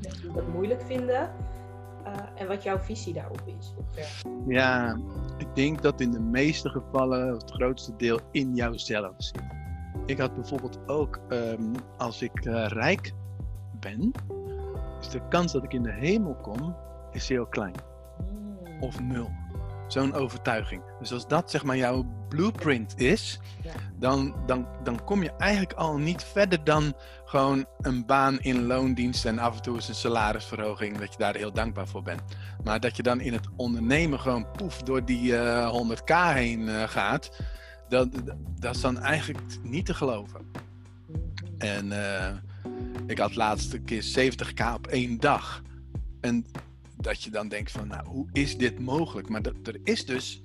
dat 0.00 0.16
je 0.22 0.30
dat 0.34 0.48
moeilijk 0.48 0.82
vinden. 0.82 1.30
uh, 2.06 2.12
en 2.34 2.48
wat 2.48 2.62
jouw 2.62 2.78
visie 2.78 3.12
daarop 3.12 3.42
is. 3.58 3.74
Ja, 4.46 4.98
ik 5.38 5.54
denk 5.54 5.82
dat 5.82 6.00
in 6.00 6.10
de 6.10 6.20
meeste 6.20 6.68
gevallen 6.68 7.32
het 7.32 7.50
grootste 7.50 7.96
deel 7.96 8.20
in 8.30 8.54
jouzelf 8.54 9.14
zit. 9.16 9.42
Ik 10.06 10.18
had 10.18 10.34
bijvoorbeeld 10.34 10.78
ook, 10.88 11.20
ehm, 11.28 11.74
als 11.96 12.22
ik 12.22 12.44
eh, 12.44 12.66
rijk 12.66 13.12
ben, 13.80 14.12
is 15.00 15.08
de 15.08 15.28
kans 15.28 15.52
dat 15.52 15.64
ik 15.64 15.72
in 15.72 15.82
de 15.82 15.92
hemel 15.92 16.34
kom, 16.34 16.76
is 17.10 17.28
heel 17.28 17.46
klein. 17.46 17.74
Hmm. 18.28 18.80
Of 18.80 19.00
nul. 19.00 19.30
Zo'n 19.88 20.14
overtuiging. 20.14 20.82
Dus 20.98 21.12
als 21.12 21.26
dat 21.28 21.50
zeg 21.50 21.64
maar 21.64 21.76
jouw 21.76 22.06
blueprint 22.28 22.98
is, 23.00 23.40
Ja. 23.62 23.72
dan, 23.98 24.34
dan, 24.46 24.68
dan 24.82 25.04
kom 25.04 25.22
je 25.22 25.32
eigenlijk 25.36 25.72
al 25.72 25.96
niet 25.98 26.24
verder 26.24 26.64
dan 26.64 26.94
gewoon 27.24 27.66
een 27.80 28.06
baan 28.06 28.40
in 28.40 28.66
loondienst 28.66 29.24
en 29.24 29.38
af 29.38 29.56
en 29.56 29.62
toe 29.62 29.74
eens 29.74 29.88
een 29.88 29.94
salarisverhoging, 29.94 30.98
dat 30.98 31.12
je 31.12 31.18
daar 31.18 31.34
heel 31.36 31.52
dankbaar 31.52 31.86
voor 31.88 32.02
bent. 32.02 32.22
Maar 32.64 32.80
dat 32.80 32.96
je 32.96 33.02
dan 33.02 33.20
in 33.20 33.32
het 33.32 33.46
ondernemen 33.56 34.20
gewoon 34.20 34.50
poef 34.50 34.82
door 34.82 35.04
die 35.04 35.36
eh, 35.36 35.82
100k 35.82 36.34
heen 36.34 36.68
eh, 36.68 36.82
gaat, 36.88 37.30
dat, 37.88 38.08
dat 38.60 38.74
is 38.74 38.80
dan 38.80 38.98
eigenlijk 39.00 39.40
niet 39.62 39.86
te 39.86 39.94
geloven. 39.94 40.40
En 41.58 41.92
eh, 41.92 42.32
ik 43.06 43.18
had 43.18 43.34
laatst 43.34 43.72
een 43.72 43.84
keer 43.84 44.04
70k 44.32 44.74
op 44.74 44.86
één 44.86 45.18
dag. 45.20 45.62
En 46.20 46.46
dat 46.96 47.22
je 47.22 47.30
dan 47.30 47.48
denkt 47.48 47.70
van, 47.70 47.86
nou, 47.88 48.06
hoe 48.08 48.28
is 48.32 48.58
dit 48.58 48.78
mogelijk? 48.78 49.28
Maar 49.28 49.42
dat, 49.42 49.54
er 49.64 49.80
is 49.84 50.06
dus 50.06 50.42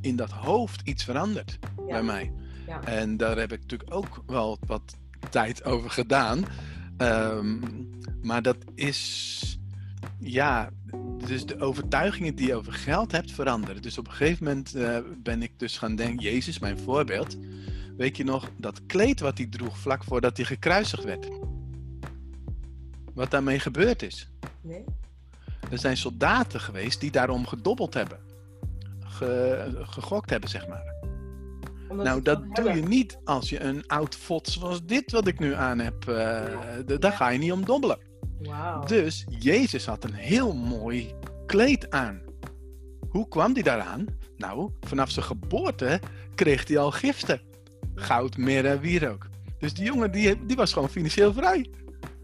in 0.00 0.16
dat 0.16 0.30
hoofd 0.30 0.80
iets 0.88 1.04
veranderd 1.04 1.58
Ja. 1.76 1.84
bij 1.92 2.02
mij. 2.02 2.32
Ja. 2.66 2.82
En 2.84 3.16
daar 3.16 3.36
heb 3.38 3.52
ik 3.52 3.60
natuurlijk 3.60 3.94
ook 3.94 4.22
wel 4.26 4.58
wat 4.66 4.96
tijd 5.30 5.64
over 5.64 5.90
gedaan. 5.90 6.44
Ehm, 6.96 7.58
maar 8.22 8.42
dat 8.42 8.56
is, 8.74 9.58
ja, 10.18 10.70
dus 11.26 11.46
de 11.46 11.60
overtuigingen 11.60 12.34
die 12.34 12.46
je 12.46 12.54
over 12.54 12.72
geld 12.72 13.12
hebt 13.12 13.32
veranderen. 13.32 13.82
Dus 13.82 13.98
op 13.98 14.06
een 14.06 14.12
gegeven 14.12 14.44
moment 14.44 14.74
eh, 14.74 14.98
ben 15.22 15.42
ik 15.42 15.58
dus 15.58 15.78
gaan 15.78 15.96
denken, 15.96 16.22
Jezus, 16.24 16.58
mijn 16.58 16.78
voorbeeld. 16.78 17.36
Weet 17.96 18.16
je 18.16 18.24
nog, 18.24 18.50
dat 18.56 18.86
kleed 18.86 19.20
wat 19.20 19.38
hij 19.38 19.46
droeg 19.46 19.78
vlak 19.78 20.04
voordat 20.04 20.36
hij 20.36 20.46
gekruisigd 20.46 21.04
werd. 21.04 21.28
Wat 23.14 23.30
daarmee 23.30 23.58
gebeurd 23.58 24.02
is. 24.02 24.28
Nee? 24.62 24.84
Er 25.74 25.80
zijn 25.80 25.96
soldaten 25.96 26.60
geweest 26.60 27.00
die 27.00 27.10
daarom 27.10 27.46
gedobbeld 27.46 27.94
hebben. 27.94 28.18
Ge- 29.00 29.70
gegokt 29.82 30.30
hebben, 30.30 30.50
zeg 30.50 30.68
maar. 30.68 30.94
Omdat 31.88 32.06
Nou, 32.06 32.22
dat 32.22 32.42
doe 32.54 32.72
je 32.72 32.82
niet 32.82 33.18
als 33.24 33.48
je 33.50 33.60
een 33.60 33.86
oud 33.86 34.14
fot 34.14 34.48
zoals 34.48 34.84
dit 34.84 35.10
wat 35.12 35.26
ik 35.26 35.38
nu 35.38 35.54
aan 35.54 35.78
heb. 35.78 36.08
eh, 36.08 36.98
daar 36.98 37.12
ga 37.12 37.28
je 37.28 37.38
niet 37.38 37.52
om 37.52 37.64
dobbelen. 37.64 37.98
Dus 38.86 39.24
Jezus 39.38 39.86
had 39.86 40.04
een 40.04 40.14
heel 40.14 40.52
mooi 40.54 41.14
kleed 41.46 41.90
aan. 41.90 42.20
Hoe 43.08 43.28
kwam 43.28 43.52
hij 43.52 43.62
daaraan? 43.62 44.06
Nou, 44.36 44.70
vanaf 44.80 45.10
zijn 45.10 45.24
geboorte 45.24 46.00
kreeg 46.34 46.68
hij 46.68 46.78
al 46.78 46.90
giften. 46.90 47.40
Goud, 47.94 48.36
mirre 48.36 48.68
en 48.68 48.80
wierook. 48.80 49.26
Dus 49.58 49.74
die 49.74 49.84
jongen 49.84 50.12
die, 50.12 50.46
die 50.46 50.56
was 50.56 50.72
gewoon 50.72 50.88
financieel 50.90 51.32
vrij. 51.32 51.70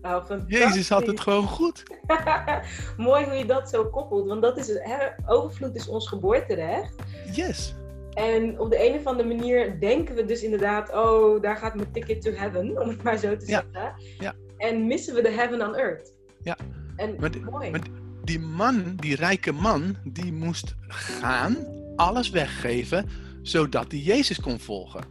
Oh, 0.03 0.25
Jezus 0.47 0.89
had 0.89 1.07
het 1.07 1.21
gewoon 1.21 1.47
goed. 1.47 1.83
Mooi 2.97 3.25
hoe 3.25 3.35
je 3.35 3.47
dat 3.47 3.69
zo 3.71 3.85
koppelt. 3.85 4.27
Want 4.29 4.43
dat 4.43 4.59
is 4.59 4.69
hè, 4.69 4.97
overvloed 5.27 5.75
is 5.77 5.89
ons 5.89 6.09
geboorterecht. 6.09 6.95
Yes. 7.33 7.75
En 8.11 8.59
op 8.61 8.71
de 8.71 8.89
een 8.89 8.95
of 8.99 9.05
andere 9.07 9.29
manier 9.29 9.81
denken 9.81 10.15
we 10.15 10.25
dus 10.25 10.43
inderdaad, 10.43 10.93
oh, 10.95 11.43
daar 11.43 11.57
gaat 11.57 11.75
mijn 11.75 11.93
ticket 11.93 12.23
to 12.23 12.31
heaven, 12.33 12.69
om 12.83 12.89
het 12.89 13.03
maar 13.03 13.17
zo 13.17 13.37
te 13.37 13.47
Ja. 13.47 13.65
zeggen. 13.73 13.95
Ja. 14.19 14.35
En 14.57 14.87
missen 14.87 15.15
we 15.15 15.23
de 15.23 15.31
heaven 15.31 15.63
on 15.69 15.75
earth. 15.77 16.15
Ja. 16.43 16.57
En 16.97 17.17
Maar 17.19 17.31
die- 17.31 17.41
mooi. 17.45 17.71
maar 17.71 17.81
Die 18.25 18.41
man, 18.41 18.93
die 18.97 19.17
rijke 19.17 19.53
man, 19.53 19.97
die 20.05 20.33
moest 20.33 20.75
gaan, 20.89 21.57
alles 21.97 22.31
weggeven, 22.31 23.09
zodat 23.43 23.91
hij 23.91 24.01
Jezus 24.01 24.41
kon 24.41 24.59
volgen. 24.59 25.05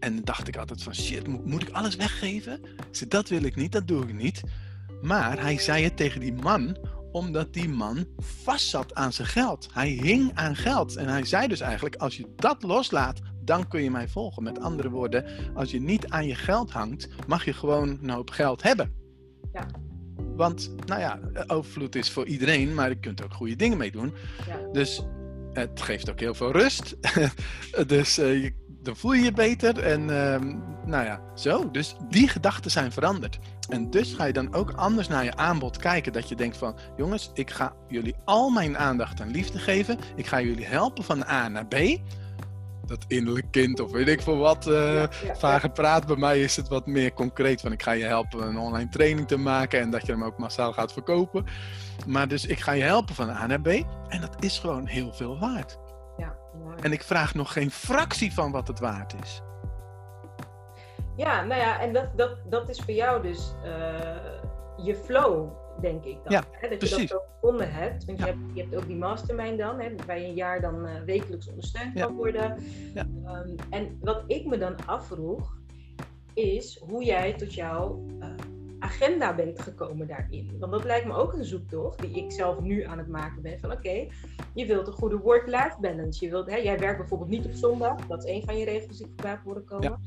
En 0.00 0.14
dan 0.14 0.24
dacht 0.24 0.48
ik 0.48 0.56
altijd 0.56 0.82
van 0.82 0.94
shit, 0.94 1.26
moet, 1.26 1.44
moet 1.44 1.62
ik 1.62 1.70
alles 1.70 1.96
weggeven? 1.96 2.60
Dat 3.08 3.28
wil 3.28 3.42
ik 3.42 3.56
niet, 3.56 3.72
dat 3.72 3.88
doe 3.88 4.02
ik 4.02 4.14
niet. 4.14 4.42
Maar 5.02 5.40
hij 5.40 5.58
zei 5.58 5.84
het 5.84 5.96
tegen 5.96 6.20
die 6.20 6.32
man, 6.32 6.76
omdat 7.12 7.52
die 7.52 7.68
man 7.68 8.06
vast 8.18 8.68
zat 8.68 8.94
aan 8.94 9.12
zijn 9.12 9.28
geld. 9.28 9.68
Hij 9.72 9.88
hing 9.88 10.30
aan 10.34 10.56
geld. 10.56 10.96
En 10.96 11.08
hij 11.08 11.24
zei 11.24 11.48
dus 11.48 11.60
eigenlijk, 11.60 11.96
als 11.96 12.16
je 12.16 12.32
dat 12.36 12.62
loslaat, 12.62 13.20
dan 13.44 13.68
kun 13.68 13.82
je 13.82 13.90
mij 13.90 14.08
volgen. 14.08 14.42
Met 14.42 14.60
andere 14.60 14.90
woorden, 14.90 15.24
als 15.54 15.70
je 15.70 15.80
niet 15.80 16.08
aan 16.08 16.26
je 16.26 16.34
geld 16.34 16.70
hangt, 16.70 17.08
mag 17.26 17.44
je 17.44 17.52
gewoon 17.52 17.98
een 18.02 18.10
hoop 18.10 18.30
geld 18.30 18.62
hebben. 18.62 18.92
Ja. 19.52 19.66
Want, 20.36 20.74
nou 20.86 21.00
ja, 21.00 21.20
overvloed 21.46 21.94
is 21.94 22.10
voor 22.10 22.26
iedereen, 22.26 22.74
maar 22.74 22.88
je 22.88 22.98
kunt 22.98 23.18
er 23.18 23.24
ook 23.24 23.34
goede 23.34 23.56
dingen 23.56 23.78
mee 23.78 23.90
doen. 23.90 24.12
Ja. 24.46 24.72
Dus 24.72 25.02
het 25.52 25.82
geeft 25.82 26.10
ook 26.10 26.20
heel 26.20 26.34
veel 26.34 26.52
rust. 26.52 26.96
dus 27.86 28.18
eh, 28.18 28.42
je, 28.42 28.52
dan 28.82 28.96
voel 28.96 29.12
je 29.12 29.22
je 29.22 29.32
beter. 29.32 29.78
En 29.78 30.10
ehm, 30.10 30.46
nou 30.84 31.04
ja, 31.04 31.20
zo. 31.34 31.70
Dus 31.70 31.96
die 32.08 32.28
gedachten 32.28 32.70
zijn 32.70 32.92
veranderd. 32.92 33.38
En 33.68 33.90
dus 33.90 34.14
ga 34.14 34.24
je 34.24 34.32
dan 34.32 34.54
ook 34.54 34.70
anders 34.70 35.08
naar 35.08 35.24
je 35.24 35.36
aanbod 35.36 35.76
kijken. 35.76 36.12
Dat 36.12 36.28
je 36.28 36.34
denkt 36.34 36.56
van, 36.56 36.76
jongens, 36.96 37.30
ik 37.34 37.50
ga 37.50 37.72
jullie 37.88 38.14
al 38.24 38.50
mijn 38.50 38.78
aandacht 38.78 39.20
en 39.20 39.30
liefde 39.30 39.58
geven. 39.58 39.98
Ik 40.16 40.26
ga 40.26 40.40
jullie 40.40 40.66
helpen 40.66 41.04
van 41.04 41.24
A 41.28 41.48
naar 41.48 41.66
B. 41.66 41.76
Dat 42.86 43.04
innerlijk 43.08 43.46
kind 43.50 43.80
of 43.80 43.90
weet 43.90 44.08
ik 44.08 44.20
veel 44.22 44.36
wat. 44.36 44.66
eh, 44.66 44.94
Ja, 44.94 45.08
ja, 45.26 45.34
Vage 45.36 45.68
praat. 45.68 46.06
Bij 46.06 46.16
mij 46.16 46.40
is 46.40 46.56
het 46.56 46.68
wat 46.68 46.86
meer 46.86 47.12
concreet. 47.12 47.60
Van 47.60 47.72
ik 47.72 47.82
ga 47.82 47.92
je 47.92 48.04
helpen 48.04 48.46
een 48.46 48.58
online 48.58 48.88
training 48.90 49.28
te 49.28 49.36
maken. 49.36 49.80
En 49.80 49.90
dat 49.90 50.06
je 50.06 50.12
hem 50.12 50.24
ook 50.24 50.38
massaal 50.38 50.72
gaat 50.72 50.92
verkopen. 50.92 51.44
Maar 52.06 52.28
dus 52.28 52.46
ik 52.46 52.60
ga 52.60 52.72
je 52.72 52.82
helpen 52.82 53.14
van 53.14 53.30
A 53.30 53.46
naar 53.46 53.60
B. 53.60 53.66
En 54.08 54.20
dat 54.20 54.36
is 54.44 54.58
gewoon 54.58 54.86
heel 54.86 55.12
veel 55.12 55.38
waard. 55.38 55.78
En 56.82 56.92
ik 56.92 57.02
vraag 57.02 57.34
nog 57.34 57.52
geen 57.52 57.70
fractie 57.70 58.32
van 58.34 58.52
wat 58.52 58.68
het 58.68 58.78
waard 58.80 59.14
is. 59.22 59.42
Ja, 61.16 61.44
nou 61.44 61.60
ja, 61.60 61.80
en 61.80 61.92
dat, 61.92 62.18
dat, 62.18 62.36
dat 62.48 62.68
is 62.68 62.80
voor 62.80 62.94
jou 62.94 63.22
dus 63.22 63.52
eh, 63.64 64.34
je 64.76 64.94
flow, 64.94 65.48
denk 65.80 66.04
ik 66.04 66.14
dan. 66.24 66.32
Ja, 66.32 66.44
hè? 66.50 66.68
Dat 66.68 66.78
precies. 66.78 66.96
je 66.96 67.06
dat 67.06 67.10
zo 67.10 67.22
gevonden 67.34 67.72
hebt. 67.72 68.04
Want 68.04 68.18
Ja. 68.18 68.26
je, 68.26 68.32
hebt, 68.32 68.44
je 68.54 68.60
hebt 68.62 68.76
ook 68.76 68.86
die 68.86 68.96
mastermind 68.96 69.58
dan, 69.58 69.80
hè, 69.80 69.94
waar 70.06 70.18
je 70.18 70.26
een 70.26 70.34
jaar 70.34 70.60
dan 70.60 70.86
eh, 70.86 71.02
wekelijks 71.04 71.48
ondersteund 71.48 71.94
Ja. 71.98 72.06
kan 72.06 72.16
worden. 72.16 72.56
Ja. 72.94 73.06
Ehm, 73.24 73.48
en 73.70 73.98
wat 74.00 74.22
ik 74.26 74.46
me 74.46 74.58
dan 74.58 74.86
afvroeg, 74.86 75.58
is 76.34 76.80
hoe 76.88 77.04
jij 77.04 77.32
tot 77.32 77.54
jouw 77.54 78.06
eh, 78.20 78.28
agenda 78.80 79.34
bent 79.34 79.60
gekomen 79.60 80.06
daarin. 80.06 80.56
Want 80.58 80.72
dat 80.72 80.84
lijkt 80.84 81.06
me 81.06 81.12
ook 81.14 81.32
een 81.32 81.44
zoektocht 81.44 81.98
die 82.00 82.10
ik 82.24 82.32
zelf 82.32 82.60
nu 82.60 82.84
aan 82.84 82.98
het 82.98 83.08
maken 83.08 83.42
ben. 83.42 83.60
Van 83.60 83.72
oké, 83.72 84.06
je 84.54 84.66
wilt 84.66 84.86
een 84.86 84.92
goede 84.92 85.16
work-life 85.16 85.76
balance. 85.80 86.24
Je 86.24 86.30
wilt, 86.30 86.50
hè, 86.50 86.56
jij 86.56 86.78
werkt 86.78 86.98
bijvoorbeeld 86.98 87.30
niet 87.30 87.44
op 87.44 87.52
zondag. 87.54 88.06
Dat 88.06 88.24
is 88.24 88.30
een 88.30 88.42
van 88.44 88.58
je 88.58 88.64
regels 88.64 88.96
die 88.96 89.06
ik 89.06 89.12
voorbij 89.16 89.38
horen 89.44 89.64
komen. 89.64 89.98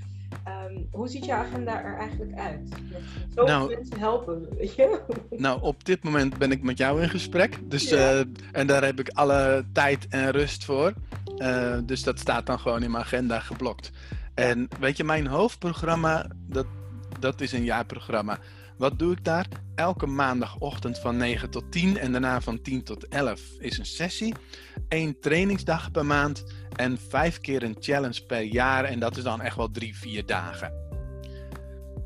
Ehm, 0.44 0.78
hoe 0.92 1.08
ziet 1.08 1.26
jouw 1.26 1.40
agenda 1.40 1.84
er 1.84 1.98
eigenlijk 1.98 2.34
uit? 2.38 2.70
Zoveel 3.36 3.46
Nou- 3.46 3.76
mensen 3.76 4.00
helpen, 4.00 4.48
weet 4.58 4.76
je? 4.76 5.00
Nou, 5.30 5.62
op 5.62 5.86
dit 5.86 6.04
moment 6.04 6.38
ben 6.38 6.52
ik 6.52 6.64
met 6.64 6.78
jou 6.78 7.02
in 7.02 7.10
gesprek. 7.10 7.60
Dus, 7.70 7.90
Ja. 7.90 7.98
eh, 8.20 8.26
en 8.52 8.68
daar 8.68 8.84
heb 8.84 9.00
ik 9.00 9.10
alle 9.10 9.66
tijd 9.72 10.08
en 10.10 10.32
rust 10.32 10.66
voor. 10.66 10.94
Eh, 11.38 11.78
dus 11.84 12.04
dat 12.04 12.20
staat 12.20 12.46
dan 12.46 12.60
gewoon 12.60 12.84
in 12.84 12.92
mijn 12.92 13.04
agenda 13.04 13.40
geblokt. 13.40 13.92
En 14.34 14.68
weet 14.80 14.98
je, 14.98 15.04
mijn 15.04 15.28
hoofdprogramma, 15.28 16.28
dat, 16.48 16.66
dat 17.20 17.42
is 17.42 17.52
een 17.52 17.64
jaarprogramma. 17.64 18.38
Wat 18.78 19.00
doe 19.00 19.12
ik 19.12 19.24
daar? 19.24 19.48
Elke 19.76 20.06
maandagochtend 20.06 21.00
van 21.00 21.18
9 21.18 21.50
tot 21.50 21.72
10 21.72 21.98
en 21.98 22.12
daarna 22.12 22.42
van 22.42 22.62
10 22.62 22.84
tot 22.84 23.08
11 23.08 23.42
is 23.60 23.78
een 23.78 23.86
sessie. 23.86 24.34
Eén 24.90 25.20
trainingsdag 25.20 25.92
per 25.92 26.06
maand 26.06 26.44
en 26.76 26.98
vijf 27.10 27.40
keer 27.40 27.64
een 27.64 27.76
challenge 27.80 28.26
per 28.26 28.42
jaar. 28.42 28.84
En 28.84 29.00
dat 29.00 29.18
is 29.18 29.24
dan 29.24 29.42
echt 29.42 29.56
wel 29.56 29.72
drie, 29.72 29.98
vier 29.98 30.26
dagen. 30.26 30.82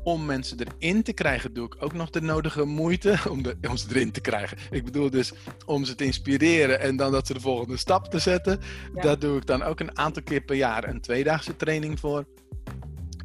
om 0.02 0.24
mensen 0.24 0.58
erin 0.58 1.02
te 1.02 1.12
krijgen, 1.12 1.52
doe 1.52 1.66
ik 1.66 1.76
ook 1.78 1.92
nog 1.92 2.10
de 2.10 2.20
nodige 2.20 2.64
moeite 2.64 3.18
om, 3.30 3.42
de, 3.42 3.56
om 3.68 3.76
ze 3.76 3.86
erin 3.88 4.12
te 4.12 4.20
krijgen. 4.20 4.58
Ik 4.70 4.84
bedoel 4.84 5.10
dus 5.10 5.32
om 5.66 5.84
ze 5.84 5.94
te 5.94 6.04
inspireren 6.04 6.80
en 6.80 6.96
dan 6.96 7.12
dat 7.12 7.26
ze 7.26 7.32
de 7.32 7.40
volgende 7.40 7.76
stap 7.76 8.10
te 8.10 8.18
zetten. 8.18 8.60
Ja. 8.94 9.02
Daar 9.02 9.18
doe 9.18 9.36
ik 9.36 9.46
dan 9.46 9.62
ook 9.62 9.80
een 9.80 9.98
aantal 9.98 10.22
keer 10.22 10.40
per 10.40 10.56
jaar 10.56 10.88
een 10.88 11.00
tweedaagse 11.00 11.56
training 11.56 12.00
voor. 12.00 12.26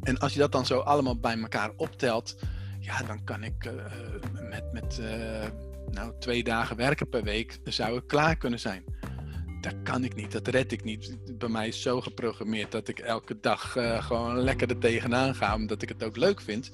En 0.02 0.18
als 0.18 0.32
je 0.32 0.38
dat 0.38 0.52
dan 0.52 0.66
zo 0.66 0.78
allemaal 0.78 1.20
bij 1.20 1.38
elkaar 1.38 1.72
optelt, 1.76 2.36
ja, 2.84 3.02
dan 3.02 3.24
kan 3.24 3.42
ik 3.42 3.64
eh, 3.64 3.72
met, 4.50 4.72
met 4.72 4.98
eh, 4.98 5.48
nou, 5.90 6.12
twee 6.18 6.44
dagen 6.44 6.76
werken 6.76 7.08
per 7.08 7.22
week, 7.22 7.58
dan 7.64 7.72
zou 7.72 7.96
ik 7.96 8.06
klaar 8.06 8.36
kunnen 8.36 8.60
zijn. 8.60 8.84
Dat 9.60 9.74
kan 9.82 10.04
ik 10.04 10.14
niet, 10.14 10.32
dat 10.32 10.48
red 10.48 10.72
ik 10.72 10.84
niet. 10.84 11.16
Bij 11.38 11.48
mij 11.48 11.68
is 11.68 11.82
zo 11.82 12.00
geprogrammeerd 12.00 12.72
dat 12.72 12.88
ik 12.88 12.98
elke 12.98 13.40
dag 13.40 13.76
eh, 13.76 14.02
gewoon 14.02 14.38
lekker 14.38 14.68
er 14.68 14.78
tegenaan 14.78 15.34
ga, 15.34 15.54
omdat 15.54 15.82
ik 15.82 15.88
het 15.88 16.04
ook 16.04 16.16
leuk 16.16 16.40
vind. 16.40 16.70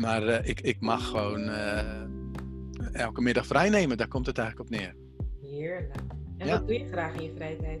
Maar 0.00 0.46
ik, 0.46 0.60
ik 0.60 0.80
mag 0.80 1.06
gewoon 1.06 1.48
elke 2.92 3.20
middag 3.20 3.46
vrij 3.46 3.68
nemen, 3.68 3.96
daar 3.96 4.08
komt 4.08 4.26
het 4.26 4.38
eigenlijk 4.38 4.70
op 4.70 4.78
neer. 4.78 4.94
Heerlijk. 5.42 5.94
En 6.38 6.46
Ja. 6.46 6.58
wat 6.58 6.68
doe 6.68 6.78
je 6.78 6.88
graag 6.88 7.14
in 7.14 7.22
je 7.22 7.32
vrije 7.36 7.56
tijd? 7.56 7.80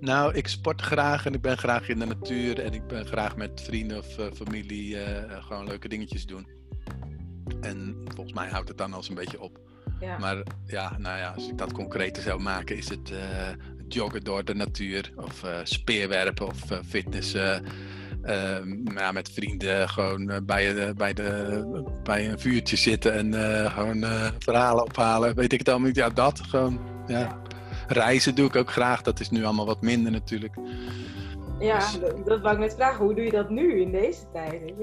Nou, 0.00 0.34
ik 0.34 0.48
sport 0.48 0.80
graag 0.80 1.26
en 1.26 1.34
ik 1.34 1.40
ben 1.40 1.58
graag 1.58 1.88
in 1.88 1.98
de 1.98 2.04
natuur 2.06 2.60
en 2.60 2.72
ik 2.72 2.86
ben 2.86 3.06
graag 3.06 3.36
met 3.36 3.60
vrienden 3.60 3.98
of 3.98 4.18
familie 4.34 4.96
gewoon 5.28 5.66
leuke 5.66 5.88
dingetjes 5.88 6.26
doen. 6.26 6.57
En 7.60 7.96
volgens 8.14 8.34
mij 8.34 8.48
houdt 8.48 8.68
het 8.68 8.78
dan 8.78 8.92
al 8.92 8.98
eens 8.98 9.08
een 9.08 9.14
beetje 9.14 9.40
op. 9.40 9.58
Ja. 10.00 10.18
Maar 10.18 10.42
ja, 10.66 10.96
nou 10.98 11.18
ja, 11.18 11.32
als 11.36 11.48
ik 11.48 11.58
dat 11.58 11.72
concreter 11.72 12.22
zou 12.22 12.40
maken, 12.40 12.76
is 12.76 12.88
het 12.88 13.10
eh, 13.10 13.18
joggen 13.88 14.24
door 14.24 14.44
de 14.44 14.54
natuur 14.54 15.12
of 15.16 15.42
eh, 15.42 15.50
speerwerpen 15.62 16.46
of 16.46 16.70
eh, 16.70 16.78
fitnessen. 16.88 17.64
Ehm, 18.22 18.92
ja, 18.94 19.12
met 19.12 19.30
vrienden 19.30 19.88
gewoon 19.88 20.26
bij, 20.46 20.94
bij, 20.94 21.14
de, 21.14 21.84
bij 22.02 22.30
een 22.30 22.38
vuurtje 22.38 22.76
zitten 22.76 23.12
en 23.12 23.34
gewoon 23.70 24.04
verhalen 24.38 24.84
ophalen. 24.84 25.34
Weet 25.34 25.52
ik 25.52 25.58
het 25.58 25.68
allemaal 25.68 25.86
niet. 25.86 25.96
Ja, 25.96 26.10
dat 26.10 26.40
gewoon. 26.40 26.80
Ja. 27.06 27.40
Reizen 27.86 28.34
doe 28.34 28.46
ik 28.46 28.56
ook 28.56 28.70
graag. 28.70 29.02
Dat 29.02 29.20
is 29.20 29.30
nu 29.30 29.44
allemaal 29.44 29.66
wat 29.66 29.82
minder 29.82 30.12
natuurlijk. 30.12 30.54
Ja, 31.60 31.78
Dus- 31.78 31.98
dat, 32.24 32.40
wou 32.40 32.54
ik 32.54 32.60
net 32.60 32.74
vragen. 32.74 33.04
Hoe 33.04 33.14
doe 33.14 33.24
je 33.24 33.30
dat 33.30 33.50
nu 33.50 33.80
in 33.80 33.92
deze 33.92 34.30
tijden? 34.32 34.74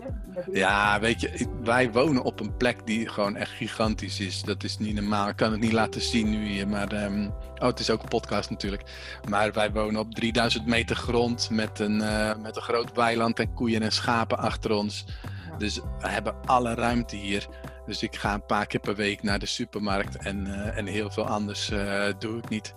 Ja, 0.52 1.00
weet 1.00 1.22
je, 1.22 1.48
wij 1.64 1.92
wonen 1.92 2.24
op 2.24 2.40
een 2.40 2.58
plek 2.58 2.86
die 2.86 3.10
gewoon 3.10 3.36
echt 3.36 3.52
gigantisch 3.52 4.20
is. 4.20 4.42
Dat 4.42 4.64
is 4.64 4.78
niet 4.78 4.96
normaal. 4.96 5.28
Ik 5.28 5.36
kan 5.36 5.52
het 5.52 5.60
niet 5.60 5.72
laten 5.72 6.02
zien 6.02 6.30
nu 6.30 6.46
hier, 6.46 6.68
maar... 6.68 6.92
ehm, 6.92 7.30
oh, 7.56 7.68
het 7.68 7.80
is 7.80 7.90
ook 7.90 8.02
een 8.02 8.08
podcast 8.08 8.50
natuurlijk. 8.50 8.84
Maar 9.30 9.52
wij 9.54 9.72
wonen 9.72 10.00
op 10.02 10.14
3000 10.14 10.66
meter 10.66 10.96
grond 10.96 11.50
met 11.50 11.80
een, 11.80 12.02
eh, 12.02 12.36
met 12.42 12.56
een 12.56 12.62
groot 12.62 12.92
weiland 12.96 13.40
en 13.40 13.54
koeien 13.54 13.82
en 13.82 13.92
schapen 13.92 14.38
achter 14.38 14.72
ons. 14.72 15.06
Ja. 15.52 15.58
Dus 15.58 15.76
we 16.00 16.08
hebben 16.08 16.36
alle 16.46 16.74
ruimte 16.74 17.16
hier. 17.16 17.48
Dus 17.86 18.04
ik 18.04 18.16
ga 18.16 18.34
een 18.34 18.46
paar 18.46 18.66
keer 18.66 18.80
per 18.80 18.96
week 18.96 19.24
naar 19.24 19.40
de 19.40 19.46
supermarkt 19.46 20.18
en, 20.18 20.48
eh, 20.48 20.78
en 20.78 20.86
heel 20.86 21.12
veel 21.12 21.28
anders 21.28 21.70
eh, 21.70 22.06
doe 22.20 22.38
ik 22.38 22.50
niet. 22.50 22.76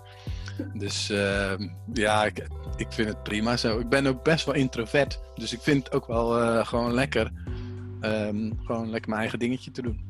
Dus 0.75 1.11
ehm, 1.11 1.69
ja, 1.93 2.25
ik, 2.25 2.47
ik 2.77 2.93
vind 2.93 3.09
het 3.09 3.23
prima 3.23 3.57
zo. 3.57 3.79
Ik 3.79 3.89
ben 3.89 4.07
ook 4.07 4.23
best 4.23 4.45
wel 4.45 4.55
introvert. 4.55 5.21
Dus 5.35 5.53
ik 5.53 5.61
vind 5.61 5.85
het 5.85 5.95
ook 5.95 6.07
wel 6.07 6.41
eh, 6.41 6.67
gewoon 6.67 6.93
lekker. 6.93 7.33
ehm, 8.01 8.51
gewoon 8.65 8.91
lekker 8.91 9.09
mijn 9.09 9.21
eigen 9.21 9.39
dingetje 9.39 9.71
te 9.71 9.83
doen. 9.83 10.07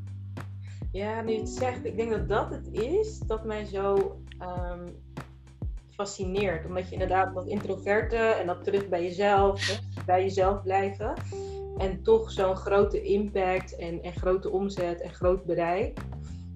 Ja, 0.93 1.21
nu 1.23 1.33
je 1.33 1.39
het 1.39 1.49
zegt, 1.49 1.85
ik 1.85 1.97
denk 1.97 2.11
dat 2.11 2.29
dat 2.29 2.51
het 2.51 2.69
is 2.73 3.19
dat 3.19 3.45
mij 3.45 3.65
zo 3.65 4.17
ehm, 4.39 4.89
fascineert. 5.91 6.67
Omdat 6.67 6.87
je 6.87 6.93
inderdaad 6.93 7.35
dat 7.35 7.47
introverte 7.47 8.17
en 8.17 8.47
dat 8.47 8.65
terug 8.65 8.89
bij 8.89 9.03
jezelf, 9.03 9.67
hè, 9.67 10.03
bij 10.07 10.23
jezelf 10.23 10.63
blijven. 10.63 11.13
En 11.79 12.03
toch 12.03 12.31
zo'n 12.31 12.57
grote 12.57 13.03
impact 13.03 13.77
en, 13.77 14.03
en 14.03 14.13
grote 14.13 14.51
omzet 14.51 15.01
en 15.01 15.15
groot 15.15 15.45
bereik. 15.45 15.99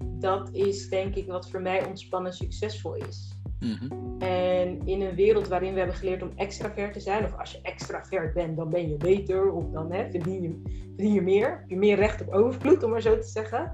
Dat 0.05 0.49
is 0.53 0.88
denk 0.88 1.14
ik 1.14 1.26
wat 1.26 1.51
voor 1.51 1.62
mij 1.62 1.86
ontspannen 1.86 2.32
succesvol 2.32 2.95
is. 2.95 3.32
Mhm. 3.63 4.21
En 4.23 4.81
in 4.85 5.01
een 5.01 5.15
wereld 5.15 5.49
waarin 5.49 5.73
we 5.73 5.79
hebben 5.79 5.97
geleerd 5.97 6.23
om 6.23 6.33
extravert 6.37 6.93
te 6.93 7.01
zijn, 7.01 7.25
of 7.25 7.39
als 7.39 7.53
je 7.53 7.61
extravert 7.63 8.35
bent, 8.35 8.57
dan 8.57 8.71
ben 8.71 8.89
je 8.89 8.97
beter, 8.97 9.53
of 9.53 9.71
dan 9.71 9.93
hè, 9.93 10.11
verdien, 10.11 10.43
je, 10.43 10.63
verdien 10.89 11.13
je 11.13 11.23
meer. 11.23 11.65
Je 11.67 11.77
meer 11.77 11.97
recht 11.97 12.21
op 12.21 12.33
overvloed, 12.33 12.83
om 12.83 12.91
maar 12.91 13.01
zo 13.01 13.19
te 13.19 13.29
zeggen. 13.29 13.73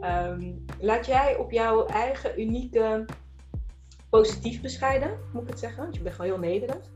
Ehm, 0.00 0.52
laat 0.80 1.06
jij 1.06 1.36
op 1.36 1.50
jouw 1.50 1.86
eigen 1.86 2.40
unieke 2.40 3.04
positief 4.10 4.60
bescheiden, 4.60 5.18
moet 5.32 5.42
ik 5.42 5.48
het 5.48 5.58
zeggen, 5.58 5.82
want 5.82 5.96
je 5.96 6.02
bent 6.02 6.14
gewoon 6.14 6.30
heel 6.30 6.40
nederig. 6.40 6.90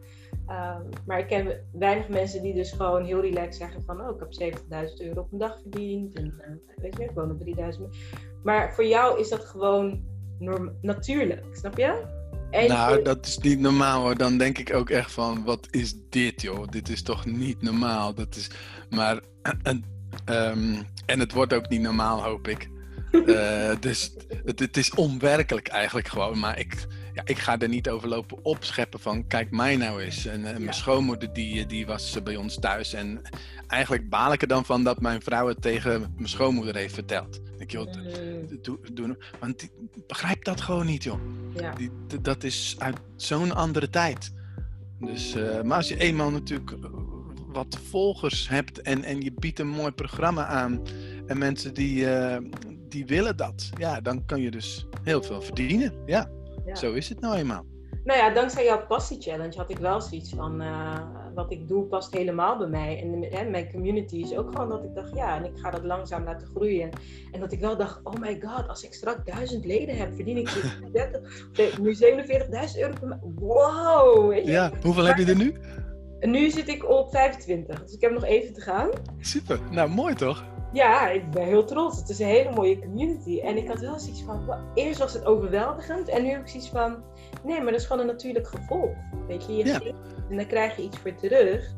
Ehm, 0.47 0.82
maar 1.07 1.18
ik 1.18 1.26
ken 1.26 1.61
weinig 1.72 2.09
mensen 2.09 2.43
die 2.43 2.55
dus 2.55 2.72
gewoon 2.72 3.05
heel 3.05 3.20
relaxed 3.20 3.55
zeggen 3.55 3.82
van, 3.85 4.01
oh, 4.01 4.14
ik 4.14 4.20
heb 4.20 4.32
70.000 4.32 5.01
euro 5.01 5.20
op 5.20 5.32
een 5.32 5.39
dag 5.39 5.61
verdiend. 5.61 6.14
En 6.14 6.35
eh, 6.41 6.82
weet 6.82 6.97
je, 6.97 7.05
ik 7.05 7.11
woon 7.11 7.30
op 7.30 7.41
3000. 7.41 7.97
Maar 8.43 8.74
voor 8.74 8.87
jou 8.87 9.20
is 9.20 9.28
dat 9.28 9.45
gewoon 9.45 10.12
natuurlijk, 10.80 11.45
snap 11.53 11.76
je? 11.76 12.22
En 12.55 12.68
Nou, 12.68 13.02
dat 13.02 13.26
is 13.26 13.38
niet 13.38 13.61
normaal 13.61 14.00
hoor. 14.02 14.16
Dan 14.16 14.38
denk 14.38 14.59
ik 14.59 14.74
ook 14.74 14.90
echt 14.90 15.12
van, 15.12 15.44
wat 15.44 15.66
is 15.70 15.94
dit 16.11 16.42
joh? 16.42 16.68
Dit 16.68 16.88
is 16.88 17.02
toch 17.02 17.24
niet 17.24 17.62
normaal? 17.62 18.14
Dat 18.14 18.36
is, 18.36 18.50
maar, 18.90 19.20
en, 19.62 19.84
ehm, 20.24 20.82
en 21.07 21.20
het 21.20 21.32
wordt 21.32 21.52
ook 21.52 21.68
niet 21.68 21.80
normaal, 21.80 22.22
hoop 22.22 22.48
ik. 22.48 22.68
Eh, 23.14 23.70
dus 23.80 24.12
het, 24.44 24.59
het 24.61 24.76
is 24.76 24.94
onwerkelijk 24.94 25.68
eigenlijk 25.68 26.09
gewoon. 26.09 26.38
Maar 26.38 26.59
ik, 26.59 26.86
ja, 27.14 27.22
ik 27.24 27.38
ga 27.38 27.58
er 27.58 27.68
niet 27.68 27.88
over 27.88 28.08
lopen 28.08 28.44
opscheppen 28.44 29.00
van, 29.00 29.26
kijk 29.26 29.50
mij 29.50 29.76
nou 29.76 30.02
eens. 30.02 30.26
En 30.26 30.36
eh, 30.44 30.50
mijn 30.52 30.62
Ja. 30.62 30.72
schoonmoeder 30.72 31.32
die, 31.32 31.66
die 31.66 31.86
was 31.86 32.16
eh, 32.16 32.22
bij 32.22 32.36
ons 32.36 32.58
thuis. 32.60 32.92
En 32.92 33.20
eigenlijk 33.66 34.08
baal 34.08 34.32
ik 34.32 34.42
er 34.42 34.48
dan 34.48 34.64
van 34.64 34.84
dat 34.84 35.00
mijn 35.00 35.22
vrouw 35.22 35.48
het 35.48 35.62
tegen 35.62 36.12
mijn 36.16 36.28
schoonmoeder 36.28 36.76
heeft 36.76 36.94
verteld. 36.94 37.40
Ik 37.58 37.70
joh, 37.70 37.92
Mm, 37.94 38.58
doe, 38.62 38.78
doe, 38.92 39.18
want 39.40 39.58
die 39.60 39.70
begrijpt 40.06 40.44
dat 40.44 40.60
gewoon 40.60 40.86
niet 40.86 41.02
joh. 41.02 41.18
ja. 41.54 41.72
Die, 41.74 41.90
dat 42.20 42.44
is 42.44 42.74
uit 42.78 42.96
zo'n 43.16 43.52
andere 43.54 43.90
tijd. 43.90 44.32
Dus, 45.00 45.34
eh, 45.34 45.62
maar 45.62 45.76
als 45.76 45.88
je 45.88 45.98
eenmaal 45.98 46.30
natuurlijk 46.30 46.70
eh, 46.70 46.78
wat 47.46 47.78
volgers 47.88 48.48
hebt 48.48 48.80
en, 48.82 49.04
en 49.04 49.20
je 49.20 49.32
biedt 49.32 49.58
een 49.58 49.68
mooi 49.68 49.90
programma 49.92 50.46
aan 50.46 50.82
en 51.26 51.38
mensen 51.38 51.74
die, 51.74 52.10
eh, 52.10 52.36
die 52.88 53.06
willen 53.06 53.36
dat, 53.36 53.70
ja, 53.78 54.00
dan 54.00 54.24
kan 54.24 54.40
je 54.40 54.50
dus 54.50 54.86
heel 55.02 55.22
veel 55.22 55.42
verdienen. 55.42 55.92
Ja, 56.06 56.30
Ja. 56.66 56.74
zo 56.74 56.92
is 56.92 57.08
het 57.08 57.20
nou 57.20 57.36
eenmaal. 57.36 57.64
Nou 58.04 58.18
ja, 58.18 58.30
dankzij 58.30 58.64
jouw 58.64 58.86
passie 58.86 59.20
challenge 59.20 59.56
had 59.56 59.70
ik 59.70 59.78
wel 59.78 60.00
zoiets 60.00 60.32
van 60.34 60.60
eh, 60.60 60.98
wat 61.34 61.52
ik 61.52 61.68
doe 61.68 61.84
past 61.84 62.14
helemaal 62.14 62.58
bij 62.58 62.66
mij. 62.66 63.02
En 63.02 63.38
hè, 63.38 63.50
mijn 63.50 63.72
community 63.72 64.16
is 64.16 64.36
ook 64.36 64.52
gewoon 64.52 64.68
dat 64.68 64.84
ik 64.84 64.94
dacht, 64.94 65.14
ja, 65.14 65.36
en 65.36 65.44
ik 65.44 65.58
ga 65.58 65.70
dat 65.70 65.84
langzaam 65.84 66.24
laten 66.24 66.46
groeien. 66.46 66.90
En 67.32 67.40
dat 67.40 67.52
ik 67.52 67.60
wel 67.60 67.76
dacht, 67.76 68.00
oh 68.02 68.14
my 68.20 68.40
god, 68.40 68.68
als 68.68 68.82
ik 68.82 68.94
straks 68.94 69.24
duizend 69.24 69.64
leden 69.64 69.96
heb, 69.96 70.14
verdien 70.14 70.36
ik 70.36 70.44
dus 70.54 70.78
30, 70.92 71.48
nee, 71.52 71.70
nu 71.80 71.94
47.000 71.94 72.80
euro 72.80 72.92
per 73.00 73.08
maand. 73.08 73.22
Wow! 73.34 74.28
Weet 74.28 74.44
je? 74.44 74.50
Ja, 74.50 74.72
hoeveel 74.82 75.04
heb 75.04 75.16
je 75.16 75.26
er 75.26 75.36
nu? 75.36 75.54
Nu 76.20 76.50
zit 76.50 76.68
ik 76.68 76.88
op 76.88 77.10
25, 77.10 77.82
dus 77.82 77.92
ik 77.92 78.00
heb 78.00 78.12
nog 78.12 78.24
even 78.24 78.54
te 78.54 78.60
gaan. 78.60 78.90
Super, 79.20 79.60
nou 79.70 79.88
mooi 79.88 80.14
toch? 80.14 80.44
Ja, 80.75 81.09
ik 81.09 81.31
ben 81.31 81.45
heel 81.45 81.64
trots. 81.64 81.99
Het 81.99 82.09
is 82.09 82.18
een 82.18 82.27
hele 82.27 82.51
mooie 82.51 82.79
community. 82.79 83.41
En 83.41 83.57
ik 83.57 83.68
had 83.68 83.81
wel 83.81 83.99
zoiets 83.99 84.22
van, 84.22 84.49
eerst 84.75 84.99
was 84.99 85.12
het 85.12 85.25
overweldigend. 85.25 86.09
En 86.09 86.22
nu 86.22 86.31
heb 86.31 86.41
ik 86.41 86.49
zoiets 86.49 86.68
van, 86.68 86.97
nee, 87.45 87.61
maar 87.61 87.72
dat 87.72 87.81
is 87.81 87.87
gewoon 87.87 88.01
een 88.03 88.09
natuurlijk 88.14 88.49
gevolg. 88.49 88.97
Weet 89.29 89.47
je, 89.47 89.57
je 89.57 89.64
Ja. 89.64 89.79
geeft 89.79 89.95
en 90.31 90.37
dan 90.37 90.47
krijg 90.47 90.77
je 90.77 90.83
iets 90.83 90.99
voor 90.99 91.14
terug. 91.14 91.75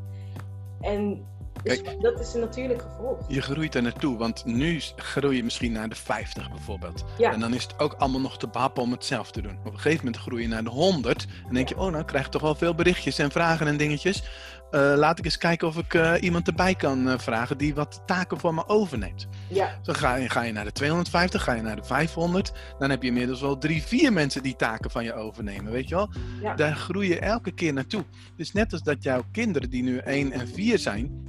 En 0.81 1.25
dus 1.63 1.81
dat 1.99 2.19
is 2.19 2.33
een 2.33 2.39
natuurlijk 2.39 2.81
gevolg. 2.81 3.17
Je 3.27 3.41
groeit 3.41 3.75
er 3.75 3.81
naartoe, 3.81 4.17
want 4.17 4.45
nu 4.45 4.81
groei 4.95 5.35
je 5.35 5.43
misschien 5.43 5.71
naar 5.71 5.89
de 5.89 5.95
50 5.95 6.49
bijvoorbeeld. 6.49 7.03
Ja. 7.17 7.31
En 7.33 7.39
dan 7.39 7.53
is 7.53 7.63
het 7.63 7.79
ook 7.79 7.93
allemaal 7.97 8.21
nog 8.21 8.37
te 8.37 8.47
behappen 8.47 8.83
om 8.83 8.91
het 8.91 9.05
zelf 9.05 9.31
te 9.31 9.41
doen. 9.41 9.57
Op 9.65 9.73
een 9.73 9.79
gegeven 9.79 10.05
moment 10.05 10.21
groei 10.23 10.41
je 10.41 10.47
naar 10.47 10.63
de 10.63 10.69
100. 10.69 11.27
En 11.47 11.53
denk 11.53 11.69
je, 11.69 11.77
oh, 11.77 11.91
nou 11.91 12.03
krijg 12.05 12.25
ik 12.25 12.31
toch 12.31 12.41
wel 12.41 12.55
veel 12.55 12.75
berichtjes 12.75 13.19
en 13.19 13.31
vragen 13.31 13.67
en 13.67 13.77
dingetjes. 13.77 14.23
Eh, 14.71 14.93
laat 14.95 15.19
ik 15.19 15.25
eens 15.25 15.37
kijken 15.37 15.67
of 15.67 15.77
ik 15.77 15.93
eh, 15.93 16.13
iemand 16.19 16.47
erbij 16.47 16.75
kan 16.75 17.09
eh, 17.09 17.19
vragen 17.19 17.57
die 17.57 17.75
wat 17.75 18.01
taken 18.05 18.39
voor 18.39 18.53
me 18.53 18.67
overneemt. 18.67 19.27
Ja, 19.49 19.79
Dan 19.83 19.95
ga 19.95 20.15
je, 20.15 20.29
ga 20.29 20.41
je 20.41 20.51
naar 20.51 20.63
de 20.63 20.71
250, 20.71 21.43
ga 21.43 21.53
je 21.53 21.61
naar 21.61 21.75
de 21.75 21.83
500. 21.83 22.51
Dan 22.79 22.89
heb 22.89 23.01
je 23.01 23.07
inmiddels 23.07 23.41
wel 23.41 23.57
drie, 23.57 23.83
vier 23.83 24.13
mensen 24.13 24.43
die 24.43 24.55
taken 24.55 24.91
van 24.91 25.03
je 25.03 25.13
overnemen, 25.13 25.71
weet 25.71 25.89
je 25.89 25.95
wel? 25.95 26.09
Ja. 26.41 26.55
Daar 26.55 26.75
groei 26.75 27.07
je 27.07 27.19
elke 27.19 27.51
keer 27.51 27.73
naartoe. 27.73 28.03
Dus 28.35 28.53
net 28.53 28.71
als 28.71 28.83
dat 28.83 29.03
jouw 29.03 29.23
kinderen 29.31 29.69
die 29.69 29.83
nu 29.83 29.97
1 29.97 30.31
en 30.31 30.47
4 30.47 30.79
zijn, 30.79 31.25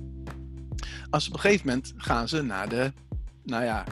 als 1.11 1.29
op 1.29 1.35
een 1.35 1.41
gegeven 1.41 1.67
moment 1.67 1.93
gaan 1.97 2.29
ze 2.29 2.43
naar 2.43 2.69
de, 2.69 2.93
nou 3.45 3.65
ja, 3.65 3.85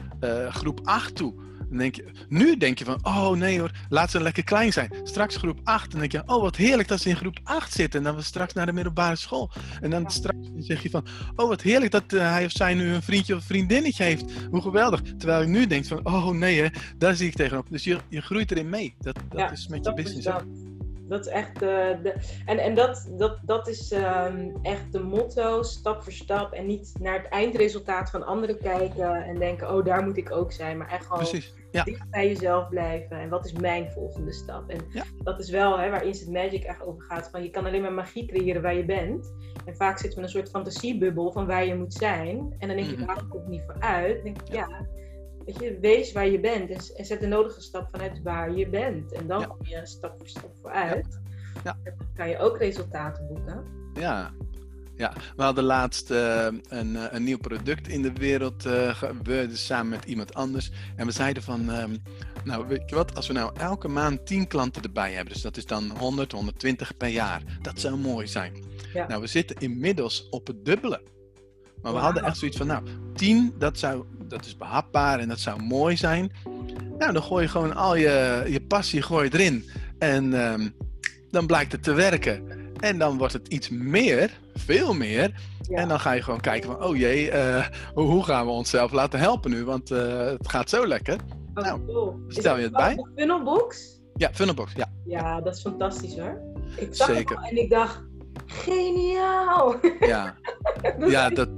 groep 0.49 0.79
8 0.83 1.15
toe. 1.15 1.33
Dan 1.69 1.77
denk 1.77 1.95
je, 1.95 2.05
nu 2.29 2.57
denk 2.57 2.79
je 2.79 2.85
van, 2.85 2.99
oh 3.03 3.31
nee 3.31 3.59
hoor, 3.59 3.71
laat 3.89 4.11
ze 4.11 4.21
lekker 4.21 4.43
klein 4.43 4.73
zijn. 4.73 4.91
Straks 5.03 5.35
groep 5.35 5.59
8, 5.63 5.91
dan 5.91 5.99
denk 5.99 6.11
je, 6.11 6.23
oh 6.25 6.41
wat 6.41 6.55
heerlijk 6.55 6.87
dat 6.87 6.99
ze 6.99 7.09
in 7.09 7.15
groep 7.15 7.39
8 7.43 7.73
zitten. 7.73 7.99
En 7.99 8.05
dan 8.05 8.15
we 8.15 8.21
straks 8.21 8.53
naar 8.53 8.65
de 8.65 8.73
middelbare 8.73 9.15
school. 9.15 9.51
En 9.81 9.89
dan 9.89 10.11
straks 10.11 10.37
zeg 10.57 10.83
je 10.83 10.89
van, 10.89 11.05
oh 11.35 11.47
wat 11.47 11.61
heerlijk 11.61 11.91
dat 11.91 12.13
eh, 12.13 12.31
hij 12.31 12.45
of 12.45 12.51
zij 12.51 12.73
nu 12.73 12.93
een 12.93 13.01
vriendje 13.03 13.35
of 13.35 13.43
vriendinnetje 13.43 14.03
heeft. 14.03 14.25
Hoe 14.51 14.61
geweldig. 14.61 15.01
Terwijl 15.17 15.41
je 15.41 15.47
nu 15.47 15.67
denkt 15.67 15.87
van, 15.87 15.99
oh 16.03 16.29
nee 16.29 16.61
hè, 16.61 16.67
daar 16.97 17.15
zie 17.15 17.27
ik 17.27 17.35
tegenop. 17.35 17.65
Dus 17.69 17.83
je, 17.83 17.97
je 18.09 18.21
groeit 18.21 18.51
erin 18.51 18.69
mee. 18.69 18.95
Dat, 18.99 19.15
dat 19.29 19.39
Ja, 19.39 19.51
is 19.51 19.67
met 19.67 19.77
je 19.77 19.83
dat 19.83 19.95
business 19.95 20.25
dat. 20.25 21.25
is 21.25 21.27
echt 21.27 21.59
de. 21.59 21.99
de 22.03 22.13
en 22.45 22.57
en 22.57 22.75
dat, 22.75 23.09
dat, 23.17 23.37
dat 23.45 23.67
is 23.67 23.91
ehm, 23.91 24.49
echt 24.61 24.91
de 24.91 24.99
motto, 24.99 25.63
stap 25.63 26.03
voor 26.03 26.11
stap. 26.11 26.53
En 26.53 26.65
niet 26.65 26.93
naar 26.99 27.17
het 27.17 27.27
eindresultaat 27.29 28.09
van 28.09 28.25
anderen 28.25 28.57
kijken 28.57 29.23
en 29.23 29.39
denken: 29.39 29.73
oh, 29.75 29.85
daar 29.85 30.03
moet 30.03 30.17
ik 30.17 30.31
ook 30.31 30.51
zijn. 30.51 30.77
Maar 30.77 30.89
echt 30.89 31.05
gewoon 31.05 31.17
Precies. 31.17 31.53
Ja. 31.71 31.83
dicht 31.83 32.09
bij 32.09 32.27
jezelf 32.27 32.69
blijven. 32.69 33.19
En 33.19 33.29
wat 33.29 33.45
is 33.45 33.53
mijn 33.53 33.91
volgende 33.91 34.33
stap? 34.33 34.69
En 34.69 34.79
Ja. 34.89 35.03
dat 35.23 35.39
is 35.39 35.49
wel 35.49 35.79
hè, 35.79 35.89
waar 35.89 36.05
Instant 36.05 36.31
Magic 36.31 36.63
echt 36.63 36.83
over 36.85 37.01
gaat. 37.03 37.29
Van 37.29 37.43
je 37.43 37.49
kan 37.49 37.65
alleen 37.65 37.81
maar 37.81 37.93
magie 37.93 38.25
creëren 38.27 38.61
waar 38.61 38.75
je 38.75 38.85
bent. 38.85 39.33
En 39.65 39.75
vaak 39.75 39.97
zitten 39.97 40.09
we 40.09 40.15
in 40.17 40.23
een 40.23 40.29
soort 40.41 40.49
fantasiebubbel 40.49 41.31
van 41.31 41.45
waar 41.47 41.65
je 41.65 41.75
moet 41.75 41.93
zijn. 41.93 42.55
En 42.59 42.67
dan 42.67 42.77
denk 42.77 42.89
je, 42.89 42.95
Mhm. 42.97 43.05
waarom 43.05 43.27
kom 43.27 43.41
ik 43.41 43.47
niet 43.47 43.63
vooruit? 43.67 44.15
Dan 44.15 44.23
denk 44.23 44.41
ik, 44.41 44.53
ja. 44.53 44.85
Weet 45.45 45.59
je, 45.59 45.77
wees 45.79 46.11
waar 46.11 46.27
je 46.27 46.39
bent 46.39 46.69
en, 46.69 46.95
en 46.95 47.05
zet 47.05 47.19
de 47.19 47.27
nodige 47.27 47.61
stap 47.61 47.87
vanuit 47.91 48.21
waar 48.21 48.51
je 48.51 48.69
bent. 48.69 49.11
En 49.11 49.27
dan 49.27 49.47
kom 49.47 49.57
je 49.61 49.79
stap 49.83 50.13
voor 50.17 50.27
stap 50.27 50.51
vooruit. 50.61 51.19
Dan 51.63 51.75
kan 52.15 52.29
je 52.29 52.37
ook 52.37 52.57
resultaten 52.57 53.27
boeken. 53.27 53.63
Ja. 53.93 54.31
Ja, 54.97 55.13
we 55.35 55.43
hadden 55.43 55.63
laatst 55.63 56.11
eh, 56.11 56.47
een, 56.67 56.95
eh, 56.95 57.03
een 57.09 57.23
nieuw 57.23 57.37
product 57.37 57.87
in 57.87 58.01
de 58.01 58.13
wereld 58.13 58.65
gebeurd 58.91 59.57
samen 59.57 59.89
met 59.89 60.05
iemand 60.05 60.33
anders. 60.33 60.71
En 60.95 61.05
we 61.05 61.11
zeiden 61.11 61.43
van, 61.43 61.71
ehm, 61.71 61.95
nou 62.43 62.67
weet 62.67 62.89
je 62.89 62.95
wat, 62.95 63.15
als 63.15 63.27
we 63.27 63.33
nou 63.33 63.51
elke 63.57 63.87
maand 63.87 64.25
10 64.25 64.47
klanten 64.47 64.81
erbij 64.81 65.13
hebben, 65.13 65.33
dus 65.33 65.41
dat 65.41 65.57
is 65.57 65.65
dan 65.65 65.91
100, 65.97 66.31
120 66.31 66.97
per 66.97 67.07
jaar. 67.07 67.41
Dat 67.61 67.79
zou 67.79 67.97
mooi 67.97 68.27
zijn. 68.27 68.53
Ja. 68.93 69.07
Nou, 69.07 69.21
we 69.21 69.27
zitten 69.27 69.55
inmiddels 69.59 70.27
op 70.29 70.47
het 70.47 70.65
dubbele. 70.65 71.01
Maar 71.81 71.93
we 71.93 71.99
hadden 71.99 72.23
echt 72.23 72.37
zoiets 72.37 72.57
van, 72.57 72.67
nou, 72.67 72.83
10, 73.13 73.53
dat, 73.57 73.77
zou, 73.77 74.05
dat 74.27 74.45
is 74.45 74.57
behapbaar 74.57 75.19
en 75.19 75.27
dat 75.27 75.39
zou 75.39 75.61
mooi 75.61 75.97
zijn. 75.97 76.31
Nou, 76.97 77.13
dan 77.13 77.23
gooi 77.23 77.43
je 77.43 77.49
gewoon 77.49 77.75
al 77.75 77.95
je, 77.95 78.45
je 78.47 78.61
passie 78.61 79.01
gooi 79.01 79.29
je 79.29 79.37
erin. 79.37 79.69
En 79.99 80.33
ehm, 80.33 80.69
dan 81.31 81.45
blijkt 81.45 81.71
het 81.71 81.83
te 81.83 81.93
werken. 81.93 82.56
En 82.79 82.97
dan 82.97 83.17
wordt 83.17 83.33
het 83.33 83.47
iets 83.47 83.69
meer, 83.69 84.39
veel 84.55 84.93
meer. 84.93 85.41
Ja. 85.61 85.77
En 85.77 85.87
dan 85.87 85.99
ga 85.99 86.11
je 86.11 86.21
gewoon 86.21 86.39
kijken 86.39 86.69
van, 86.71 86.83
oh 86.83 86.95
jee, 86.95 87.31
eh, 87.31 87.65
hoe, 87.93 88.23
gaan 88.23 88.45
we 88.45 88.51
onszelf 88.51 88.91
laten 88.91 89.19
helpen 89.19 89.51
nu? 89.51 89.65
Want 89.65 89.91
eh, 89.91 90.25
het 90.25 90.49
gaat 90.49 90.69
zo 90.69 90.87
lekker. 90.87 91.17
Oh, 91.53 91.63
nou, 91.63 91.85
cool. 91.85 92.19
Stel 92.27 92.57
je 92.57 92.63
het 92.63 92.71
bij? 92.71 93.05
Funnelbox? 93.15 93.99
Ja, 94.15 94.29
Funnelbox, 94.33 94.71
ja. 94.75 94.91
Ja, 95.05 95.41
dat 95.41 95.55
is 95.55 95.61
fantastisch 95.61 96.17
hoor. 96.17 96.41
Ik 96.77 96.95
zag 96.95 97.07
Zeker. 97.07 97.37
en 97.37 97.57
ik 97.57 97.69
dacht, 97.69 98.03
geniaal! 98.45 99.75
Ja, 99.99 100.35
Dat 100.99 101.11
ja, 101.11 101.29
dat, 101.29 101.49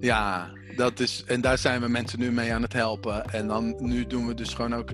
ja, 0.00 0.50
dat 0.76 1.00
is, 1.00 1.24
en 1.26 1.40
daar 1.40 1.58
zijn 1.58 1.80
we 1.80 1.88
mensen 1.88 2.18
nu 2.18 2.32
mee 2.32 2.52
aan 2.52 2.62
het 2.62 2.72
helpen. 2.72 3.24
En 3.24 3.46
dan, 3.46 3.76
nu 3.78 4.06
doen 4.06 4.26
we 4.26 4.34
dus 4.34 4.54
gewoon 4.54 4.74
ook 4.74 4.90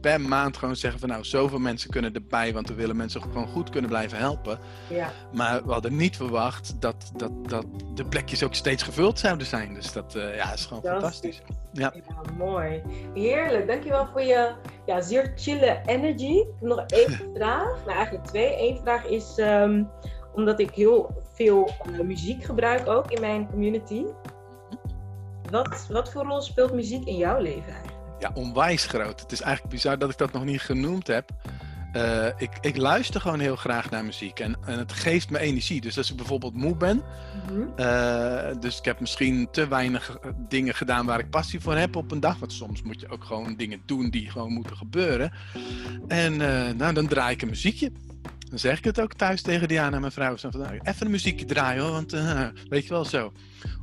per 0.00 0.20
maand 0.20 0.56
gewoon 0.56 0.76
zeggen 0.76 1.00
van, 1.00 1.08
nou, 1.08 1.24
zoveel 1.24 1.58
mensen 1.58 1.90
kunnen 1.90 2.14
erbij, 2.14 2.52
want 2.52 2.68
we 2.68 2.74
willen 2.74 2.96
mensen 2.96 3.22
gewoon 3.22 3.48
goed 3.48 3.70
kunnen 3.70 3.90
blijven 3.90 4.18
helpen. 4.18 4.58
ja. 4.88 5.12
Maar 5.32 5.64
we 5.64 5.72
hadden 5.72 5.96
niet 5.96 6.16
verwacht 6.16 6.80
dat, 6.80 7.10
dat, 7.16 7.30
dat 7.48 7.66
de 7.94 8.06
plekjes 8.06 8.42
ook 8.42 8.54
steeds 8.54 8.82
gevuld 8.82 9.18
zouden 9.18 9.46
zijn. 9.46 9.74
Dus 9.74 9.92
dat 9.92 10.14
eh, 10.14 10.36
ja, 10.36 10.52
is 10.52 10.64
gewoon 10.64 10.82
Fantastisch. 10.82 11.42
Ja. 11.72 11.92
Ja, 11.94 12.32
mooi. 12.38 12.82
Heerlijk. 13.14 13.66
Dankjewel 13.66 14.06
voor 14.06 14.22
je 14.22 14.52
ja, 14.86 15.00
zeer 15.00 15.32
chille 15.36 15.80
energy. 15.86 16.24
Ik 16.24 16.46
heb 16.60 16.68
nog 16.68 16.84
één 16.86 17.20
vraag. 17.34 17.84
Nou, 17.84 17.96
eigenlijk 17.96 18.24
twee. 18.26 18.54
Eén 18.58 18.78
vraag 18.82 19.04
is 19.04 19.38
ehm, 19.38 19.84
omdat 20.34 20.60
ik 20.60 20.70
heel 20.70 21.22
veel 21.34 21.70
eh, 21.92 22.00
muziek 22.00 22.44
gebruik 22.44 22.88
ook 22.88 23.10
in 23.10 23.20
mijn 23.20 23.48
community. 23.50 24.04
Wat, 25.50 25.86
wat 25.90 26.12
voor 26.12 26.24
rol 26.24 26.40
speelt 26.40 26.72
muziek 26.72 27.04
in 27.04 27.16
jouw 27.16 27.40
leven 27.40 27.72
eigenlijk? 27.72 27.96
Ja, 28.18 28.30
onwijs 28.34 28.86
groot. 28.86 29.20
Het 29.20 29.32
is 29.32 29.40
eigenlijk 29.40 29.74
bizar 29.74 29.98
dat 29.98 30.10
ik 30.10 30.18
dat 30.18 30.32
nog 30.32 30.44
niet 30.44 30.60
genoemd 30.60 31.06
heb. 31.06 31.30
Eh, 31.96 32.26
ik, 32.36 32.50
ik 32.60 32.76
luister 32.76 33.20
gewoon 33.20 33.40
heel 33.40 33.56
graag 33.56 33.90
naar 33.90 34.04
muziek 34.04 34.40
en, 34.40 34.56
en 34.66 34.78
het 34.78 34.92
geeft 34.92 35.30
me 35.30 35.38
energie. 35.38 35.80
Dus 35.80 35.98
als 35.98 36.10
ik 36.10 36.16
bijvoorbeeld 36.16 36.54
moe 36.54 36.76
ben, 36.76 37.02
eh, 37.76 38.60
dus 38.60 38.78
ik 38.78 38.84
heb 38.84 39.00
misschien 39.00 39.48
te 39.50 39.68
weinig 39.68 40.18
eh, 40.18 40.30
dingen 40.48 40.74
gedaan 40.74 41.06
waar 41.06 41.18
ik 41.18 41.30
passie 41.30 41.60
voor 41.60 41.76
heb 41.76 41.96
op 41.96 42.10
een 42.10 42.20
dag. 42.20 42.38
Want 42.38 42.52
soms 42.52 42.82
moet 42.82 43.00
je 43.00 43.08
ook 43.08 43.24
gewoon 43.24 43.56
dingen 43.56 43.80
doen 43.86 44.10
die 44.10 44.30
gewoon 44.30 44.52
moeten 44.52 44.76
gebeuren. 44.76 45.32
En 46.08 46.36
nou, 46.76 46.92
dan 46.92 47.06
draai 47.06 47.34
ik 47.34 47.42
een 47.42 47.48
muziekje. 47.48 47.92
Dan 48.48 48.58
zeg 48.58 48.78
ik 48.78 48.84
het 48.84 49.00
ook 49.00 49.14
thuis 49.14 49.42
tegen 49.42 49.68
Diana, 49.68 49.98
mijn 49.98 50.12
vrouw. 50.12 50.36
Zo 50.36 50.50
van, 50.50 50.60
nou, 50.60 50.78
even 50.82 51.06
een 51.06 51.12
muziekje 51.12 51.44
draaien 51.44 51.82
hoor, 51.82 51.92
want 51.92 52.12
eh, 52.12 52.46
weet 52.68 52.82
je 52.82 52.88
wel 52.88 53.04
zo. 53.04 53.32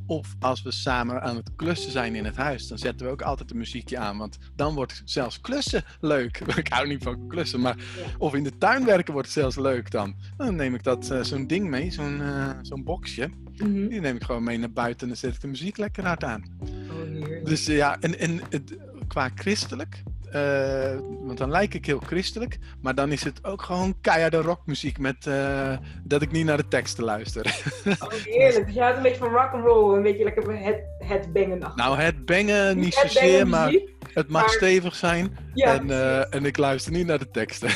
Of 0.05 0.35
als 0.39 0.61
we 0.61 0.71
samen 0.71 1.21
aan 1.21 1.35
het 1.35 1.49
klussen 1.55 1.91
zijn 1.91 2.15
in 2.15 2.25
het 2.25 2.35
huis, 2.35 2.67
dan 2.67 2.77
zetten 2.77 3.05
we 3.05 3.11
ook 3.11 3.21
altijd 3.21 3.51
een 3.51 3.57
muziekje 3.57 3.97
aan. 3.97 4.17
Want 4.17 4.37
dan 4.55 4.75
wordt 4.75 5.01
zelfs 5.05 5.41
klussen 5.41 5.83
leuk. 5.99 6.39
Ik 6.55 6.67
hou 6.67 6.87
niet 6.87 7.03
van 7.03 7.27
klussen, 7.27 7.61
maar 7.61 7.77
of 8.17 8.33
in 8.33 8.43
de 8.43 8.57
tuin 8.57 8.85
werken 8.85 9.13
wordt 9.13 9.27
het 9.27 9.37
zelfs 9.37 9.55
leuk 9.55 9.91
dan. 9.91 10.15
Dan 10.37 10.55
neem 10.55 10.75
ik 10.75 10.83
dat, 10.83 11.09
eh, 11.09 11.23
zo'n 11.23 11.47
ding 11.47 11.69
mee, 11.69 11.91
zo'n 11.91 12.21
eh, 12.21 12.49
zo'n 12.61 12.83
boxje. 12.83 13.29
Mhm. 13.55 13.87
Die 13.87 13.99
neem 13.99 14.15
ik 14.15 14.23
gewoon 14.23 14.43
mee 14.43 14.57
naar 14.57 14.71
buiten 14.71 15.01
en 15.01 15.07
dan 15.07 15.17
zet 15.17 15.33
ik 15.33 15.41
de 15.41 15.47
muziek 15.47 15.77
lekker 15.77 16.05
hard 16.05 16.23
aan. 16.23 16.43
Oh. 16.61 17.45
Dus 17.45 17.65
ja, 17.65 17.97
en, 17.99 18.19
en 18.19 18.41
het, 18.49 18.77
qua 19.07 19.31
christelijk, 19.35 20.03
eh, 20.33 20.97
want 21.21 21.37
dan 21.37 21.49
lijk 21.51 21.73
ik 21.73 21.85
heel 21.85 21.99
christelijk, 21.99 22.57
maar 22.81 22.95
dan 22.95 23.11
is 23.11 23.23
het 23.23 23.39
ook 23.45 23.61
gewoon 23.61 23.95
keiharde 24.01 24.41
rockmuziek 24.41 24.97
met 24.97 25.27
eh, 25.27 25.77
dat 26.03 26.21
ik 26.21 26.31
niet 26.31 26.45
naar 26.45 26.57
de 26.57 26.67
teksten 26.67 27.03
luister. 27.03 27.45
Oh, 27.85 28.09
heerlijk. 28.11 28.65
Dus 28.65 28.75
je 28.75 28.81
houdt 28.81 28.97
een 28.97 29.03
beetje 29.03 29.17
van 29.17 29.29
rock'n'roll, 29.31 29.95
een 29.95 30.03
beetje 30.03 30.23
lekker 30.23 30.57
het, 30.57 30.83
het 30.99 31.33
bangen 31.33 31.63
achter. 31.63 31.83
nou, 31.83 31.97
het 31.97 32.25
bengen 32.25 32.77
niet 32.79 33.01
het 33.01 33.11
zozeer, 33.11 33.47
maar 33.47 33.65
muziek. 33.65 33.89
het 34.13 34.29
mag 34.29 34.41
maar- 34.41 34.49
stevig 34.49 34.95
zijn 34.95 35.37
Ja, 35.53 35.73
en, 35.79 35.89
eh, 35.91 36.33
en 36.35 36.45
ik 36.45 36.57
luister 36.57 36.91
niet 36.91 37.07
naar 37.07 37.19
de 37.19 37.29
teksten. 37.31 37.69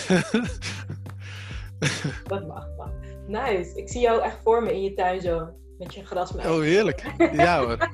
dat 2.27 2.47
mag, 2.47 2.67
mag. 2.77 2.89
Nice. 3.27 3.75
Ik 3.75 3.89
zie 3.89 4.01
jou 4.01 4.21
echt 4.21 4.37
voor 4.43 4.63
me 4.63 4.73
in 4.73 4.83
je 4.83 4.93
tuin 4.93 5.21
zo. 5.21 5.49
Met 5.79 5.93
je 5.93 6.05
grasmeid. 6.05 6.47
oh, 6.47 6.59
heerlijk. 6.61 7.03
Ja 7.33 7.59
hoor. 7.63 7.77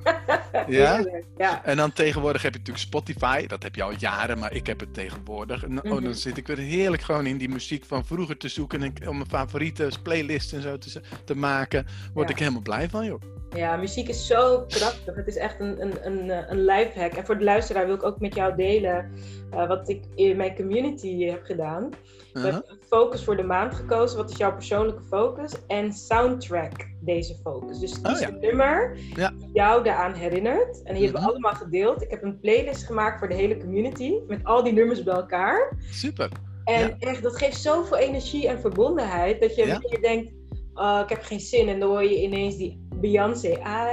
Ja? 0.67 1.05
Ja. 1.37 1.65
En 1.65 1.77
dan 1.77 1.93
tegenwoordig 1.93 2.41
heb 2.41 2.51
je 2.53 2.59
natuurlijk 2.59 2.85
Spotify. 2.87 3.47
Dat 3.47 3.63
heb 3.63 3.75
je 3.75 3.83
al 3.83 3.93
jaren, 3.97 4.39
maar 4.39 4.53
ik 4.53 4.67
heb 4.67 4.79
het 4.79 4.93
tegenwoordig. 4.93 5.63
En, 5.63 5.77
oh, 5.83 5.91
Mhm. 5.91 6.03
dan 6.03 6.13
zit 6.13 6.37
ik 6.37 6.47
weer 6.47 6.57
heerlijk 6.57 7.01
gewoon 7.01 7.25
in 7.25 7.37
die 7.37 7.49
muziek 7.49 7.85
van 7.85 8.05
vroeger 8.05 8.37
te 8.37 8.47
zoeken. 8.47 8.83
En 8.83 9.07
om 9.07 9.15
mijn 9.17 9.29
favoriete 9.29 9.89
playlist 10.03 10.53
en 10.53 10.61
zo 10.61 10.77
te, 10.77 11.01
te 11.25 11.35
maken. 11.35 11.85
Word 12.13 12.27
Ja. 12.27 12.33
ik 12.33 12.39
helemaal 12.39 12.61
blij 12.61 12.89
van, 12.89 13.05
joh. 13.05 13.21
Ja, 13.55 13.75
muziek 13.75 14.07
is 14.09 14.27
zo 14.27 14.63
krachtig. 14.67 15.15
Het 15.15 15.27
is 15.27 15.35
echt 15.37 15.59
een, 15.59 15.81
een, 15.81 15.93
een, 16.05 16.29
eh, 16.29 16.49
een 16.49 16.65
lifehack. 16.65 17.13
En 17.13 17.25
voor 17.25 17.37
de 17.37 17.43
luisteraar 17.43 17.85
wil 17.85 17.95
ik 17.95 18.03
ook 18.03 18.19
met 18.19 18.35
jou 18.35 18.55
delen 18.55 19.11
eh, 19.51 19.67
wat 19.67 19.89
ik 19.89 20.03
in 20.15 20.37
mijn 20.37 20.55
community 20.55 21.23
heb 21.25 21.43
gedaan. 21.43 21.89
We 21.89 22.39
Uh-huh. 22.39 22.53
hebben 22.53 22.71
een 22.71 22.83
focus 22.87 23.23
voor 23.23 23.37
de 23.37 23.43
maand 23.43 23.73
gekozen. 23.75 24.17
Wat 24.17 24.29
is 24.31 24.37
jouw 24.37 24.53
persoonlijke 24.53 25.01
focus? 25.03 25.51
En 25.67 25.91
soundtrack 25.93 26.71
deze 26.99 27.35
focus. 27.43 27.79
Dus 27.79 28.01
kies 28.01 28.13
Oh, 28.13 28.19
ja. 28.19 28.27
een 28.27 28.39
nummer 28.39 28.97
Ja. 29.15 29.29
die 29.37 29.49
jou 29.53 29.83
daaraan 29.83 30.13
herinnert. 30.13 30.83
En 30.83 30.93
die 30.93 31.03
hebben 31.03 31.11
we 31.21 31.27
Mhm. 31.27 31.29
allemaal 31.29 31.53
gedeeld. 31.53 32.01
Ik 32.01 32.09
heb 32.09 32.23
een 32.23 32.39
playlist 32.39 32.83
gemaakt 32.85 33.19
voor 33.19 33.27
de 33.29 33.35
hele 33.35 33.57
community. 33.57 34.13
Met 34.27 34.43
al 34.43 34.63
die 34.63 34.73
nummers 34.73 35.03
bij 35.03 35.13
elkaar. 35.15 35.77
Super. 35.91 36.29
En 36.63 36.79
Ja. 36.79 36.95
echt, 36.99 37.23
dat 37.23 37.37
geeft 37.37 37.61
zoveel 37.61 37.97
energie 37.97 38.47
en 38.47 38.59
verbondenheid. 38.59 39.41
Dat 39.41 39.55
je 39.55 39.97
denkt, 40.01 40.31
oh, 40.73 40.99
ik 41.03 41.09
heb 41.09 41.23
geen 41.23 41.39
zin. 41.39 41.67
En 41.69 41.79
dan 41.79 41.89
hoor 41.89 42.03
je 42.03 42.21
ineens 42.21 42.57
die 42.57 42.82
Beyoncé, 43.07 43.47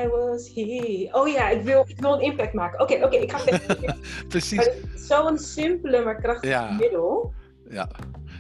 I 0.05 0.09
was 0.09 0.51
here. 0.55 1.09
Oh 1.13 1.29
ja, 1.29 1.49
ik 1.49 1.63
wil, 1.63 1.85
ik 1.87 2.01
wil 2.01 2.13
een 2.13 2.21
impact 2.21 2.53
maken. 2.53 2.81
Oké, 2.81 3.05
oké, 3.05 3.17
ik 3.17 3.33
ga 3.33 3.39
Maar 3.87 3.97
Precies. 4.29 4.71
Zo'n 4.95 5.39
simpele, 5.39 6.05
maar 6.05 6.21
krachtige 6.21 6.53
Ja. 6.53 6.71
middel. 6.71 7.33
Ja, 7.71 7.89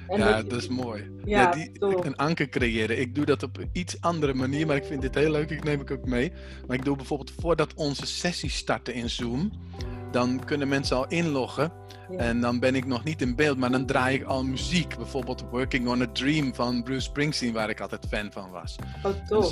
En 0.08 0.18
ja 0.18 0.36
dat- 0.36 0.50
dat 0.50 0.58
is 0.58 0.68
mooi. 0.68 1.10
Ja, 1.24 1.40
Ja, 1.40 1.50
die, 1.50 1.70
een 2.04 2.16
anker 2.16 2.48
creëren. 2.48 3.00
Ik 3.00 3.14
doe 3.14 3.24
dat 3.24 3.42
op 3.42 3.56
een 3.58 3.70
iets 3.72 4.00
andere 4.00 4.34
manier, 4.34 4.66
maar 4.66 4.76
ik 4.76 4.84
vind 4.84 5.02
dit 5.02 5.14
heel 5.14 5.30
leuk. 5.30 5.50
Ik 5.50 5.64
neem 5.64 5.80
ik 5.80 5.90
ook 5.90 6.04
mee. 6.06 6.32
Maar 6.66 6.76
ik 6.76 6.84
doe 6.84 6.96
bijvoorbeeld 6.96 7.32
voordat 7.40 7.74
onze 7.74 8.06
sessies 8.06 8.56
starten 8.56 8.94
in 8.94 9.10
Zoom, 9.10 9.50
dan 10.10 10.44
kunnen 10.44 10.68
mensen 10.68 10.96
al 10.96 11.06
inloggen. 11.08 11.72
Ja. 12.10 12.16
En 12.18 12.40
dan 12.40 12.58
ben 12.60 12.74
ik 12.74 12.86
nog 12.86 13.04
niet 13.04 13.22
in 13.22 13.36
beeld, 13.36 13.58
maar 13.58 13.70
dan 13.70 13.86
draai 13.86 14.16
ik 14.16 14.24
al 14.24 14.44
muziek. 14.44 14.96
Bijvoorbeeld 14.96 15.44
Working 15.50 15.88
on 15.88 16.02
a 16.02 16.06
Dream 16.12 16.54
van 16.54 16.82
Bruce 16.82 17.00
Springsteen, 17.00 17.52
waar 17.52 17.68
ik 17.70 17.80
altijd 17.80 18.06
fan 18.08 18.32
van 18.32 18.50
was. 18.50 18.76
Oh, 19.02 19.12
tof. 19.28 19.50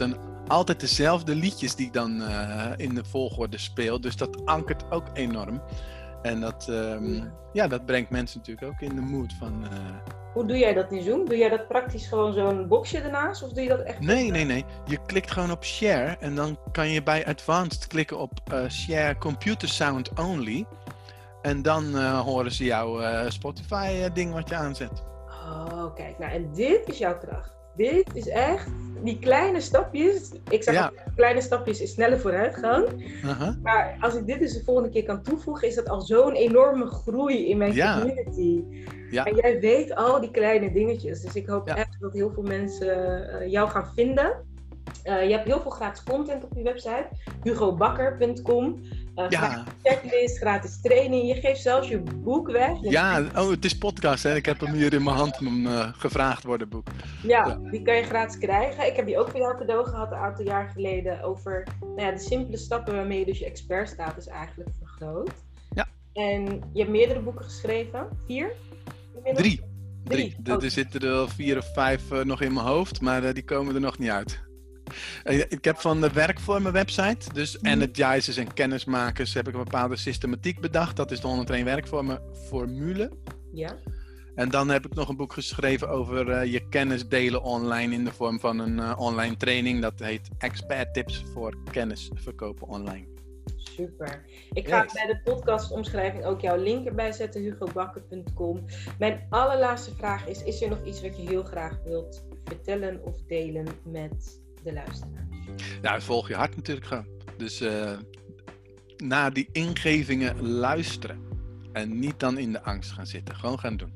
Altijd 0.49 0.80
dezelfde 0.80 1.34
liedjes 1.34 1.74
die 1.74 1.86
ik 1.86 1.92
dan 1.92 2.22
eh, 2.22 2.66
in 2.76 2.94
de 2.94 3.05
volgorde 3.05 3.59
speel. 3.59 4.01
Dus 4.01 4.16
dat 4.16 4.44
ankert 4.46 4.90
ook 4.90 5.07
enorm. 5.12 5.62
En 6.22 6.40
dat, 6.40 6.66
ehm, 6.70 7.20
ja, 7.53 7.66
dat 7.68 7.86
brengt 7.86 8.11
mensen 8.11 8.38
natuurlijk 8.38 8.66
ook 8.72 8.80
in 8.80 8.94
de 8.94 9.01
mood 9.01 9.32
van... 9.38 9.64
eh, 9.64 9.70
Hoe 10.34 10.46
doe 10.46 10.59
jij 10.59 10.74
dat 10.74 10.92
in 10.92 11.03
Zoom? 11.03 11.24
Doe 11.24 11.36
jij 11.36 11.49
dat 11.49 11.68
praktisch 11.68 12.07
gewoon 12.07 12.32
zo'n 12.32 12.68
boxje 12.68 12.99
ernaast? 13.01 13.42
Of 13.42 13.53
doe 13.53 13.62
je 13.62 13.68
dat 13.68 13.80
echt? 13.80 14.01
Nee, 14.01 14.30
nee, 14.30 14.44
nee. 14.44 14.64
Je 14.84 14.99
klikt 15.07 15.30
gewoon 15.30 15.51
op 15.51 15.64
share 15.64 16.16
en 16.20 16.34
dan 16.34 16.59
kan 16.72 16.88
je 16.88 17.03
bij 17.03 17.26
advanced 17.26 17.86
klikken 17.86 18.18
op 18.18 18.32
eh, 18.53 18.68
share 18.68 19.18
computer 19.18 19.68
sound 19.68 20.11
only. 20.20 20.64
En 21.42 21.62
dan 21.62 21.96
eh, 21.96 22.20
horen 22.20 22.53
ze 22.53 22.64
jouw 22.64 23.01
eh, 23.01 23.30
Spotify 23.30 24.01
eh, 24.03 24.14
ding 24.14 24.32
wat 24.32 24.49
je 24.49 24.55
aanzet. 24.55 25.03
Oh, 25.28 25.94
kijk. 25.94 26.18
Nou, 26.18 26.32
en 26.32 26.53
dit 26.55 26.88
is 26.88 26.99
jouw 26.99 27.18
kracht. 27.18 27.57
Dit 27.79 28.11
is 28.14 28.29
echt 28.29 28.66
die 29.03 29.18
kleine 29.18 29.61
stapjes. 29.61 30.31
Ik 30.51 30.62
zeg 30.62 30.74
Ja. 30.74 30.93
kleine 31.16 31.41
stapjes 31.41 31.81
is 31.81 31.91
snelle 31.93 32.18
vooruitgang. 32.18 32.87
Aha. 33.24 33.57
Maar 33.62 33.97
als 34.01 34.14
ik 34.14 34.26
dit 34.26 34.39
dus 34.39 34.53
de 34.53 34.64
volgende 34.64 34.89
keer 34.91 35.05
kan 35.05 35.22
toevoegen, 35.22 35.68
is 35.68 35.74
dat 35.74 35.89
al 35.89 36.01
zo'n 36.01 36.35
enorme 36.35 36.87
groei 36.87 37.49
in 37.49 37.59
mijn 37.59 37.72
Ja. 37.74 37.99
community. 37.99 38.64
Ja. 39.11 39.24
En 39.24 39.35
jij 39.37 39.61
weet 39.61 39.95
al 39.95 40.20
die 40.20 40.31
kleine 40.31 40.72
dingetjes. 40.72 41.20
Dus 41.20 41.35
ik 41.35 41.47
hoop 41.47 41.68
echt 41.68 41.97
dat 42.01 42.12
heel 42.12 42.31
veel 42.31 42.43
mensen 42.43 43.29
eh, 43.41 43.51
jou 43.51 43.68
gaan 43.68 43.87
vinden. 43.95 44.47
Eh, 45.03 45.24
je 45.29 45.33
hebt 45.33 45.47
heel 45.47 45.61
veel 45.61 45.70
gratis 45.70 46.03
content 46.03 46.45
op 46.45 46.51
je 46.57 46.62
website. 46.62 47.09
hugobakker.com. 47.43 48.81
Eh, 49.19 49.25
Ja. 49.29 49.64
Checklist, 49.83 50.37
gratis 50.39 50.81
training. 50.81 51.29
Je 51.29 51.41
geeft 51.41 51.61
zelfs 51.61 51.89
je 51.89 51.99
boek 52.01 52.51
weg. 52.51 52.81
Je- 52.81 52.91
ja, 52.91 53.23
oh, 53.37 53.51
het 53.51 53.64
is 53.64 53.79
podcast, 53.79 54.23
hè? 54.23 54.35
Ik 54.35 54.47
heb 54.47 54.61
hem 54.61 54.73
hier 54.75 54.93
in 54.93 55.03
mijn 55.03 55.16
hand, 55.16 55.41
mijn 55.41 55.66
eh, 55.66 55.89
gevraagd 55.93 56.45
worden 56.45 56.69
boek. 56.69 56.87
Ja, 57.23 57.47
Ja. 57.47 57.59
die 57.71 57.83
kan 57.83 57.97
je 57.97 58.03
gratis 58.03 58.39
krijgen. 58.39 58.87
Ik 58.87 58.97
heb 58.97 59.07
die 59.07 59.19
ook 59.19 59.29
voor 59.31 59.41
jou 59.41 59.59
cadeau 59.59 59.85
gehad 59.89 60.11
een 60.12 60.19
aantal 60.19 60.45
jaar 60.45 60.69
geleden 60.75 61.23
over 61.23 61.66
nou 61.81 62.01
ja, 62.01 62.11
de 62.11 62.19
simpele 62.19 62.57
stappen 62.57 62.95
waarmee 62.95 63.19
je 63.19 63.25
dus 63.25 63.39
je 63.39 63.45
expertstatus 63.47 64.27
eigenlijk 64.27 64.71
vergroot. 64.79 65.31
Ja. 65.75 65.87
En 66.12 66.45
je 66.73 66.79
hebt 66.81 66.91
meerdere 66.91 67.21
boeken 67.21 67.45
geschreven. 67.45 68.09
Vier? 68.27 68.53
inmiddels? 69.14 69.47
Drie. 69.47 69.61
Drie. 70.05 70.35
Drie, 70.35 70.37
Er- 70.45 70.57
oh. 70.57 70.64
Er 70.64 70.71
zitten 70.71 71.01
er 71.01 71.09
wel 71.11 71.29
vier 71.29 71.57
of 71.59 71.73
vijf 71.75 72.11
eh, 72.11 72.25
nog 72.25 72.41
in 72.41 72.53
mijn 72.53 72.66
hoofd, 72.66 73.01
maar 73.01 73.35
die 73.35 73.45
komen 73.45 73.75
er 73.75 73.81
nog 73.81 73.99
niet 73.99 74.11
uit. 74.11 74.41
Eh, 75.24 75.39
ik 75.39 75.64
heb 75.64 75.78
van 75.78 76.01
de 76.01 76.12
werk 76.12 76.41
voor 76.41 76.62
mijn 76.62 76.74
website, 76.74 77.32
dus 77.32 77.59
Mhm. 77.59 77.66
energizers 77.66 78.36
en 78.36 78.55
kennismakers, 78.55 79.34
heb 79.34 79.49
ik 79.49 79.55
een 79.55 79.64
bepaalde 79.64 79.97
systematiek 79.97 80.61
bedacht. 80.61 80.97
Dat 80.97 81.11
is 81.11 81.20
de 81.20 81.26
101 81.26 81.64
werkvormen 81.64 82.20
formule. 82.49 83.11
Ja. 83.53 83.76
En 84.34 84.49
dan 84.51 84.68
heb 84.68 84.86
ik 84.86 84.95
nog 84.95 85.09
een 85.09 85.16
boek 85.16 85.32
geschreven 85.32 85.89
over 85.89 86.30
eh, 86.30 86.53
je 86.53 86.68
kennis 86.68 87.09
delen 87.09 87.43
online 87.43 87.95
in 87.95 88.05
de 88.05 88.12
vorm 88.12 88.41
van 88.41 88.59
een 88.59 88.78
eh, 88.78 88.95
online 88.99 89.36
training. 89.36 89.82
Dat 89.82 89.99
heet 89.99 90.28
Expert 90.39 90.95
Tips 90.95 91.24
voor 91.32 91.57
kennis 91.70 92.11
verkopen 92.14 92.68
online. 92.68 93.07
Super. 93.57 94.24
Ik 94.53 94.68
ga 94.68 94.82
Yes. 94.82 94.93
bij 94.93 95.07
de 95.07 95.20
podcastomschrijving 95.24 96.24
ook 96.24 96.41
jouw 96.41 96.57
link 96.57 96.86
erbij 96.86 97.12
zetten, 97.12 97.41
hugobakker.com. 97.43 98.64
Mijn 98.99 99.26
allerlaatste 99.30 99.95
vraag 99.95 100.26
is, 100.26 100.43
is 100.43 100.62
er 100.62 100.68
nog 100.68 100.84
iets 100.84 101.03
wat 101.03 101.16
je 101.16 101.22
heel 101.28 101.43
graag 101.45 101.78
wilt 101.84 102.24
vertellen 102.45 103.05
of 103.05 103.16
delen 103.26 103.66
met 103.84 104.41
de 104.64 104.72
luisteraars? 104.72 105.26
Nou, 105.82 106.00
volg 106.00 106.28
je 106.28 106.34
hart 106.34 106.56
natuurlijk 106.56 106.86
gewoon. 106.86 107.06
Dus 107.36 107.61
eh 107.61 107.98
naar 109.04 109.32
die 109.32 109.48
ingevingen 109.52 110.48
luisteren. 110.48 111.20
En 111.72 111.98
niet 111.98 112.20
dan 112.20 112.38
in 112.38 112.52
de 112.52 112.62
angst 112.62 112.90
gaan 112.90 113.06
zitten. 113.06 113.34
Gewoon 113.34 113.59
gaan 113.59 113.76
doen. 113.76 113.92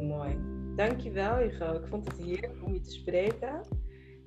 Mooi. 0.00 0.36
Dankjewel 0.76 1.36
Hugo. 1.36 1.72
Ik 1.72 1.86
vond 1.88 2.04
het 2.04 2.26
heerlijk 2.26 2.52
om 2.64 2.74
je 2.74 2.80
te 2.80 2.90
spreken. 2.90 3.60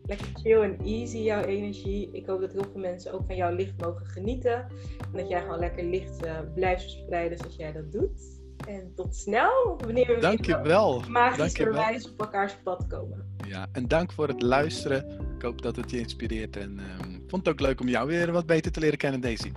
Lekker 0.05 0.27
chill 0.33 0.61
en 0.61 0.77
easy 0.85 1.17
jouw 1.17 1.43
energie. 1.43 2.09
Ik 2.11 2.25
hoop 2.25 2.41
dat 2.41 2.53
heel 2.53 2.65
veel 2.71 2.81
mensen 2.81 3.13
ook 3.13 3.25
van 3.25 3.35
jouw 3.35 3.55
licht 3.55 3.81
mogen 3.81 4.05
genieten. 4.05 4.55
En 4.99 5.13
dat 5.13 5.29
jij 5.29 5.41
gewoon 5.41 5.59
lekker 5.59 5.83
licht 5.83 6.25
eh, 6.25 6.39
blijft 6.53 6.81
verspreiden 6.81 7.37
zoals 7.37 7.55
jij 7.55 7.71
dat 7.71 7.91
doet. 7.91 8.40
En 8.67 8.91
tot 8.95 9.15
snel, 9.15 9.77
wanneer 9.77 10.07
we 10.07 10.19
weer 10.19 11.09
magischerwijs 11.09 11.75
Dankjewel. 11.75 12.11
op 12.11 12.21
elkaars 12.21 12.53
pad 12.63 12.87
komen. 12.87 13.35
Ja, 13.47 13.67
en 13.71 13.87
dank 13.87 14.11
voor 14.11 14.27
het 14.27 14.41
luisteren. 14.41 15.19
Ik 15.35 15.41
hoop 15.41 15.61
dat 15.61 15.75
het 15.75 15.91
je 15.91 15.99
inspireert. 15.99 16.57
En 16.57 16.79
ehm, 16.79 17.19
vond 17.27 17.45
het 17.45 17.53
ook 17.53 17.59
leuk 17.59 17.81
om 17.81 17.87
jou 17.87 18.07
weer 18.07 18.31
wat 18.31 18.45
beter 18.45 18.71
te 18.71 18.79
leren 18.79 18.97
kennen, 18.97 19.21
Daisy. 19.21 19.51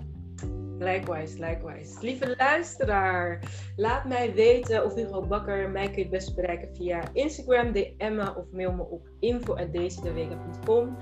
Likewise, 0.79 1.39
likewise. 1.39 1.97
Lieve 2.01 2.35
luisteraar, 2.39 3.41
laat 3.77 4.05
mij 4.05 4.35
weten 4.35 4.85
of 4.85 4.95
Hugo 4.95 5.27
Bakker 5.27 5.71
mij 5.71 5.87
kun 5.87 5.95
je 5.95 6.01
het 6.03 6.11
best 6.11 6.35
bereiken 6.35 6.69
via 6.77 7.03
Instagram, 7.13 7.73
DM 7.73 8.27
of 8.37 8.45
mail 8.53 8.73
me 8.73 8.83
op 8.83 9.09
info.daisydewega.com. 9.21 10.97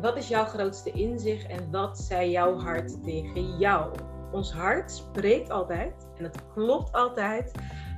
Wat 0.00 0.16
is 0.16 0.28
jouw 0.28 0.44
grootste 0.44 0.90
inzicht 0.90 1.46
en 1.46 1.70
wat 1.70 1.98
zei 1.98 2.30
jouw 2.30 2.58
hart 2.58 3.04
tegen 3.04 3.58
jou? 3.58 3.94
Ons 4.32 4.52
hart 4.52 4.92
spreekt 4.92 5.50
altijd 5.50 6.05
en 6.18 6.24
het 6.24 6.42
klopt 6.54 6.92
altijd. 6.92 7.52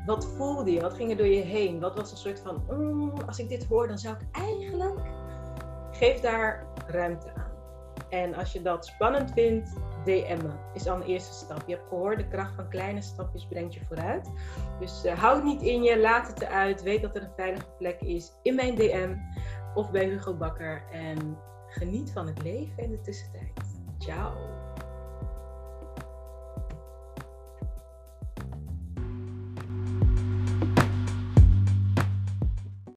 Wat 0.06 0.26
voelde 0.26 0.72
je? 0.72 0.80
Wat 0.80 0.94
ging 0.94 1.10
er 1.10 1.16
door 1.16 1.26
je 1.26 1.42
heen? 1.42 1.80
Wat 1.80 1.96
was 1.96 2.10
een 2.10 2.16
soort 2.16 2.40
van, 2.40 2.64
"Mm, 2.70 3.12
als 3.26 3.38
ik 3.38 3.48
dit 3.48 3.64
hoor, 3.64 3.88
dan 3.88 3.98
zou 3.98 4.14
ik 4.14 4.26
eigenlijk... 4.32 5.00
Geef 5.90 6.20
daar 6.20 6.66
ruimte 6.86 7.32
aan. 7.34 7.48
En 8.08 8.34
als 8.34 8.52
je 8.52 8.62
dat 8.62 8.86
spannend 8.86 9.32
vindt, 9.32 9.72
DM 10.04 10.38
me. 10.42 10.50
Is 10.74 10.88
al 10.88 10.96
een 10.96 11.02
eerste 11.02 11.32
stap. 11.32 11.62
Je 11.66 11.74
hebt 11.74 11.88
gehoord, 11.88 12.18
de 12.18 12.28
kracht 12.28 12.54
van 12.54 12.68
kleine 12.68 13.02
stapjes 13.02 13.46
brengt 13.46 13.74
je 13.74 13.80
vooruit. 13.84 14.30
Dus 14.80 15.04
eh, 15.04 15.18
hou 15.18 15.34
het 15.34 15.44
niet 15.44 15.62
in 15.62 15.82
je, 15.82 16.00
laat 16.00 16.26
het 16.26 16.40
eruit. 16.40 16.82
Weet 16.82 17.02
dat 17.02 17.16
er 17.16 17.22
een 17.22 17.34
veilige 17.36 17.66
plek 17.78 18.00
is 18.00 18.32
in 18.42 18.54
mijn 18.54 18.74
DM 18.74 19.14
of 19.74 19.90
bij 19.90 20.04
Hugo 20.04 20.34
Bakker. 20.34 20.82
En 20.92 21.38
geniet 21.68 22.10
van 22.12 22.26
het 22.26 22.42
leven 22.42 22.82
in 22.82 22.90
de 22.90 23.00
tussentijd. 23.00 23.52
Ciao. 23.98 24.57